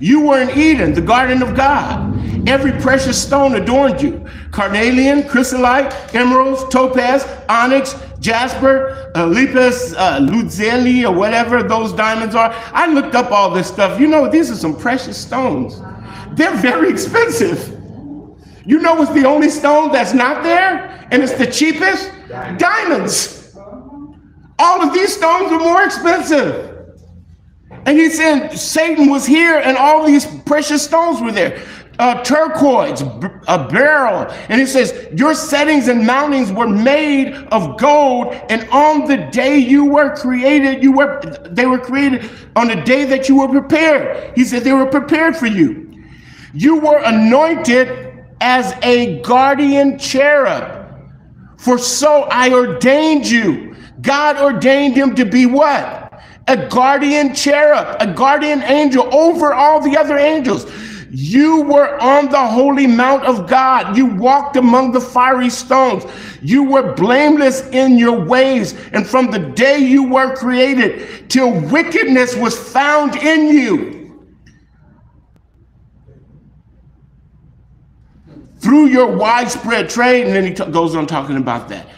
You 0.00 0.20
were 0.20 0.42
in 0.42 0.50
Eden, 0.50 0.92
the 0.92 1.00
garden 1.00 1.42
of 1.42 1.56
God. 1.56 2.14
Every 2.46 2.72
precious 2.72 3.22
stone 3.22 3.54
adorned 3.54 4.02
you 4.02 4.26
carnelian, 4.50 5.28
chrysolite, 5.28 6.14
emeralds, 6.14 6.64
topaz, 6.68 7.26
onyx, 7.48 7.94
jasper, 8.18 9.12
uh, 9.14 9.26
lepis, 9.26 9.94
uh, 9.96 10.18
lazuli, 10.20 11.04
or 11.04 11.14
whatever 11.14 11.62
those 11.62 11.92
diamonds 11.92 12.34
are. 12.34 12.52
I 12.72 12.86
looked 12.86 13.14
up 13.14 13.30
all 13.30 13.50
this 13.50 13.68
stuff. 13.68 14.00
You 14.00 14.08
know, 14.08 14.28
these 14.28 14.50
are 14.50 14.56
some 14.56 14.76
precious 14.76 15.16
stones. 15.16 15.80
They're 16.32 16.56
very 16.56 16.90
expensive. 16.90 17.78
You 18.64 18.80
know 18.80 18.94
what's 18.94 19.12
the 19.12 19.26
only 19.26 19.48
stone 19.48 19.92
that's 19.92 20.14
not 20.14 20.42
there? 20.42 21.06
And 21.10 21.22
it's 21.22 21.34
the 21.34 21.46
cheapest? 21.46 22.10
Diamonds. 22.58 23.56
All 24.58 24.82
of 24.82 24.94
these 24.94 25.14
stones 25.16 25.50
are 25.52 25.58
more 25.58 25.82
expensive. 25.82 26.72
And 27.84 27.98
he 27.98 28.10
said 28.10 28.50
Satan 28.52 29.10
was 29.10 29.26
here 29.26 29.58
and 29.58 29.76
all 29.76 30.06
these 30.06 30.26
precious 30.42 30.84
stones 30.84 31.20
were 31.20 31.32
there. 31.32 31.62
Uh, 32.02 32.20
turquoise, 32.24 33.00
a 33.46 33.68
beryl. 33.70 34.26
And 34.48 34.60
he 34.60 34.66
says, 34.66 35.06
Your 35.14 35.36
settings 35.36 35.86
and 35.86 36.02
mountings 36.02 36.52
were 36.52 36.66
made 36.66 37.32
of 37.52 37.78
gold. 37.78 38.34
And 38.50 38.68
on 38.70 39.06
the 39.06 39.18
day 39.30 39.58
you 39.58 39.84
were 39.84 40.12
created, 40.16 40.82
you 40.82 40.90
were 40.90 41.20
they 41.48 41.64
were 41.64 41.78
created 41.78 42.28
on 42.56 42.66
the 42.66 42.74
day 42.74 43.04
that 43.04 43.28
you 43.28 43.38
were 43.38 43.46
prepared. 43.46 44.36
He 44.36 44.42
said 44.42 44.64
they 44.64 44.72
were 44.72 44.86
prepared 44.86 45.36
for 45.36 45.46
you. 45.46 46.02
You 46.52 46.80
were 46.80 46.98
anointed 47.04 48.24
as 48.40 48.74
a 48.82 49.22
guardian 49.22 49.96
cherub. 49.96 50.92
For 51.56 51.78
so 51.78 52.24
I 52.24 52.52
ordained 52.52 53.30
you. 53.30 53.76
God 54.00 54.38
ordained 54.38 54.96
him 54.96 55.14
to 55.14 55.24
be 55.24 55.46
what? 55.46 56.20
A 56.48 56.66
guardian 56.68 57.32
cherub, 57.32 57.96
a 58.00 58.12
guardian 58.12 58.60
angel 58.64 59.08
over 59.14 59.54
all 59.54 59.80
the 59.80 59.96
other 59.96 60.18
angels. 60.18 60.66
You 61.14 61.60
were 61.64 62.00
on 62.00 62.30
the 62.30 62.40
holy 62.40 62.86
mount 62.86 63.24
of 63.24 63.46
God. 63.46 63.98
You 63.98 64.06
walked 64.06 64.56
among 64.56 64.92
the 64.92 65.00
fiery 65.00 65.50
stones. 65.50 66.06
You 66.40 66.64
were 66.64 66.94
blameless 66.94 67.68
in 67.68 67.98
your 67.98 68.18
ways. 68.18 68.72
And 68.94 69.06
from 69.06 69.30
the 69.30 69.38
day 69.38 69.76
you 69.76 70.04
were 70.04 70.34
created 70.34 71.28
till 71.28 71.52
wickedness 71.68 72.34
was 72.34 72.58
found 72.58 73.16
in 73.16 73.48
you. 73.48 74.24
Through 78.60 78.86
your 78.86 79.14
widespread 79.14 79.90
trade, 79.90 80.24
and 80.24 80.34
then 80.34 80.44
he 80.44 80.54
t- 80.54 80.64
goes 80.70 80.96
on 80.96 81.06
talking 81.06 81.36
about 81.36 81.68
that. 81.68 81.88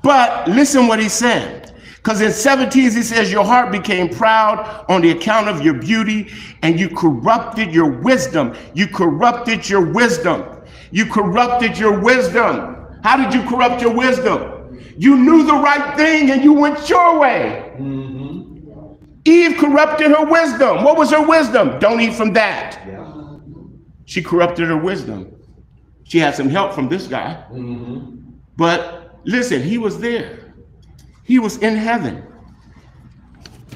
But 0.00 0.46
listen 0.46 0.86
what 0.86 1.00
he's 1.00 1.12
saying. 1.12 1.59
Because 2.02 2.22
in 2.22 2.32
17, 2.32 2.82
he 2.82 3.02
says, 3.02 3.30
Your 3.30 3.44
heart 3.44 3.70
became 3.70 4.08
proud 4.08 4.86
on 4.88 5.02
the 5.02 5.10
account 5.10 5.48
of 5.48 5.62
your 5.62 5.74
beauty, 5.74 6.32
and 6.62 6.80
you 6.80 6.88
corrupted 6.88 7.74
your 7.74 7.90
wisdom. 7.90 8.56
You 8.72 8.86
corrupted 8.88 9.68
your 9.68 9.92
wisdom. 9.92 10.44
You 10.90 11.04
corrupted 11.06 11.76
your 11.78 12.00
wisdom. 12.00 12.76
How 13.02 13.16
did 13.16 13.34
you 13.34 13.48
corrupt 13.48 13.82
your 13.82 13.94
wisdom? 13.94 14.80
You 14.96 15.16
knew 15.16 15.44
the 15.44 15.54
right 15.54 15.96
thing 15.96 16.30
and 16.30 16.42
you 16.42 16.52
went 16.52 16.88
your 16.88 17.18
way. 17.18 17.72
Mm-hmm. 17.78 18.94
Eve 19.24 19.56
corrupted 19.58 20.10
her 20.10 20.26
wisdom. 20.26 20.84
What 20.84 20.98
was 20.98 21.10
her 21.10 21.26
wisdom? 21.26 21.78
Don't 21.78 22.00
eat 22.00 22.14
from 22.14 22.32
that. 22.34 22.80
Yeah. 22.86 23.36
She 24.04 24.22
corrupted 24.22 24.68
her 24.68 24.76
wisdom. 24.76 25.34
She 26.04 26.18
had 26.18 26.34
some 26.34 26.48
help 26.48 26.74
from 26.74 26.88
this 26.88 27.06
guy. 27.06 27.44
Mm-hmm. 27.52 28.32
But 28.56 29.20
listen, 29.24 29.62
he 29.62 29.78
was 29.78 30.00
there. 30.00 30.49
He 31.30 31.38
was 31.38 31.58
in 31.58 31.76
heaven, 31.76 32.24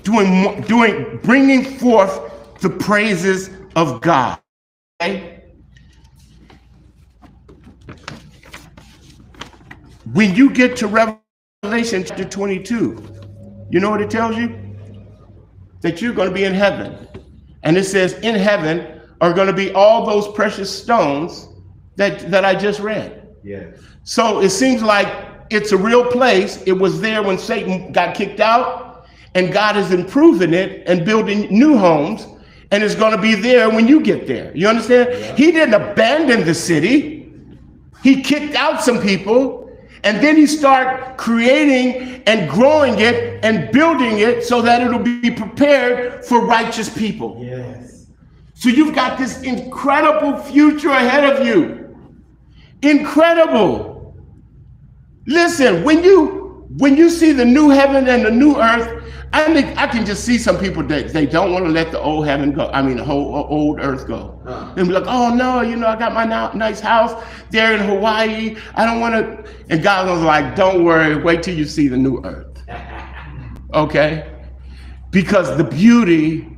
doing, 0.03 0.61
doing, 0.63 1.21
bringing 1.23 1.79
forth 1.79 2.59
the 2.61 2.69
praises 2.69 3.49
of 3.77 4.01
God. 4.01 4.41
Okay? 5.01 5.45
When 10.15 10.35
you 10.35 10.51
get 10.51 10.77
to 10.79 10.89
Revelation 10.89 12.03
chapter 12.05 12.25
22, 12.25 13.69
you 13.71 13.79
know 13.79 13.91
what 13.91 14.01
it 14.01 14.11
tells 14.11 14.37
you? 14.37 14.75
That 15.83 16.03
you're 16.03 16.13
going 16.13 16.31
to 16.31 16.35
be 16.35 16.43
in 16.43 16.55
heaven. 16.55 17.07
And 17.63 17.77
it 17.77 17.85
says, 17.85 18.15
in 18.15 18.35
heaven 18.35 19.01
are 19.21 19.33
going 19.33 19.47
to 19.47 19.53
be 19.53 19.73
all 19.75 20.05
those 20.05 20.27
precious 20.35 20.77
stones 20.77 21.47
that, 21.95 22.29
that 22.33 22.45
I 22.45 22.57
just 22.57 22.81
read. 22.81 23.29
Yes. 23.45 23.79
So 24.03 24.41
it 24.41 24.51
seems 24.51 24.83
like 24.83 25.24
it's 25.51 25.73
a 25.73 25.77
real 25.77 26.05
place. 26.11 26.63
It 26.67 26.73
was 26.73 27.01
there 27.01 27.23
when 27.23 27.39
Satan 27.39 27.93
got 27.93 28.15
kicked 28.15 28.41
out, 28.41 29.07
and 29.35 29.53
God 29.53 29.77
is 29.77 29.93
improving 29.93 30.55
it 30.55 30.87
and 30.87 31.05
building 31.05 31.49
new 31.51 31.77
homes, 31.77 32.27
and 32.71 32.83
it's 32.83 32.95
going 32.95 33.15
to 33.15 33.21
be 33.21 33.35
there 33.35 33.71
when 33.71 33.87
you 33.87 34.01
get 34.01 34.27
there. 34.27 34.57
You 34.57 34.69
understand? 34.69 35.39
He 35.39 35.53
didn't 35.53 35.75
abandon 35.75 36.45
the 36.45 36.55
city. 36.55 37.33
He 38.03 38.23
kicked 38.23 38.55
out 38.55 38.83
some 38.83 39.01
people, 39.01 39.71
and 40.03 40.23
then 40.23 40.37
he 40.37 40.47
started 40.47 41.17
creating 41.17 42.23
and 42.27 42.51
growing 42.51 42.99
it 42.99 43.45
and 43.45 43.71
building 43.73 44.19
it 44.19 44.45
so 44.45 44.61
that 44.63 44.83
it'll 44.83 44.99
be 44.99 45.31
prepared 45.31 46.25
for 46.25 46.45
righteous 46.45 46.89
people. 46.89 47.41
Yes. 47.43 48.07
So 48.55 48.69
you've 48.69 48.95
got 48.95 49.19
this 49.19 49.43
incredible 49.43 50.39
future 50.39 50.91
ahead 50.91 51.25
of 51.25 51.47
you. 51.47 51.97
Incredible. 52.83 53.94
Listen, 55.27 55.85
when 55.85 56.03
you 56.03 56.43
when 56.77 56.97
you 56.97 57.09
see 57.09 57.33
the 57.33 57.45
new 57.45 57.71
heaven 57.71 58.09
and 58.09 58.25
the 58.25 58.31
new 58.31 58.57
earth, 58.57 59.05
I 59.33 59.53
think 59.53 59.77
I 59.77 59.87
can 59.87 60.05
just 60.05 60.25
see 60.25 60.39
some 60.39 60.59
people 60.59 60.83
that 60.85 61.13
they 61.13 61.27
don't 61.27 61.53
want 61.53 61.65
to 61.65 61.71
let 61.71 61.91
the 61.91 62.01
old 62.01 62.27
heaven 62.27 62.53
go. 62.53 62.69
I 62.73 62.83
mean, 62.83 62.97
the 62.97 63.05
whole 63.05 63.47
old 63.49 63.81
earth 63.81 64.07
go. 64.07 64.41
Uh-huh. 64.47 64.75
And 64.77 64.89
be 64.89 64.95
like, 64.95 65.07
oh 65.07 65.35
no, 65.35 65.61
you 65.61 65.77
know, 65.77 65.87
I 65.87 65.97
got 65.97 66.13
my 66.13 66.25
nice 66.55 66.81
house 66.81 67.23
there 67.51 67.75
in 67.75 67.81
Hawaii. 67.81 68.57
I 68.75 68.85
don't 68.85 69.01
want 69.01 69.15
to. 69.15 69.53
And 69.71 69.83
God 69.83 70.09
was 70.09 70.23
like, 70.23 70.55
don't 70.55 70.85
worry, 70.85 71.17
wait 71.17 71.43
till 71.43 71.57
you 71.57 71.65
see 71.65 71.89
the 71.89 71.99
new 71.99 72.23
earth. 72.25 72.63
Okay, 73.75 74.33
because 75.11 75.57
the 75.57 75.65
beauty 75.65 76.49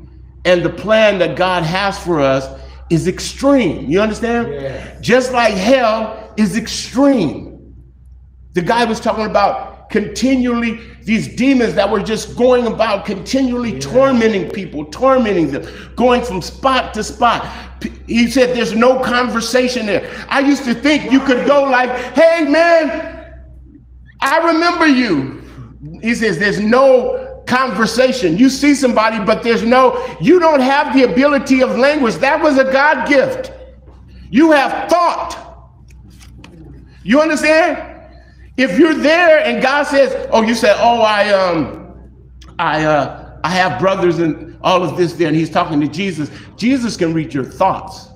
and 0.44 0.62
the 0.62 0.68
plan 0.68 1.18
that 1.18 1.34
God 1.34 1.62
has 1.62 1.98
for 1.98 2.20
us 2.20 2.60
is 2.90 3.08
extreme. 3.08 3.86
You 3.90 4.02
understand? 4.02 4.48
Yes. 4.48 5.00
Just 5.00 5.32
like 5.32 5.54
hell 5.54 6.34
is 6.36 6.58
extreme. 6.58 7.55
The 8.56 8.62
guy 8.62 8.86
was 8.86 9.00
talking 9.00 9.26
about 9.26 9.90
continually 9.90 10.80
these 11.02 11.28
demons 11.28 11.74
that 11.74 11.90
were 11.90 12.02
just 12.02 12.38
going 12.38 12.66
about 12.66 13.04
continually 13.04 13.78
tormenting 13.78 14.48
people, 14.48 14.86
tormenting 14.86 15.50
them, 15.50 15.66
going 15.94 16.24
from 16.24 16.40
spot 16.40 16.94
to 16.94 17.04
spot. 17.04 17.46
He 18.06 18.30
said 18.30 18.56
there's 18.56 18.72
no 18.72 18.98
conversation 19.00 19.84
there. 19.84 20.10
I 20.30 20.40
used 20.40 20.64
to 20.64 20.72
think 20.72 21.12
you 21.12 21.20
could 21.20 21.46
go 21.46 21.64
like, 21.64 21.90
"Hey 22.14 22.44
man, 22.48 23.44
I 24.22 24.38
remember 24.38 24.86
you." 24.86 25.42
He 26.00 26.14
says 26.14 26.38
there's 26.38 26.58
no 26.58 27.42
conversation. 27.46 28.38
You 28.38 28.48
see 28.48 28.74
somebody, 28.74 29.22
but 29.22 29.42
there's 29.42 29.64
no, 29.64 30.02
you 30.18 30.40
don't 30.40 30.60
have 30.60 30.94
the 30.94 31.02
ability 31.02 31.62
of 31.62 31.76
language. 31.76 32.14
That 32.14 32.42
was 32.42 32.56
a 32.56 32.64
God 32.64 33.06
gift. 33.06 33.52
You 34.30 34.52
have 34.52 34.88
thought. 34.88 35.42
You 37.02 37.20
understand? 37.20 37.95
If 38.56 38.78
you're 38.78 38.94
there 38.94 39.38
and 39.44 39.62
God 39.62 39.84
says, 39.84 40.28
"Oh, 40.32 40.42
you 40.42 40.54
said, 40.54 40.76
oh, 40.78 41.02
I 41.02 41.28
um, 41.30 41.94
I 42.58 42.84
uh, 42.84 43.38
I 43.44 43.50
have 43.50 43.78
brothers 43.78 44.18
and 44.18 44.58
all 44.62 44.82
of 44.82 44.96
this," 44.96 45.12
there, 45.14 45.28
and 45.28 45.36
He's 45.36 45.50
talking 45.50 45.80
to 45.80 45.88
Jesus. 45.88 46.30
Jesus 46.56 46.96
can 46.96 47.12
read 47.12 47.34
your 47.34 47.44
thoughts, 47.44 48.08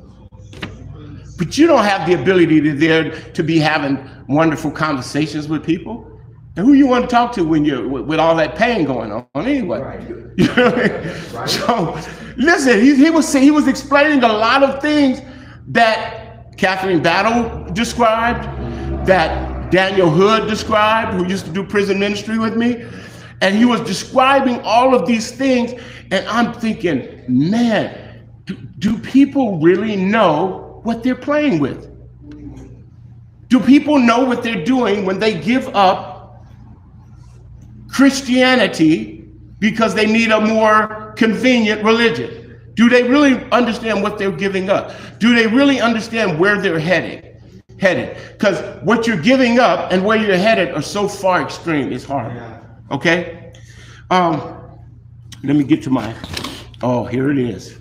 but 1.36 1.59
you 1.59 1.66
don't 1.66 1.84
have 1.84 2.09
the 2.09 2.20
ability 2.20 2.61
to 2.62 2.72
there 2.74 3.11
to 3.32 3.43
be 3.43 3.59
having 3.59 3.99
wonderful 4.28 4.70
conversations 4.70 5.49
with 5.49 5.64
people. 5.64 6.07
And 6.57 6.66
who 6.66 6.72
you 6.72 6.86
want 6.86 7.05
to 7.05 7.11
talk 7.11 7.32
to 7.32 7.45
when 7.45 7.64
you're 7.64 7.86
with, 7.88 8.18
all 8.18 8.34
that 8.36 8.57
pain 8.57 8.84
going 8.84 9.12
on 9.12 9.26
anyway? 9.36 9.80
Right. 9.80 10.09
You 10.09 10.47
know 10.47 10.66
I 10.66 10.88
mean? 10.88 11.49
So 11.49 12.01
listen, 12.36 12.80
he, 12.80 12.97
he 12.97 13.11
was 13.11 13.32
he 13.32 13.51
was 13.51 13.68
explaining 13.68 14.24
a 14.24 14.32
lot 14.32 14.62
of 14.62 14.80
things 14.80 15.20
that 15.68 16.57
Catherine 16.57 17.03
Battle 17.03 17.72
described, 17.72 18.45
that 19.07 19.49
Daniel 19.71 20.11
Hood 20.11 20.49
described, 20.49 21.14
who 21.14 21.27
used 21.27 21.47
to 21.47 21.53
do 21.53 21.64
prison 21.64 21.99
ministry 21.99 22.39
with 22.39 22.57
me. 22.57 22.85
And 23.41 23.57
he 23.57 23.64
was 23.64 23.81
describing 23.83 24.61
all 24.62 24.95
of 24.95 25.07
these 25.07 25.31
things. 25.31 25.73
And 26.11 26.27
I'm 26.29 26.53
thinking, 26.53 27.25
man, 27.29 28.27
do, 28.45 28.55
do 28.79 28.99
people 28.99 29.59
really 29.59 29.97
know 29.97 30.81
what 30.83 31.03
they're 31.03 31.14
playing 31.14 31.59
with? 31.59 31.89
Do 33.49 33.61
people 33.61 33.99
know 33.99 34.25
what 34.25 34.43
they're 34.43 34.64
doing 34.64 35.05
when 35.05 35.18
they 35.18 35.41
give 35.41 35.68
up 35.75 36.45
Christianity 37.89 39.29
because 39.59 39.95
they 39.95 40.07
need 40.07 40.31
a 40.31 40.41
more 40.41 41.12
convenient 41.16 41.83
religion? 41.83 42.61
Do 42.75 42.89
they 42.89 43.03
really 43.03 43.35
understand 43.51 44.03
what 44.03 44.18
they're 44.18 44.31
giving 44.31 44.71
up? 44.71 44.93
Do 45.18 45.35
they 45.35 45.47
really 45.47 45.81
understand 45.81 46.39
where 46.39 46.61
they're 46.61 46.79
headed? 46.79 47.30
Headed, 47.81 48.18
because 48.33 48.61
what 48.85 49.07
you're 49.07 49.16
giving 49.16 49.59
up 49.59 49.91
and 49.91 50.05
where 50.05 50.18
you're 50.18 50.37
headed 50.37 50.74
are 50.74 50.83
so 50.83 51.09
far 51.09 51.41
extreme. 51.41 51.91
It's 51.93 52.05
hard. 52.05 52.39
Okay. 52.91 53.55
Um, 54.11 54.61
let 55.43 55.57
me 55.57 55.64
get 55.64 55.83
to 55.85 55.91
my. 55.91 56.14
Oh, 56.83 57.07
here 57.07 57.31
it 57.31 57.39
is. 57.39 57.78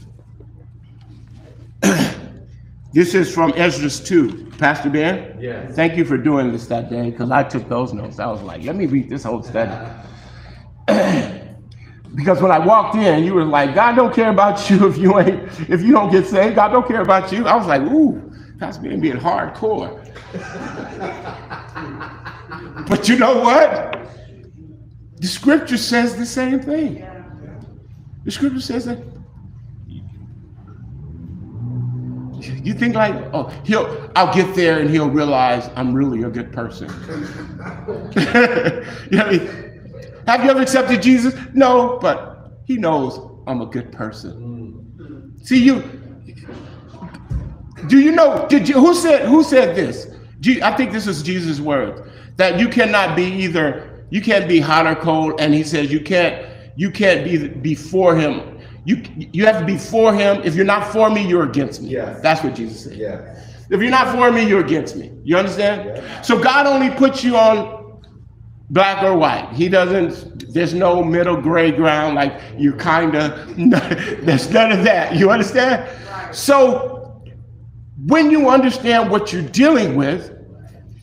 this 2.94 3.14
is 3.14 3.34
from 3.34 3.52
Esdras 3.58 4.00
2. 4.00 4.52
Pastor 4.58 4.90
Ben? 4.90 5.38
Yes. 5.38 5.76
Thank 5.76 5.98
you 5.98 6.06
for 6.06 6.18
doing 6.18 6.54
this 6.54 6.68
that 6.68 6.90
day 6.90 7.10
because 7.10 7.30
I 7.30 7.44
took 7.44 7.68
those 7.68 7.92
notes. 7.92 8.20
I 8.20 8.28
was 8.28 8.42
like, 8.42 8.64
let 8.64 8.78
me 8.78 8.86
read 8.86 9.10
this 9.10 9.24
whole 9.24 9.44
study. 9.44 9.72
because 12.16 12.42
when 12.42 12.52
I 12.52 12.60
walked 12.60 12.96
in, 12.96 13.26
you 13.26 13.34
were 13.34 13.44
like, 13.44 13.76
God 13.76 13.98
don't 13.98 14.14
care 14.14 14.30
about 14.30 14.70
you 14.70 14.88
if 14.88 14.98
you 14.98 15.20
ain't, 15.20 15.44
if 15.70 15.82
you 15.82 15.92
don't 15.92 16.10
get 16.10 16.26
saved. 16.26 16.56
God 16.56 16.70
don't 16.70 16.88
care 16.88 17.02
about 17.02 17.34
you. 17.34 17.46
I 17.48 17.56
was 17.56 17.68
like, 17.68 17.82
ooh, 17.82 18.29
Pastor 18.60 18.84
Ben 18.84 19.00
being 19.00 19.16
hardcore. 19.16 19.96
but 22.88 23.08
you 23.08 23.18
know 23.18 23.40
what? 23.40 23.98
The 25.18 25.28
scripture 25.28 25.78
says 25.78 26.16
the 26.18 26.26
same 26.26 26.60
thing. 26.60 27.06
The 28.26 28.32
scripture 28.32 28.60
says 28.60 28.86
that. 28.86 29.00
You 32.64 32.74
think 32.74 32.96
like, 32.96 33.16
oh, 33.34 33.48
he'll, 33.64 34.12
I'll 34.16 34.34
get 34.34 34.56
there 34.56 34.80
and 34.80 34.90
he'll 34.90 35.10
realize 35.10 35.70
I'm 35.76 35.94
really 35.94 36.24
a 36.24 36.30
good 36.30 36.52
person. 36.52 36.88
you 38.16 39.18
know 39.18 39.26
I 39.26 39.32
mean? 39.32 39.70
Have 40.28 40.44
you 40.44 40.52
ever 40.52 40.62
accepted 40.62 41.02
Jesus? 41.02 41.34
No, 41.54 41.98
but 42.00 42.60
he 42.66 42.78
knows 42.78 43.20
I'm 43.48 43.62
a 43.62 43.66
good 43.66 43.92
person. 43.92 45.36
See 45.44 45.64
you. 45.64 45.99
Do 47.88 48.00
you 48.00 48.12
know? 48.12 48.46
Did 48.50 48.68
you? 48.68 48.76
Who 48.76 48.94
said? 48.94 49.28
Who 49.28 49.44
said 49.44 49.76
this? 49.76 50.08
Je- 50.40 50.62
I 50.62 50.76
think 50.76 50.92
this 50.92 51.08
is 51.08 51.22
Jesus' 51.24 51.60
words 51.60 52.02
that 52.38 52.60
you 52.60 52.68
cannot 52.70 53.16
be 53.16 53.24
either. 53.26 54.06
You 54.10 54.22
can't 54.22 54.48
be 54.48 54.60
hot 54.60 54.88
or 54.88 54.96
cold, 54.96 55.40
and 55.40 55.54
he 55.54 55.64
says 55.64 55.92
you 55.92 56.02
can't. 56.02 56.46
You 56.76 56.92
can't 56.92 57.24
be 57.24 57.48
before 57.48 58.16
him. 58.16 58.60
You 58.86 59.04
you 59.18 59.46
have 59.46 59.60
to 59.60 59.66
be 59.66 59.78
for 59.78 60.14
him. 60.14 60.42
If 60.44 60.56
you're 60.56 60.66
not 60.66 60.92
for 60.92 61.10
me, 61.10 61.28
you're 61.28 61.44
against 61.44 61.82
me. 61.82 61.90
Yeah, 61.90 62.20
That's 62.22 62.44
what 62.44 62.56
Jesus 62.56 62.84
said. 62.86 62.94
Yeah. 62.94 63.36
If 63.70 63.82
you're 63.82 63.92
not 63.92 64.16
for 64.16 64.32
me, 64.32 64.48
you're 64.48 64.66
against 64.66 64.96
me. 64.96 65.12
You 65.24 65.38
understand? 65.38 65.86
Yeah. 65.86 66.22
So 66.22 66.42
God 66.42 66.66
only 66.66 66.90
puts 66.90 67.24
you 67.24 67.38
on 67.38 68.02
black 68.72 69.04
or 69.04 69.16
white. 69.16 69.52
He 69.54 69.70
doesn't, 69.70 70.52
there's 70.54 70.74
no 70.74 71.04
middle 71.04 71.36
gray 71.40 71.72
ground, 71.72 72.16
like 72.16 72.40
you 72.58 72.74
kind 72.74 73.16
of, 73.16 73.56
there's 74.26 74.50
none 74.52 74.72
of 74.72 74.84
that. 74.86 75.16
You 75.16 75.30
understand? 75.30 75.88
So 76.36 76.99
when 78.06 78.32
you 78.32 78.50
understand 78.50 79.10
what 79.10 79.34
you're 79.34 79.42
dealing 79.42 79.96
with, 79.96 80.36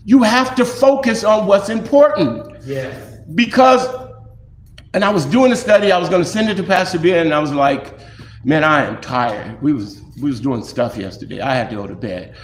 you 0.04 0.22
have 0.22 0.54
to 0.54 0.64
focus 0.64 1.24
on 1.24 1.46
what's 1.46 1.68
important 1.68 2.62
Yes. 2.64 3.18
because 3.34 3.86
and 4.94 5.04
I 5.04 5.10
was 5.10 5.26
doing 5.26 5.52
a 5.52 5.56
study, 5.56 5.92
I 5.92 5.98
was 5.98 6.08
gonna 6.08 6.24
send 6.24 6.48
it 6.48 6.54
to 6.56 6.62
Pastor 6.62 6.98
Ben, 6.98 7.26
and 7.26 7.34
I 7.34 7.38
was 7.38 7.52
like, 7.52 7.98
man, 8.44 8.64
I 8.64 8.84
am 8.86 9.00
tired. 9.00 9.60
We 9.60 9.72
was 9.74 10.00
we 10.22 10.30
was 10.30 10.40
doing 10.40 10.62
stuff 10.64 10.96
yesterday. 10.96 11.40
I 11.40 11.54
had 11.54 11.68
to 11.70 11.76
go 11.76 11.86
to 11.86 11.94
bed. 11.94 12.34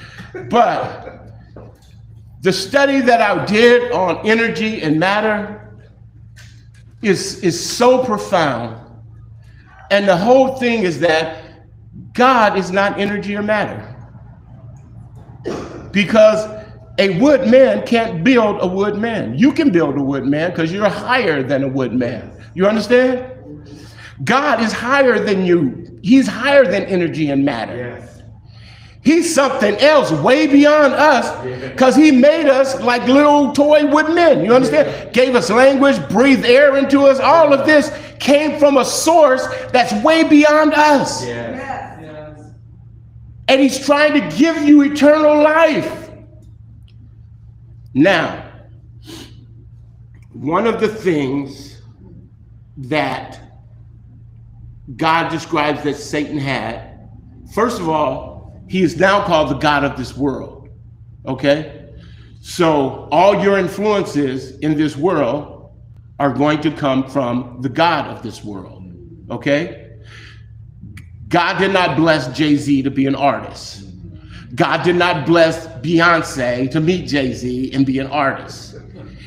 But 0.51 1.23
the 2.43 2.53
study 2.53 3.01
that 3.01 3.23
I 3.23 3.45
did 3.47 3.93
on 3.93 4.19
energy 4.27 4.83
and 4.83 4.99
matter 5.01 5.75
is, 7.01 7.41
is 7.41 7.59
so 7.59 8.05
profound. 8.05 8.79
And 9.91 10.07
the 10.07 10.17
whole 10.17 10.57
thing 10.57 10.83
is 10.83 11.01
that 11.01 11.43
God 12.13 12.59
is 12.59 12.71
not 12.71 12.99
energy 12.99 13.37
or 13.37 13.43
matter. 13.43 13.92
Because 15.93 16.49
a 16.99 17.19
wood 17.21 17.49
man 17.49 17.87
can't 17.87 18.23
build 18.25 18.59
a 18.61 18.67
wood 18.67 18.97
man. 18.97 19.39
You 19.39 19.53
can 19.53 19.71
build 19.71 19.97
a 19.97 20.03
wood 20.03 20.25
man 20.25 20.51
because 20.51 20.73
you're 20.73 20.89
higher 20.89 21.43
than 21.43 21.63
a 21.65 21.69
wood 21.69 21.93
man. 21.93 22.31
You 22.55 22.67
understand? 22.67 23.29
God 24.25 24.61
is 24.63 24.73
higher 24.73 25.19
than 25.19 25.45
you. 25.45 25.99
He's 26.03 26.27
higher 26.27 26.65
than 26.65 26.85
energy 26.85 27.31
and 27.31 27.45
matter. 27.45 27.77
Yes. 27.77 28.23
He's 29.05 29.35
something 29.35 29.75
else 29.79 30.13
way 30.13 30.47
beyond 30.47 30.95
us 30.95 31.45
because 31.73 31.97
he 31.97 32.13
made 32.13 32.47
us 32.47 32.81
like 32.83 33.05
little 33.09 33.53
toy 33.53 33.85
wood 33.87 34.15
men. 34.15 34.45
You 34.45 34.55
understand? 34.55 35.13
Gave 35.13 35.35
us 35.35 35.51
language, 35.51 36.09
breathed 36.09 36.45
air 36.45 36.77
into 36.77 37.03
us. 37.03 37.19
All 37.19 37.53
of 37.53 37.67
this 37.67 37.91
came 38.21 38.61
from 38.61 38.77
a 38.77 38.85
source 38.85 39.45
that's 39.73 39.93
way 40.05 40.23
beyond 40.23 40.75
us. 40.75 41.27
Yes. 41.27 41.52
And 43.49 43.61
he's 43.61 43.85
trying 43.85 44.15
to 44.15 44.37
give 44.37 44.63
you 44.63 44.83
eternal 44.83 45.43
life. 45.43 46.11
Now, 47.95 48.51
one 50.33 50.67
of 50.67 50.81
the 50.81 50.89
things 50.89 51.83
that 52.77 53.41
God 54.97 55.29
describes 55.29 55.83
that 55.83 55.97
Satan 55.97 56.39
had, 56.39 57.09
first 57.53 57.81
of 57.81 57.89
all, 57.89 58.61
he 58.69 58.83
is 58.83 58.97
now 58.97 59.25
called 59.25 59.51
the 59.51 59.59
God 59.59 59.85
of 59.85 59.97
this 59.97 60.17
world. 60.17 60.69
Okay? 61.27 61.91
So 62.41 63.09
all 63.13 63.43
your 63.43 63.59
influences 63.59 64.59
in 64.59 64.77
this 64.77 64.97
world 64.97 65.71
are 66.19 66.33
going 66.33 66.61
to 66.63 66.71
come 66.71 67.09
from 67.09 67.59
the 67.61 67.69
God 67.69 68.07
of 68.07 68.23
this 68.23 68.43
world. 68.43 68.93
Okay? 69.31 69.82
God 71.33 71.59
did 71.59 71.73
not 71.73 71.97
bless 71.97 72.29
Jay 72.37 72.57
Z 72.57 72.83
to 72.83 72.91
be 72.91 73.07
an 73.07 73.15
artist. 73.15 73.85
God 74.55 74.83
did 74.83 74.97
not 74.97 75.25
bless 75.25 75.67
Beyonce 75.67 76.71
to 76.71 76.79
meet 76.79 77.09
Jay 77.09 77.33
Z 77.33 77.73
and 77.73 77.87
be 77.87 78.01
an 78.01 78.09
artist. 78.09 78.75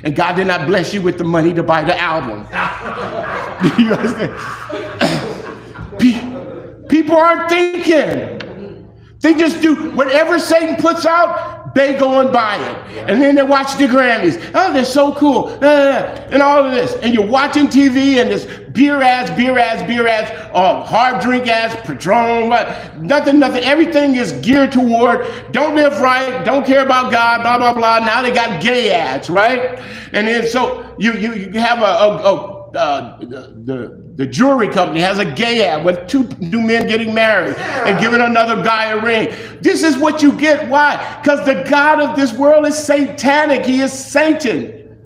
And 0.04 0.16
God 0.16 0.36
did 0.36 0.46
not 0.46 0.68
bless 0.68 0.94
you 0.94 1.02
with 1.02 1.18
the 1.18 1.24
money 1.24 1.52
to 1.56 1.64
buy 1.64 1.84
the 1.84 2.00
album. 2.00 2.48
you? 6.00 6.86
People 6.90 7.16
aren't 7.16 7.50
thinking. 7.50 8.88
They 9.22 9.34
just 9.34 9.64
do 9.64 9.90
whatever 9.94 10.38
Satan 10.38 10.76
puts 10.76 11.08
out, 11.08 11.55
they 11.76 11.94
go 11.94 12.22
and 12.22 12.32
buy 12.32 12.56
it. 12.56 13.10
And 13.10 13.22
then 13.22 13.36
they 13.36 13.44
watch 13.44 13.78
the 13.78 13.84
Grammys. 13.84 14.42
Oh, 14.56 14.72
they're 14.72 14.86
so 14.86 15.14
cool. 15.14 15.50
Uh, 15.62 15.66
uh, 15.66 15.68
uh 15.68 16.28
and 16.32 16.42
all 16.42 16.66
of 16.66 16.72
this. 16.72 16.96
And 16.96 17.14
you're 17.14 17.28
watching 17.28 17.68
TV 17.68 18.22
and 18.22 18.32
this 18.32 18.46
beer 18.72 19.02
ads, 19.02 19.30
beer 19.32 19.60
ads, 19.60 19.84
beer 19.84 20.08
ads, 20.08 20.32
oh, 20.54 20.62
uh, 20.62 20.84
hard 20.86 21.22
drink 21.22 21.48
ads, 21.48 21.76
Patron, 21.86 22.48
what, 22.48 22.98
nothing, 22.98 23.40
nothing. 23.40 23.64
Everything 23.64 24.16
is 24.16 24.32
geared 24.34 24.72
toward 24.72 25.28
don't 25.52 25.76
live 25.76 26.00
right, 26.00 26.46
don't 26.46 26.66
care 26.66 26.84
about 26.84 27.12
God, 27.12 27.42
blah, 27.42 27.58
blah, 27.58 27.74
blah. 27.74 28.00
Now 28.00 28.22
they 28.22 28.32
got 28.32 28.64
gay 28.64 28.92
ads, 28.92 29.30
right? 29.30 29.78
And 30.14 30.28
then 30.28 30.48
so 30.48 30.96
you, 30.98 31.14
you, 31.14 31.34
you 31.34 31.60
have 31.60 31.80
a, 31.80 31.84
a, 31.84 32.36
a 32.36 32.55
uh, 32.76 33.18
the, 33.20 33.54
the, 33.64 34.14
the 34.16 34.26
jewelry 34.26 34.68
company 34.68 35.00
has 35.00 35.20
a 35.20 35.26
gay 35.26 35.66
ad 35.66 35.86
with 35.86 36.08
two 36.08 36.24
new 36.40 36.62
men 36.62 36.88
getting 36.88 37.14
married 37.14 37.56
and 37.58 38.00
giving 38.00 38.22
another 38.22 38.62
guy 38.64 38.92
a 38.92 39.02
ring. 39.02 39.34
This 39.62 39.84
is 39.84 39.98
what 39.98 40.22
you 40.22 40.32
get. 40.38 40.70
Why? 40.70 41.20
Because 41.22 41.46
the 41.46 41.66
God 41.70 42.02
of 42.02 42.16
this 42.16 42.34
world 42.34 42.66
is 42.66 42.78
satanic. 42.78 43.66
He 43.66 43.82
is 43.82 43.92
Satan. 43.92 44.98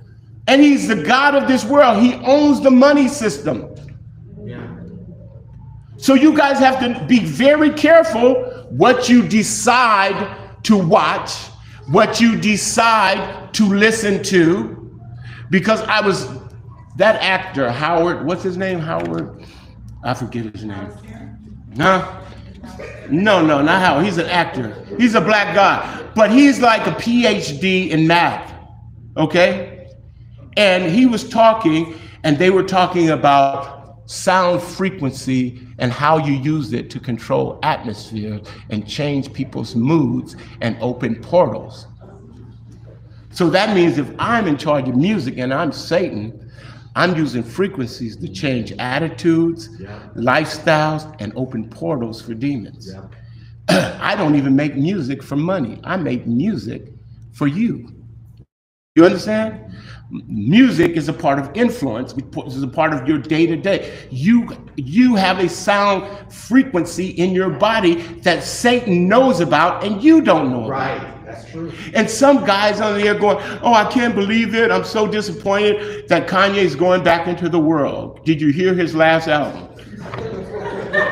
And 0.47 0.61
he's 0.61 0.88
the 0.88 1.03
God 1.03 1.36
of 1.36 1.47
this 1.47 1.63
world. 1.63 2.01
He 2.01 2.15
owns 2.15 2.61
the 2.61 2.72
money 2.72 3.07
system. 3.07 3.76
Yeah. 4.43 4.67
So 5.97 6.15
you 6.15 6.36
guys 6.36 6.59
have 6.59 6.80
to 6.80 7.05
be 7.05 7.20
very 7.20 7.70
careful 7.72 8.67
what 8.70 9.09
you 9.09 9.28
decide 9.28 10.38
to 10.63 10.78
watch, 10.78 11.36
what 11.88 12.20
you 12.20 12.36
decide 12.36 13.53
to 13.53 13.65
listen 13.65 14.24
to, 14.24 14.99
because 15.49 15.82
I 15.82 16.01
was 16.01 16.28
that 17.00 17.16
actor 17.22 17.72
Howard. 17.72 18.26
What's 18.26 18.43
his 18.43 18.58
name? 18.58 18.78
Howard. 18.78 19.43
I 20.04 20.14
forget 20.14 20.54
his 20.54 20.66
name. 20.66 20.91
Huh? 21.78 22.22
No, 23.10 23.43
no, 23.43 23.62
not 23.62 23.82
Howard. 23.82 24.06
He's 24.06 24.18
an 24.18 24.28
actor. 24.28 24.86
He's 24.97 25.16
a 25.16 25.22
black 25.22 25.56
guy, 25.56 26.06
but 26.14 26.30
he's 26.30 26.60
like 26.60 26.86
a 26.88 26.91
PhD 26.91 27.89
in 27.89 28.06
math. 28.06 28.54
Okay, 29.18 29.88
and 30.58 30.91
he 30.91 31.06
was 31.06 31.28
talking, 31.28 31.95
and 32.24 32.38
they 32.38 32.50
were 32.50 32.64
talking 32.64 33.10
about 33.12 34.02
sound 34.06 34.62
frequency 34.62 35.62
and 35.78 35.91
how 35.91 36.18
you 36.18 36.34
use 36.34 36.74
it 36.74 36.89
to 36.89 37.00
control 37.00 37.60
atmosphere 37.64 38.41
and 38.72 38.88
change 38.88 39.32
people's 39.32 39.76
moods 39.76 40.36
and 40.62 40.78
open 40.82 41.16
portals. 41.22 41.88
So 43.32 43.50
that 43.52 43.74
means 43.76 43.97
if 43.97 44.12
I'm 44.20 44.47
in 44.47 44.58
charge 44.58 44.89
of 44.89 44.95
music 44.95 45.38
and 45.38 45.54
I'm 45.54 45.72
Satan, 45.72 46.49
I'm 47.00 47.16
using 47.16 47.43
frequencies 47.43 48.18
to 48.18 48.28
change 48.28 48.74
attitudes, 48.78 49.70
Yeah. 49.80 50.00
lifestyles, 50.16 51.04
and 51.22 51.32
open 51.36 51.70
portals 51.70 52.22
for 52.22 52.34
demons. 52.34 52.93
Yeah. 52.93 53.97
I 54.12 54.16
don't 54.16 54.36
even 54.36 54.56
make 54.56 54.76
music 54.76 55.24
for 55.24 55.38
money. 55.38 55.80
I 55.84 55.95
make 55.95 56.28
music 56.28 56.82
for 57.32 57.47
you. 57.47 57.89
You 58.95 59.06
understand? 59.06 59.54
Music 60.28 60.91
is 60.97 61.08
a 61.08 61.14
part 61.14 61.39
of 61.39 61.50
influence, 61.56 62.14
is 62.47 62.64
a 62.64 62.68
part 62.68 62.93
of 62.93 63.08
your 63.08 63.20
day 63.20 63.45
to 63.45 63.56
day. 63.56 63.80
You 64.10 64.50
you 64.76 65.16
have 65.16 65.39
a 65.39 65.47
sound 65.47 66.04
frequency 66.34 67.08
in 67.12 67.32
your 67.32 67.50
body 67.50 67.95
that 68.28 68.43
Satan 68.43 69.08
knows 69.08 69.39
about 69.39 69.86
and 69.86 70.04
you 70.04 70.20
don't 70.22 70.52
know 70.52 70.66
about. 70.66 71.18
That's 71.30 71.51
true. 71.51 71.71
And 71.93 72.09
some 72.09 72.45
guys 72.45 72.82
on 72.82 72.99
there 72.99 73.13
going, 73.13 73.38
"Oh, 73.61 73.73
I 73.73 73.86
can't 73.86 74.15
believe 74.15 74.55
it! 74.55 74.71
I'm 74.71 74.84
so 74.84 75.07
disappointed 75.07 76.07
that 76.07 76.27
Kanye's 76.27 76.75
going 76.75 77.03
back 77.03 77.27
into 77.27 77.49
the 77.49 77.59
world." 77.59 78.25
Did 78.25 78.41
you 78.41 78.51
hear 78.51 78.73
his 78.73 78.95
last 78.95 79.27
album? 79.27 79.67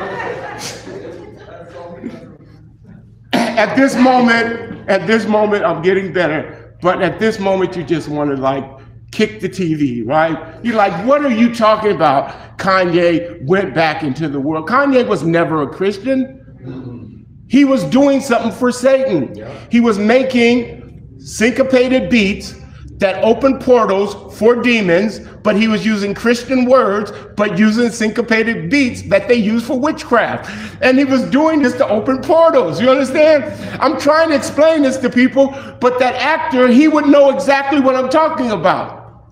at 3.32 3.76
this 3.76 3.96
moment, 3.96 4.88
at 4.88 5.06
this 5.06 5.26
moment, 5.26 5.64
I'm 5.64 5.82
getting 5.82 6.12
better. 6.12 6.76
But 6.80 7.02
at 7.02 7.18
this 7.18 7.40
moment, 7.40 7.76
you 7.76 7.82
just 7.82 8.08
want 8.08 8.30
to 8.30 8.36
like 8.36 8.64
kick 9.10 9.40
the 9.40 9.48
TV, 9.48 10.06
right? 10.06 10.62
You're 10.64 10.76
like, 10.76 11.06
what 11.06 11.24
are 11.24 11.30
you 11.30 11.54
talking 11.54 11.92
about? 11.92 12.58
Kanye 12.58 13.42
went 13.44 13.74
back 13.74 14.02
into 14.02 14.28
the 14.28 14.40
world. 14.40 14.68
Kanye 14.68 15.06
was 15.06 15.22
never 15.22 15.62
a 15.62 15.68
Christian. 15.68 17.17
He 17.48 17.64
was 17.64 17.84
doing 17.84 18.20
something 18.20 18.52
for 18.52 18.70
Satan. 18.70 19.34
Yeah. 19.34 19.52
He 19.70 19.80
was 19.80 19.98
making 19.98 21.16
syncopated 21.18 22.10
beats 22.10 22.54
that 22.98 23.22
opened 23.22 23.60
portals 23.60 24.36
for 24.36 24.56
demons, 24.56 25.20
but 25.42 25.56
he 25.56 25.68
was 25.68 25.86
using 25.86 26.14
Christian 26.14 26.64
words, 26.64 27.12
but 27.36 27.58
using 27.58 27.90
syncopated 27.90 28.70
beats 28.70 29.02
that 29.02 29.28
they 29.28 29.36
use 29.36 29.64
for 29.64 29.78
witchcraft. 29.78 30.50
And 30.82 30.98
he 30.98 31.04
was 31.04 31.22
doing 31.30 31.62
this 31.62 31.74
to 31.74 31.88
open 31.88 32.20
portals. 32.20 32.80
You 32.80 32.90
understand? 32.90 33.44
I'm 33.80 34.00
trying 34.00 34.30
to 34.30 34.34
explain 34.34 34.82
this 34.82 34.96
to 34.98 35.10
people, 35.10 35.50
but 35.80 35.98
that 36.00 36.14
actor, 36.16 36.68
he 36.68 36.88
would 36.88 37.06
know 37.06 37.30
exactly 37.30 37.80
what 37.80 37.94
I'm 37.94 38.08
talking 38.08 38.50
about. 38.50 39.24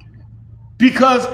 Because 0.78 1.26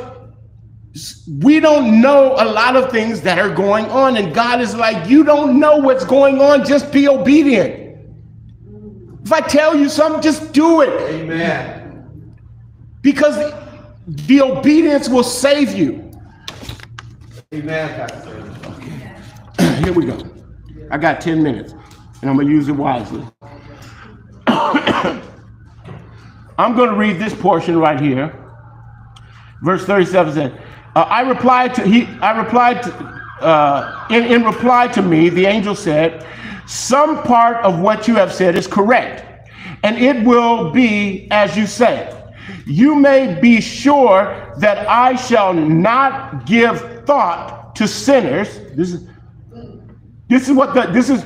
we 1.41 1.59
don't 1.59 2.01
know 2.01 2.35
a 2.35 2.45
lot 2.45 2.77
of 2.77 2.91
things 2.91 3.23
that 3.23 3.39
are 3.39 3.53
going 3.55 3.87
on, 3.87 4.17
and 4.17 4.35
God 4.35 4.61
is 4.61 4.75
like, 4.75 5.09
You 5.09 5.25
don't 5.25 5.59
know 5.59 5.77
what's 5.77 6.05
going 6.05 6.41
on, 6.41 6.67
just 6.67 6.93
be 6.93 7.09
obedient. 7.09 7.99
If 9.25 9.33
I 9.33 9.41
tell 9.41 9.77
you 9.77 9.89
something, 9.89 10.21
just 10.21 10.53
do 10.53 10.83
it 10.83 10.91
Amen. 11.11 12.35
because 13.01 13.55
the 14.07 14.43
obedience 14.43 15.09
will 15.09 15.23
save 15.23 15.75
you. 15.75 16.11
Amen, 17.55 17.89
Pastor. 17.95 18.41
Here 19.85 19.93
we 19.93 20.07
go. 20.07 20.19
I 20.91 20.99
got 20.99 21.21
10 21.21 21.43
minutes, 21.43 21.73
and 22.21 22.29
I'm 22.29 22.37
going 22.37 22.49
to 22.49 22.53
use 22.53 22.69
it 22.69 22.73
wisely. 22.73 23.27
I'm 26.59 26.77
going 26.77 26.91
to 26.91 26.97
read 26.97 27.19
this 27.19 27.35
portion 27.35 27.79
right 27.79 27.99
here. 27.99 28.39
Verse 29.63 29.85
37 29.87 30.35
says, 30.35 30.53
uh, 30.95 31.01
I 31.01 31.23
replied 31.23 31.75
to 31.77 31.87
he 31.87 32.07
I 32.21 32.39
replied 32.39 32.83
to 32.83 33.13
uh, 33.43 34.07
in, 34.11 34.25
in 34.25 34.45
reply 34.45 34.87
to 34.89 35.03
me, 35.03 35.29
the 35.29 35.47
angel 35.47 35.75
said, 35.75 36.27
Some 36.67 37.23
part 37.25 37.57
of 37.65 37.81
what 37.81 38.07
you 38.07 38.15
have 38.15 38.33
said 38.33 38.57
is 38.57 38.67
correct, 38.67 39.51
and 39.83 39.99
it 39.99 40.25
will 40.25 40.71
be 40.71 41.29
as 41.31 41.57
you 41.57 41.67
say. 41.67 42.19
You 42.67 42.95
may 42.95 43.41
be 43.41 43.61
sure 43.61 44.55
that 44.59 44.89
I 44.89 45.17
shall 45.17 45.53
not 45.53 46.47
give 46.47 47.05
thought 47.05 47.75
to 47.77 47.89
sinners. 47.89 48.61
This 48.77 48.93
is 48.93 49.09
this 50.29 50.49
is 50.49 50.53
what 50.55 50.75
the 50.75 50.83
this 50.93 51.11
is 51.11 51.25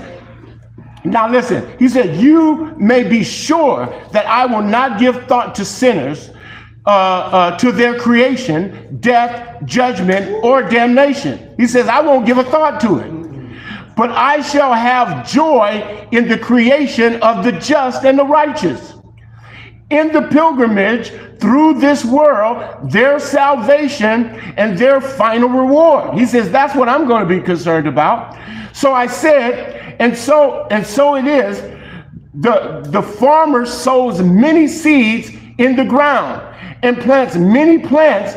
now 1.05 1.31
listen. 1.31 1.79
He 1.79 1.89
said, 1.89 2.17
You 2.17 2.75
may 2.79 3.05
be 3.05 3.23
sure 3.23 3.87
that 4.13 4.27
I 4.27 4.47
will 4.47 4.63
not 4.63 4.99
give 4.99 5.27
thought 5.27 5.55
to 5.57 5.65
sinners 5.65 6.31
uh, 6.87 6.91
uh, 6.91 7.59
to 7.59 7.73
their 7.73 7.99
creation, 7.99 8.97
death, 9.01 9.65
judgment, 9.65 10.45
or 10.45 10.63
damnation. 10.63 11.53
He 11.57 11.67
says, 11.67 11.89
I 11.89 12.01
won't 12.01 12.27
give 12.27 12.39
a 12.39 12.45
thought 12.45 12.81
to 12.83 12.99
it. 12.99 13.97
But 13.97 14.11
I 14.11 14.41
shall 14.41 14.73
have 14.73 15.29
joy 15.29 16.07
in 16.13 16.29
the 16.29 16.39
creation 16.39 17.21
of 17.23 17.45
the 17.45 17.53
just 17.53 18.05
and 18.05 18.17
the 18.17 18.25
righteous. 18.25 18.95
In 19.91 20.13
the 20.13 20.23
pilgrimage 20.29 21.11
through 21.41 21.81
this 21.81 22.05
world, 22.05 22.91
their 22.93 23.19
salvation 23.19 24.27
and 24.57 24.79
their 24.79 25.01
final 25.01 25.49
reward. 25.49 26.17
He 26.17 26.25
says, 26.25 26.53
That's 26.53 26.77
what 26.77 26.89
I'm 26.89 27.09
going 27.09 27.27
to 27.27 27.29
be 27.29 27.41
concerned 27.41 27.89
about. 27.89 28.37
So 28.73 28.93
I 28.93 29.09
said, 29.09 29.97
and 29.99 30.17
so 30.17 30.69
and 30.71 30.87
so 30.87 31.17
it 31.17 31.27
is. 31.27 31.61
The, 32.35 32.83
the 32.85 33.03
farmer 33.03 33.65
sows 33.67 34.21
many 34.21 34.69
seeds 34.69 35.31
in 35.59 35.75
the 35.75 35.85
ground 35.85 36.46
and 36.83 36.99
plants 37.01 37.37
many 37.37 37.79
plants, 37.79 38.37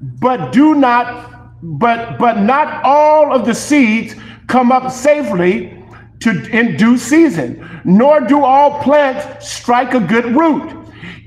but 0.00 0.52
do 0.52 0.74
not, 0.74 1.52
but 1.62 2.18
but 2.18 2.40
not 2.40 2.84
all 2.84 3.34
of 3.34 3.46
the 3.46 3.54
seeds 3.54 4.14
come 4.46 4.72
up 4.72 4.90
safely 4.90 5.76
to 6.20 6.30
in 6.50 6.76
due 6.76 6.98
season, 6.98 7.82
nor 7.84 8.20
do 8.20 8.44
all 8.44 8.82
plants 8.82 9.48
strike 9.48 9.94
a 9.94 10.00
good 10.00 10.36
root. 10.36 10.76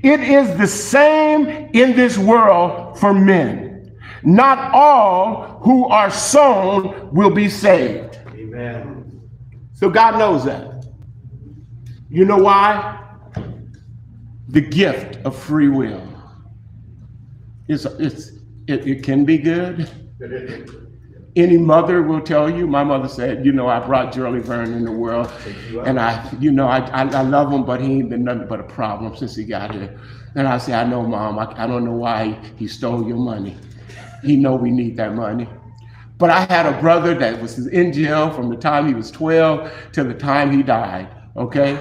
It 0.02 0.20
is 0.20 0.56
the 0.58 0.66
same 0.66 1.46
in 1.72 1.96
this 1.96 2.18
world 2.18 2.98
for 2.98 3.14
men. 3.14 3.96
Not 4.22 4.72
all 4.72 5.58
who 5.62 5.86
are 5.88 6.10
sown 6.10 7.10
will 7.12 7.30
be 7.30 7.48
saved. 7.48 8.18
Amen. 8.28 9.22
So 9.72 9.90
God 9.90 10.18
knows 10.18 10.44
that. 10.44 10.86
You 12.08 12.24
know 12.24 12.38
why? 12.38 13.00
The 14.48 14.60
gift 14.60 15.16
of 15.24 15.36
free 15.36 15.68
will. 15.68 16.13
It's, 17.68 17.84
it's, 17.84 18.32
it, 18.66 18.86
it 18.86 19.02
can 19.02 19.24
be 19.24 19.38
good. 19.38 19.88
Any 21.36 21.56
mother 21.56 22.02
will 22.02 22.20
tell 22.20 22.48
you. 22.48 22.66
My 22.66 22.84
mother 22.84 23.08
said, 23.08 23.44
you 23.44 23.52
know, 23.52 23.68
I 23.68 23.80
brought 23.80 24.14
Shirley 24.14 24.40
Vern 24.40 24.72
in 24.72 24.84
the 24.84 24.92
world, 24.92 25.30
and 25.84 25.98
I, 25.98 26.30
you 26.38 26.52
know, 26.52 26.68
I, 26.68 26.78
I, 26.90 27.02
I 27.08 27.22
love 27.22 27.52
him, 27.52 27.64
but 27.64 27.80
he 27.80 27.94
ain't 27.94 28.10
been 28.10 28.22
nothing 28.22 28.46
but 28.46 28.60
a 28.60 28.64
problem 28.64 29.16
since 29.16 29.34
he 29.34 29.44
got 29.44 29.72
here. 29.72 29.98
And 30.36 30.46
I 30.46 30.58
said, 30.58 30.74
I 30.74 30.88
know, 30.88 31.02
mom. 31.02 31.38
I, 31.38 31.52
I 31.62 31.66
don't 31.66 31.84
know 31.84 31.92
why 31.92 32.38
he 32.56 32.68
stole 32.68 33.06
your 33.06 33.16
money. 33.16 33.56
He 34.22 34.36
know 34.36 34.54
we 34.54 34.70
need 34.70 34.96
that 34.98 35.14
money. 35.14 35.48
But 36.18 36.30
I 36.30 36.44
had 36.44 36.66
a 36.66 36.80
brother 36.80 37.14
that 37.14 37.40
was 37.42 37.66
in 37.66 37.92
jail 37.92 38.30
from 38.30 38.48
the 38.48 38.56
time 38.56 38.86
he 38.86 38.94
was 38.94 39.10
12 39.10 39.72
till 39.92 40.04
the 40.04 40.14
time 40.14 40.52
he 40.52 40.62
died. 40.62 41.08
Okay, 41.36 41.78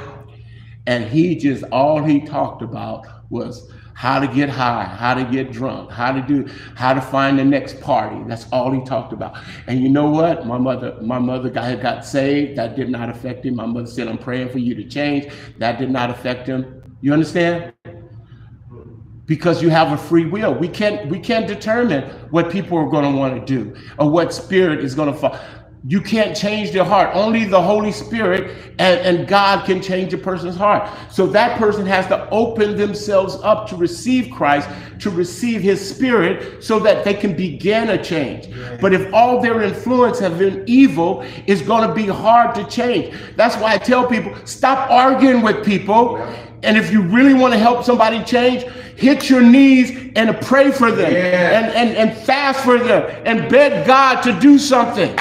and 0.87 1.05
he 1.05 1.35
just 1.35 1.63
all 1.65 2.03
he 2.03 2.21
talked 2.21 2.63
about 2.63 3.05
was 3.29 3.71
how 3.93 4.19
to 4.19 4.27
get 4.27 4.49
high, 4.49 4.85
how 4.85 5.13
to 5.13 5.23
get 5.23 5.51
drunk, 5.51 5.91
how 5.91 6.11
to 6.11 6.21
do, 6.21 6.49
how 6.75 6.93
to 6.93 7.01
find 7.01 7.37
the 7.37 7.45
next 7.45 7.79
party. 7.79 8.21
That's 8.27 8.47
all 8.51 8.71
he 8.71 8.83
talked 8.83 9.13
about. 9.13 9.37
And 9.67 9.81
you 9.81 9.89
know 9.89 10.09
what? 10.09 10.45
My 10.45 10.57
mother, 10.57 10.97
my 11.01 11.19
mother 11.19 11.49
got, 11.49 11.81
got 11.81 12.05
saved. 12.05 12.57
That 12.57 12.75
did 12.75 12.89
not 12.89 13.09
affect 13.09 13.45
him. 13.45 13.55
My 13.55 13.65
mother 13.65 13.87
said, 13.87 14.07
"I'm 14.07 14.17
praying 14.17 14.49
for 14.49 14.59
you 14.59 14.75
to 14.75 14.83
change." 14.83 15.31
That 15.57 15.79
did 15.79 15.91
not 15.91 16.09
affect 16.09 16.47
him. 16.47 16.81
You 17.01 17.13
understand? 17.13 17.73
Because 19.25 19.61
you 19.61 19.69
have 19.69 19.91
a 19.91 19.97
free 19.97 20.25
will. 20.25 20.53
We 20.53 20.67
can't 20.67 21.09
we 21.09 21.19
can't 21.19 21.47
determine 21.47 22.03
what 22.31 22.49
people 22.51 22.77
are 22.77 22.89
going 22.89 23.09
to 23.11 23.17
want 23.17 23.35
to 23.35 23.45
do 23.45 23.75
or 23.99 24.09
what 24.09 24.33
spirit 24.33 24.79
is 24.79 24.95
going 24.95 25.13
to 25.13 25.17
fall. 25.17 25.39
You 25.85 25.99
can't 25.99 26.35
change 26.35 26.71
their 26.71 26.85
heart. 26.85 27.09
Only 27.13 27.43
the 27.43 27.61
Holy 27.61 27.91
Spirit 27.91 28.55
and, 28.79 28.99
and 29.01 29.27
God 29.27 29.65
can 29.65 29.81
change 29.81 30.13
a 30.13 30.17
person's 30.17 30.55
heart. 30.55 30.89
So 31.11 31.27
that 31.27 31.59
person 31.59 31.85
has 31.85 32.07
to 32.07 32.29
open 32.29 32.77
themselves 32.77 33.35
up 33.43 33.67
to 33.67 33.75
receive 33.75 34.31
Christ, 34.31 34.69
to 34.99 35.09
receive 35.09 35.61
his 35.61 35.85
spirit, 35.87 36.63
so 36.63 36.79
that 36.79 37.03
they 37.03 37.13
can 37.13 37.35
begin 37.35 37.89
a 37.89 38.01
change. 38.01 38.47
But 38.79 38.93
if 38.93 39.13
all 39.13 39.41
their 39.41 39.61
influence 39.61 40.19
have 40.19 40.39
been 40.39 40.63
evil, 40.67 41.25
it's 41.47 41.61
going 41.61 41.85
to 41.85 41.93
be 41.93 42.05
hard 42.07 42.55
to 42.55 42.63
change. 42.67 43.13
That's 43.35 43.57
why 43.57 43.73
I 43.73 43.77
tell 43.77 44.07
people 44.07 44.33
stop 44.45 44.89
arguing 44.89 45.41
with 45.41 45.65
people. 45.65 46.17
And 46.63 46.77
if 46.77 46.93
you 46.93 47.01
really 47.01 47.33
want 47.33 47.53
to 47.53 47.59
help 47.59 47.83
somebody 47.83 48.23
change, 48.23 48.63
hit 48.95 49.29
your 49.29 49.41
knees 49.41 50.13
and 50.15 50.39
pray 50.39 50.71
for 50.71 50.91
them 50.91 51.11
Yeah. 51.11 51.59
and, 51.59 51.73
and, 51.73 51.97
and 51.97 52.17
fast 52.25 52.63
for 52.63 52.79
them 52.79 53.21
and 53.25 53.51
beg 53.51 53.85
God 53.85 54.21
to 54.21 54.39
do 54.39 54.57
something. 54.57 55.13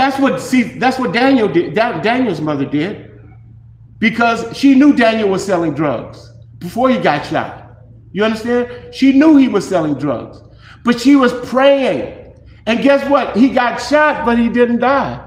That's 0.00 0.18
what 0.18 0.40
see. 0.40 0.62
That's 0.62 0.98
what 0.98 1.12
Daniel 1.12 1.46
did. 1.46 1.74
Da- 1.74 2.00
Daniel's 2.00 2.40
mother 2.40 2.64
did, 2.64 3.20
because 3.98 4.56
she 4.56 4.74
knew 4.74 4.94
Daniel 4.96 5.28
was 5.28 5.44
selling 5.44 5.74
drugs 5.74 6.32
before 6.58 6.88
he 6.88 6.96
got 6.96 7.26
shot. 7.26 7.76
You 8.10 8.24
understand? 8.24 8.94
She 8.94 9.12
knew 9.12 9.36
he 9.36 9.48
was 9.48 9.68
selling 9.68 9.96
drugs, 9.98 10.40
but 10.84 10.98
she 10.98 11.16
was 11.16 11.34
praying. 11.50 12.32
And 12.64 12.82
guess 12.82 13.06
what? 13.10 13.36
He 13.36 13.50
got 13.50 13.76
shot, 13.76 14.24
but 14.24 14.38
he 14.38 14.48
didn't 14.48 14.78
die. 14.78 15.20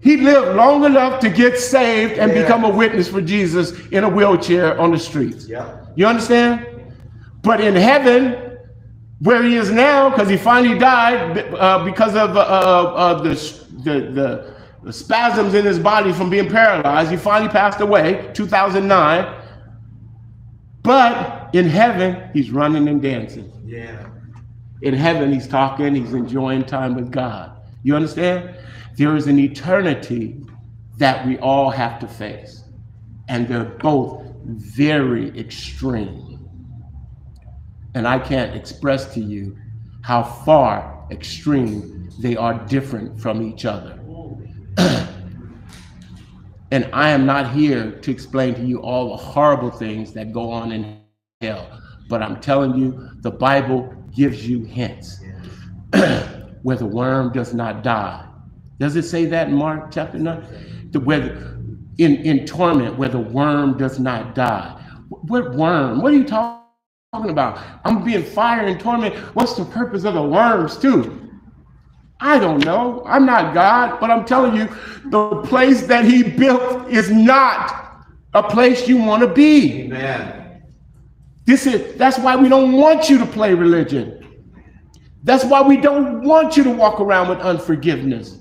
He 0.00 0.16
lived 0.16 0.56
long 0.56 0.84
enough 0.84 1.20
to 1.20 1.28
get 1.28 1.56
saved 1.56 2.18
and 2.18 2.32
Yeah. 2.32 2.42
become 2.42 2.64
a 2.64 2.68
witness 2.68 3.06
for 3.08 3.20
Jesus 3.20 3.72
in 3.92 4.02
a 4.02 4.08
wheelchair 4.08 4.76
on 4.80 4.90
the 4.90 4.98
streets. 4.98 5.46
Yep. 5.48 5.92
You 5.94 6.06
understand? 6.08 6.66
But 7.42 7.60
in 7.60 7.76
heaven, 7.76 8.47
where 9.20 9.42
he 9.42 9.56
is 9.56 9.70
now, 9.70 10.10
because 10.10 10.28
he 10.28 10.36
finally 10.36 10.78
died 10.78 11.38
uh, 11.54 11.84
because 11.84 12.14
of 12.14 12.36
uh, 12.36 12.40
uh, 12.40 13.22
the, 13.22 13.34
the, 13.82 14.00
the, 14.12 14.54
the 14.84 14.92
spasms 14.92 15.54
in 15.54 15.64
his 15.64 15.78
body 15.78 16.12
from 16.12 16.30
being 16.30 16.48
paralyzed. 16.48 17.10
He 17.10 17.16
finally 17.16 17.50
passed 17.50 17.80
away, 17.80 18.30
2009. 18.34 19.34
But 20.82 21.54
in 21.54 21.68
heaven, 21.68 22.30
he's 22.32 22.50
running 22.50 22.88
and 22.88 23.02
dancing. 23.02 23.52
Yeah. 23.66 24.08
In 24.82 24.94
heaven, 24.94 25.32
he's 25.32 25.48
talking, 25.48 25.94
he's 25.94 26.14
enjoying 26.14 26.64
time 26.64 26.94
with 26.94 27.10
God. 27.10 27.60
You 27.82 27.96
understand? 27.96 28.54
There 28.96 29.16
is 29.16 29.26
an 29.26 29.38
eternity 29.38 30.40
that 30.98 31.26
we 31.26 31.38
all 31.38 31.70
have 31.70 31.98
to 32.00 32.08
face, 32.08 32.64
and 33.28 33.48
they're 33.48 33.64
both 33.64 34.24
very 34.44 35.38
extreme. 35.38 36.27
And 37.98 38.06
I 38.06 38.20
can't 38.20 38.54
express 38.54 39.12
to 39.14 39.20
you 39.20 39.56
how 40.02 40.22
far 40.22 41.04
extreme 41.10 42.08
they 42.20 42.36
are 42.36 42.54
different 42.66 43.20
from 43.20 43.42
each 43.42 43.64
other. 43.64 43.98
and 46.70 46.88
I 46.92 47.08
am 47.08 47.26
not 47.26 47.50
here 47.50 47.90
to 47.90 48.10
explain 48.12 48.54
to 48.54 48.64
you 48.64 48.80
all 48.82 49.08
the 49.08 49.16
horrible 49.16 49.72
things 49.72 50.12
that 50.12 50.32
go 50.32 50.48
on 50.48 50.70
in 50.70 51.00
hell, 51.40 51.80
but 52.08 52.22
I'm 52.22 52.40
telling 52.40 52.76
you, 52.78 53.10
the 53.16 53.32
Bible 53.32 53.92
gives 54.14 54.48
you 54.48 54.62
hints 54.62 55.20
where 56.62 56.76
the 56.76 56.86
worm 56.86 57.32
does 57.32 57.52
not 57.52 57.82
die. 57.82 58.24
Does 58.78 58.94
it 58.94 59.06
say 59.06 59.24
that 59.24 59.48
in 59.48 59.54
Mark 59.54 59.90
chapter 59.90 60.20
9? 60.20 60.90
The, 60.92 61.00
where 61.00 61.58
in, 61.98 62.14
in 62.18 62.46
torment 62.46 62.96
where 62.96 63.08
the 63.08 63.18
worm 63.18 63.76
does 63.76 63.98
not 63.98 64.36
die. 64.36 64.80
What 65.08 65.56
worm? 65.56 66.00
What 66.00 66.12
are 66.12 66.16
you 66.16 66.22
talking 66.22 66.57
about? 67.12 67.58
I'm 67.84 68.04
being 68.04 68.22
fire 68.22 68.66
and 68.66 68.78
torment. 68.78 69.14
What's 69.34 69.54
the 69.54 69.64
purpose 69.64 70.04
of 70.04 70.12
the 70.12 70.22
worms, 70.22 70.76
too? 70.76 71.30
I 72.20 72.38
don't 72.38 72.62
know. 72.64 73.02
I'm 73.06 73.24
not 73.24 73.54
God, 73.54 73.98
but 73.98 74.10
I'm 74.10 74.26
telling 74.26 74.54
you, 74.56 74.68
the 75.06 75.42
place 75.42 75.86
that 75.86 76.04
He 76.04 76.22
built 76.22 76.88
is 76.90 77.10
not 77.10 78.04
a 78.34 78.42
place 78.42 78.86
you 78.86 78.98
want 78.98 79.22
to 79.22 79.28
be. 79.28 79.84
Amen. 79.84 80.62
This 81.46 81.66
is 81.66 81.96
that's 81.96 82.18
why 82.18 82.36
we 82.36 82.48
don't 82.48 82.72
want 82.72 83.08
you 83.08 83.16
to 83.18 83.24
play 83.26 83.54
religion. 83.54 84.14
That's 85.22 85.44
why 85.44 85.62
we 85.62 85.78
don't 85.78 86.22
want 86.22 86.56
you 86.58 86.64
to 86.64 86.70
walk 86.70 87.00
around 87.00 87.28
with 87.28 87.38
unforgiveness. 87.38 88.38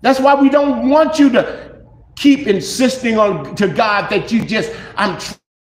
That's 0.00 0.18
why 0.18 0.34
we 0.34 0.48
don't 0.48 0.88
want 0.88 1.18
you 1.18 1.28
to 1.30 1.82
keep 2.16 2.46
insisting 2.46 3.18
on 3.18 3.54
to 3.56 3.68
God 3.68 4.08
that 4.08 4.32
you 4.32 4.46
just 4.46 4.72
I'm 4.96 5.18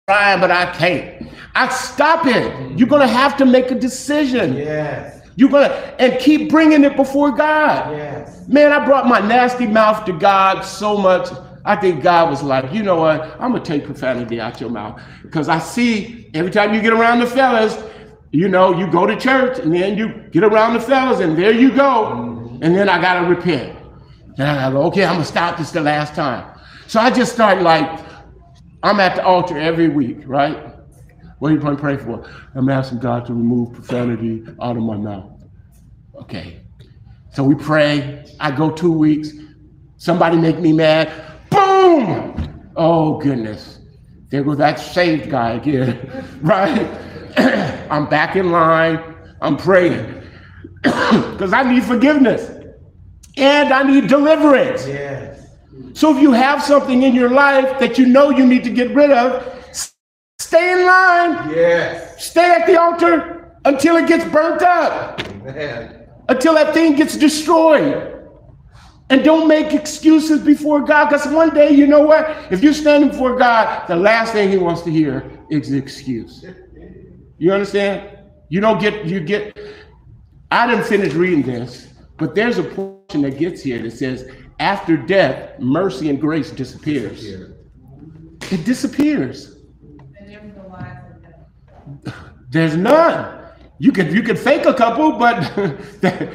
trying 0.06 0.40
but 0.40 0.50
I 0.52 0.72
can't. 0.76 1.28
I 1.54 1.68
stop 1.68 2.26
it. 2.26 2.78
You're 2.78 2.88
gonna 2.88 3.06
have 3.06 3.36
to 3.38 3.46
make 3.46 3.70
a 3.70 3.74
decision. 3.74 4.54
Yes. 4.56 5.20
You're 5.36 5.50
gonna 5.50 5.68
and 5.98 6.18
keep 6.18 6.50
bringing 6.50 6.84
it 6.84 6.96
before 6.96 7.30
God. 7.32 7.96
Yes. 7.96 8.46
Man, 8.48 8.72
I 8.72 8.84
brought 8.84 9.06
my 9.06 9.20
nasty 9.20 9.66
mouth 9.66 10.04
to 10.06 10.12
God 10.12 10.62
so 10.62 10.96
much. 10.96 11.28
I 11.64 11.76
think 11.76 12.02
God 12.02 12.30
was 12.30 12.42
like, 12.42 12.72
you 12.72 12.82
know 12.82 12.96
what? 12.96 13.22
I'm 13.40 13.52
gonna 13.52 13.60
take 13.60 13.84
profanity 13.84 14.40
out 14.40 14.60
your 14.60 14.70
mouth 14.70 15.00
because 15.22 15.48
I 15.48 15.58
see 15.58 16.30
every 16.34 16.50
time 16.50 16.74
you 16.74 16.80
get 16.80 16.92
around 16.92 17.20
the 17.20 17.26
fellas, 17.26 17.78
you 18.32 18.48
know, 18.48 18.76
you 18.76 18.90
go 18.90 19.06
to 19.06 19.16
church 19.16 19.58
and 19.58 19.72
then 19.72 19.96
you 19.96 20.08
get 20.32 20.42
around 20.42 20.74
the 20.74 20.80
fellas 20.80 21.20
and 21.20 21.36
there 21.36 21.52
you 21.52 21.70
go, 21.70 21.82
mm-hmm. 21.82 22.62
and 22.62 22.74
then 22.74 22.88
I 22.88 23.00
gotta 23.00 23.28
repent. 23.28 23.78
And 24.38 24.48
I 24.48 24.70
go, 24.70 24.82
okay, 24.84 25.04
I'm 25.04 25.14
gonna 25.14 25.24
stop 25.24 25.58
this 25.58 25.70
the 25.70 25.82
last 25.82 26.14
time. 26.14 26.58
So 26.86 26.98
I 26.98 27.10
just 27.10 27.32
start 27.32 27.62
like, 27.62 28.00
I'm 28.82 28.98
at 28.98 29.16
the 29.16 29.24
altar 29.24 29.58
every 29.58 29.88
week, 29.88 30.18
right? 30.26 30.71
What 31.42 31.50
are 31.50 31.54
you 31.56 31.60
going 31.60 31.74
to 31.74 31.82
pray 31.82 31.96
for? 31.96 32.24
I'm 32.54 32.68
asking 32.68 33.00
God 33.00 33.26
to 33.26 33.34
remove 33.34 33.72
profanity 33.72 34.44
out 34.62 34.76
of 34.76 34.84
my 34.84 34.96
mouth. 34.96 35.28
Okay. 36.14 36.60
So 37.32 37.42
we 37.42 37.56
pray. 37.56 38.24
I 38.38 38.52
go 38.52 38.70
two 38.70 38.92
weeks. 38.92 39.30
Somebody 39.96 40.36
make 40.36 40.60
me 40.60 40.72
mad. 40.72 41.10
Boom! 41.50 42.70
Oh 42.76 43.18
goodness. 43.18 43.80
There 44.28 44.44
goes 44.44 44.58
that 44.58 44.78
saved 44.78 45.30
guy 45.30 45.54
again. 45.54 46.28
right? 46.42 46.86
I'm 47.90 48.08
back 48.08 48.36
in 48.36 48.52
line. 48.52 49.02
I'm 49.40 49.56
praying. 49.56 50.22
Because 50.84 51.52
I 51.52 51.64
need 51.64 51.82
forgiveness. 51.82 52.52
And 53.36 53.74
I 53.74 53.82
need 53.82 54.06
deliverance. 54.06 54.86
Yes. 54.86 55.44
So 55.94 56.14
if 56.14 56.22
you 56.22 56.30
have 56.30 56.62
something 56.62 57.02
in 57.02 57.16
your 57.16 57.30
life 57.30 57.80
that 57.80 57.98
you 57.98 58.06
know 58.06 58.30
you 58.30 58.46
need 58.46 58.62
to 58.62 58.70
get 58.70 58.94
rid 58.94 59.10
of, 59.10 59.61
stay 60.52 60.72
in 60.72 60.86
line. 60.86 61.50
Yes. 61.50 62.24
Stay 62.24 62.50
at 62.50 62.66
the 62.66 62.78
altar 62.78 63.56
until 63.64 63.96
it 63.96 64.06
gets 64.06 64.24
burnt 64.26 64.60
up, 64.60 65.20
Amen. 65.20 66.08
until 66.28 66.54
that 66.54 66.74
thing 66.74 66.94
gets 66.94 67.16
destroyed. 67.16 68.08
And 69.08 69.24
don't 69.24 69.46
make 69.46 69.72
excuses 69.72 70.40
before 70.40 70.80
God, 70.80 71.10
because 71.10 71.26
one 71.28 71.54
day, 71.54 71.70
you 71.70 71.86
know 71.86 72.00
what? 72.00 72.24
If 72.50 72.62
you're 72.62 72.74
standing 72.74 73.10
before 73.10 73.38
God, 73.38 73.86
the 73.86 73.96
last 73.96 74.32
thing 74.32 74.50
He 74.50 74.58
wants 74.58 74.82
to 74.82 74.90
hear 74.90 75.30
is 75.50 75.70
an 75.70 75.78
excuse. 75.78 76.44
You 77.38 77.52
understand? 77.52 78.18
You 78.48 78.60
don't 78.60 78.80
get, 78.80 79.04
you 79.04 79.20
get, 79.20 79.58
I 80.50 80.66
didn't 80.66 80.84
finish 80.84 81.12
reading 81.14 81.42
this, 81.42 81.88
but 82.16 82.34
there's 82.34 82.58
a 82.58 82.62
portion 82.62 83.22
that 83.22 83.38
gets 83.38 83.62
here 83.62 83.82
that 83.82 83.92
says, 83.92 84.30
after 84.60 84.96
death, 84.96 85.58
mercy 85.58 86.08
and 86.08 86.20
grace 86.20 86.50
disappears. 86.50 87.24
It 87.24 88.64
disappears. 88.64 89.56
And 90.18 90.28
there's 90.28 90.54
the 90.54 90.68
lies 90.68 90.98
of 91.14 91.22
them. 91.22 91.34
There's 92.50 92.76
none. 92.76 93.38
You 93.78 93.92
could 93.92 94.12
you 94.12 94.22
could 94.22 94.38
fake 94.38 94.66
a 94.66 94.74
couple, 94.74 95.12
but 95.12 95.40
there, 96.00 96.32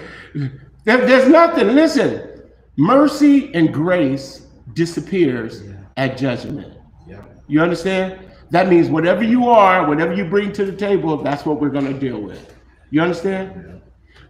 there's 0.83 1.29
nothing. 1.29 1.67
Listen, 1.69 2.43
mercy 2.77 3.53
and 3.53 3.73
grace 3.73 4.47
disappears 4.73 5.63
at 5.95 6.17
judgment. 6.17 6.73
Yep. 7.07 7.43
You 7.47 7.61
understand? 7.61 8.19
That 8.49 8.67
means 8.69 8.89
whatever 8.89 9.23
you 9.23 9.49
are, 9.49 9.87
whatever 9.87 10.13
you 10.13 10.25
bring 10.25 10.51
to 10.53 10.65
the 10.65 10.71
table, 10.75 11.17
that's 11.17 11.45
what 11.45 11.59
we're 11.59 11.69
going 11.69 11.85
to 11.85 11.93
deal 11.99 12.19
with. 12.19 12.53
You 12.91 13.01
understand? 13.01 13.81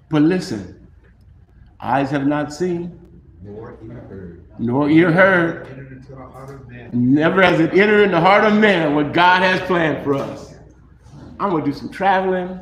But 0.10 0.24
listen, 0.24 0.88
eyes 1.80 2.10
have 2.10 2.26
not 2.26 2.54
seen, 2.54 3.00
Nor 3.44 3.78
ear 3.84 3.94
heard. 4.10 4.46
nor 4.58 4.90
ear 4.90 5.12
heard, 5.12 5.68
Entered 5.68 5.92
into 5.92 6.10
the 6.10 6.16
heart 6.16 6.50
of 6.50 6.68
man. 6.68 6.90
never 6.94 7.42
has 7.44 7.60
it 7.60 7.74
entered 7.74 8.04
in 8.06 8.12
the 8.12 8.20
heart 8.22 8.44
of 8.46 8.54
man 8.60 8.96
what 8.96 9.14
God 9.14 9.42
has 9.44 9.60
planned 9.62 10.04
for 10.04 10.16
us. 10.16 10.47
I'm 11.40 11.52
gonna 11.52 11.66
do 11.66 11.74
some 11.74 11.90
traveling. 11.90 12.60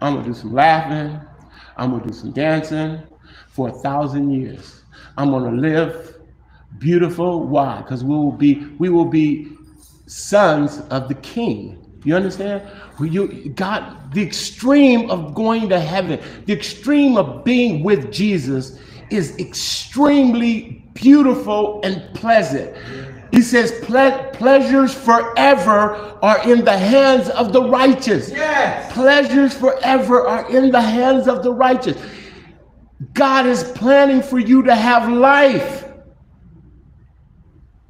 I'm 0.00 0.14
gonna 0.14 0.26
do 0.26 0.34
some 0.34 0.52
laughing. 0.52 1.20
I'm 1.76 1.90
gonna 1.90 2.06
do 2.06 2.12
some 2.12 2.32
dancing 2.32 3.02
for 3.48 3.68
a 3.68 3.72
thousand 3.72 4.30
years. 4.30 4.82
I'm 5.16 5.30
gonna 5.30 5.52
live 5.52 6.18
beautiful. 6.78 7.44
Why? 7.44 7.78
Because 7.78 8.04
we 8.04 8.14
will 8.14 8.32
be 8.32 8.66
we 8.78 8.88
will 8.88 9.06
be 9.06 9.48
sons 10.06 10.80
of 10.90 11.08
the 11.08 11.14
King. 11.16 11.82
You 12.04 12.14
understand? 12.14 12.62
You 13.00 13.50
God, 13.50 14.12
the 14.12 14.22
extreme 14.22 15.10
of 15.10 15.34
going 15.34 15.68
to 15.70 15.80
heaven, 15.80 16.20
the 16.44 16.52
extreme 16.52 17.16
of 17.16 17.44
being 17.44 17.82
with 17.82 18.12
Jesus 18.12 18.78
is 19.10 19.36
extremely 19.38 20.84
beautiful 20.94 21.80
and 21.82 22.02
pleasant. 22.14 22.76
He 23.30 23.42
says, 23.42 23.72
"Ple- 23.82 24.30
pleasures 24.32 24.94
forever 24.94 26.16
are 26.22 26.48
in 26.48 26.64
the 26.64 26.76
hands 26.76 27.28
of 27.30 27.52
the 27.52 27.62
righteous. 27.62 28.30
Yes. 28.30 28.92
Pleasures 28.92 29.54
forever 29.54 30.26
are 30.26 30.48
in 30.50 30.70
the 30.70 30.80
hands 30.80 31.28
of 31.28 31.42
the 31.42 31.52
righteous. 31.52 31.96
God 33.12 33.46
is 33.46 33.64
planning 33.72 34.22
for 34.22 34.38
you 34.38 34.62
to 34.62 34.74
have 34.74 35.10
life. 35.10 35.84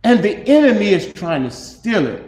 And 0.05 0.22
the 0.22 0.37
enemy 0.49 0.89
is 0.89 1.12
trying 1.12 1.43
to 1.45 1.51
steal 1.51 2.07
it. 2.07 2.22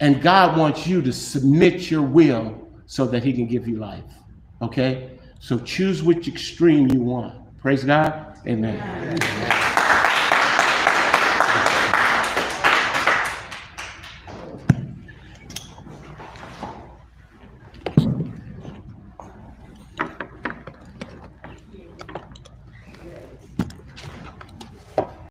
And 0.00 0.22
God 0.22 0.56
wants 0.56 0.86
you 0.86 1.02
to 1.02 1.12
submit 1.12 1.90
your 1.90 2.02
will 2.02 2.68
so 2.86 3.04
that 3.06 3.22
he 3.22 3.32
can 3.32 3.46
give 3.46 3.68
you 3.68 3.76
life. 3.76 4.04
Okay? 4.62 5.10
So 5.40 5.58
choose 5.58 6.02
which 6.02 6.26
extreme 6.26 6.88
you 6.88 7.00
want. 7.00 7.34
Praise 7.60 7.84
God. 7.84 8.38
Amen. 8.46 9.78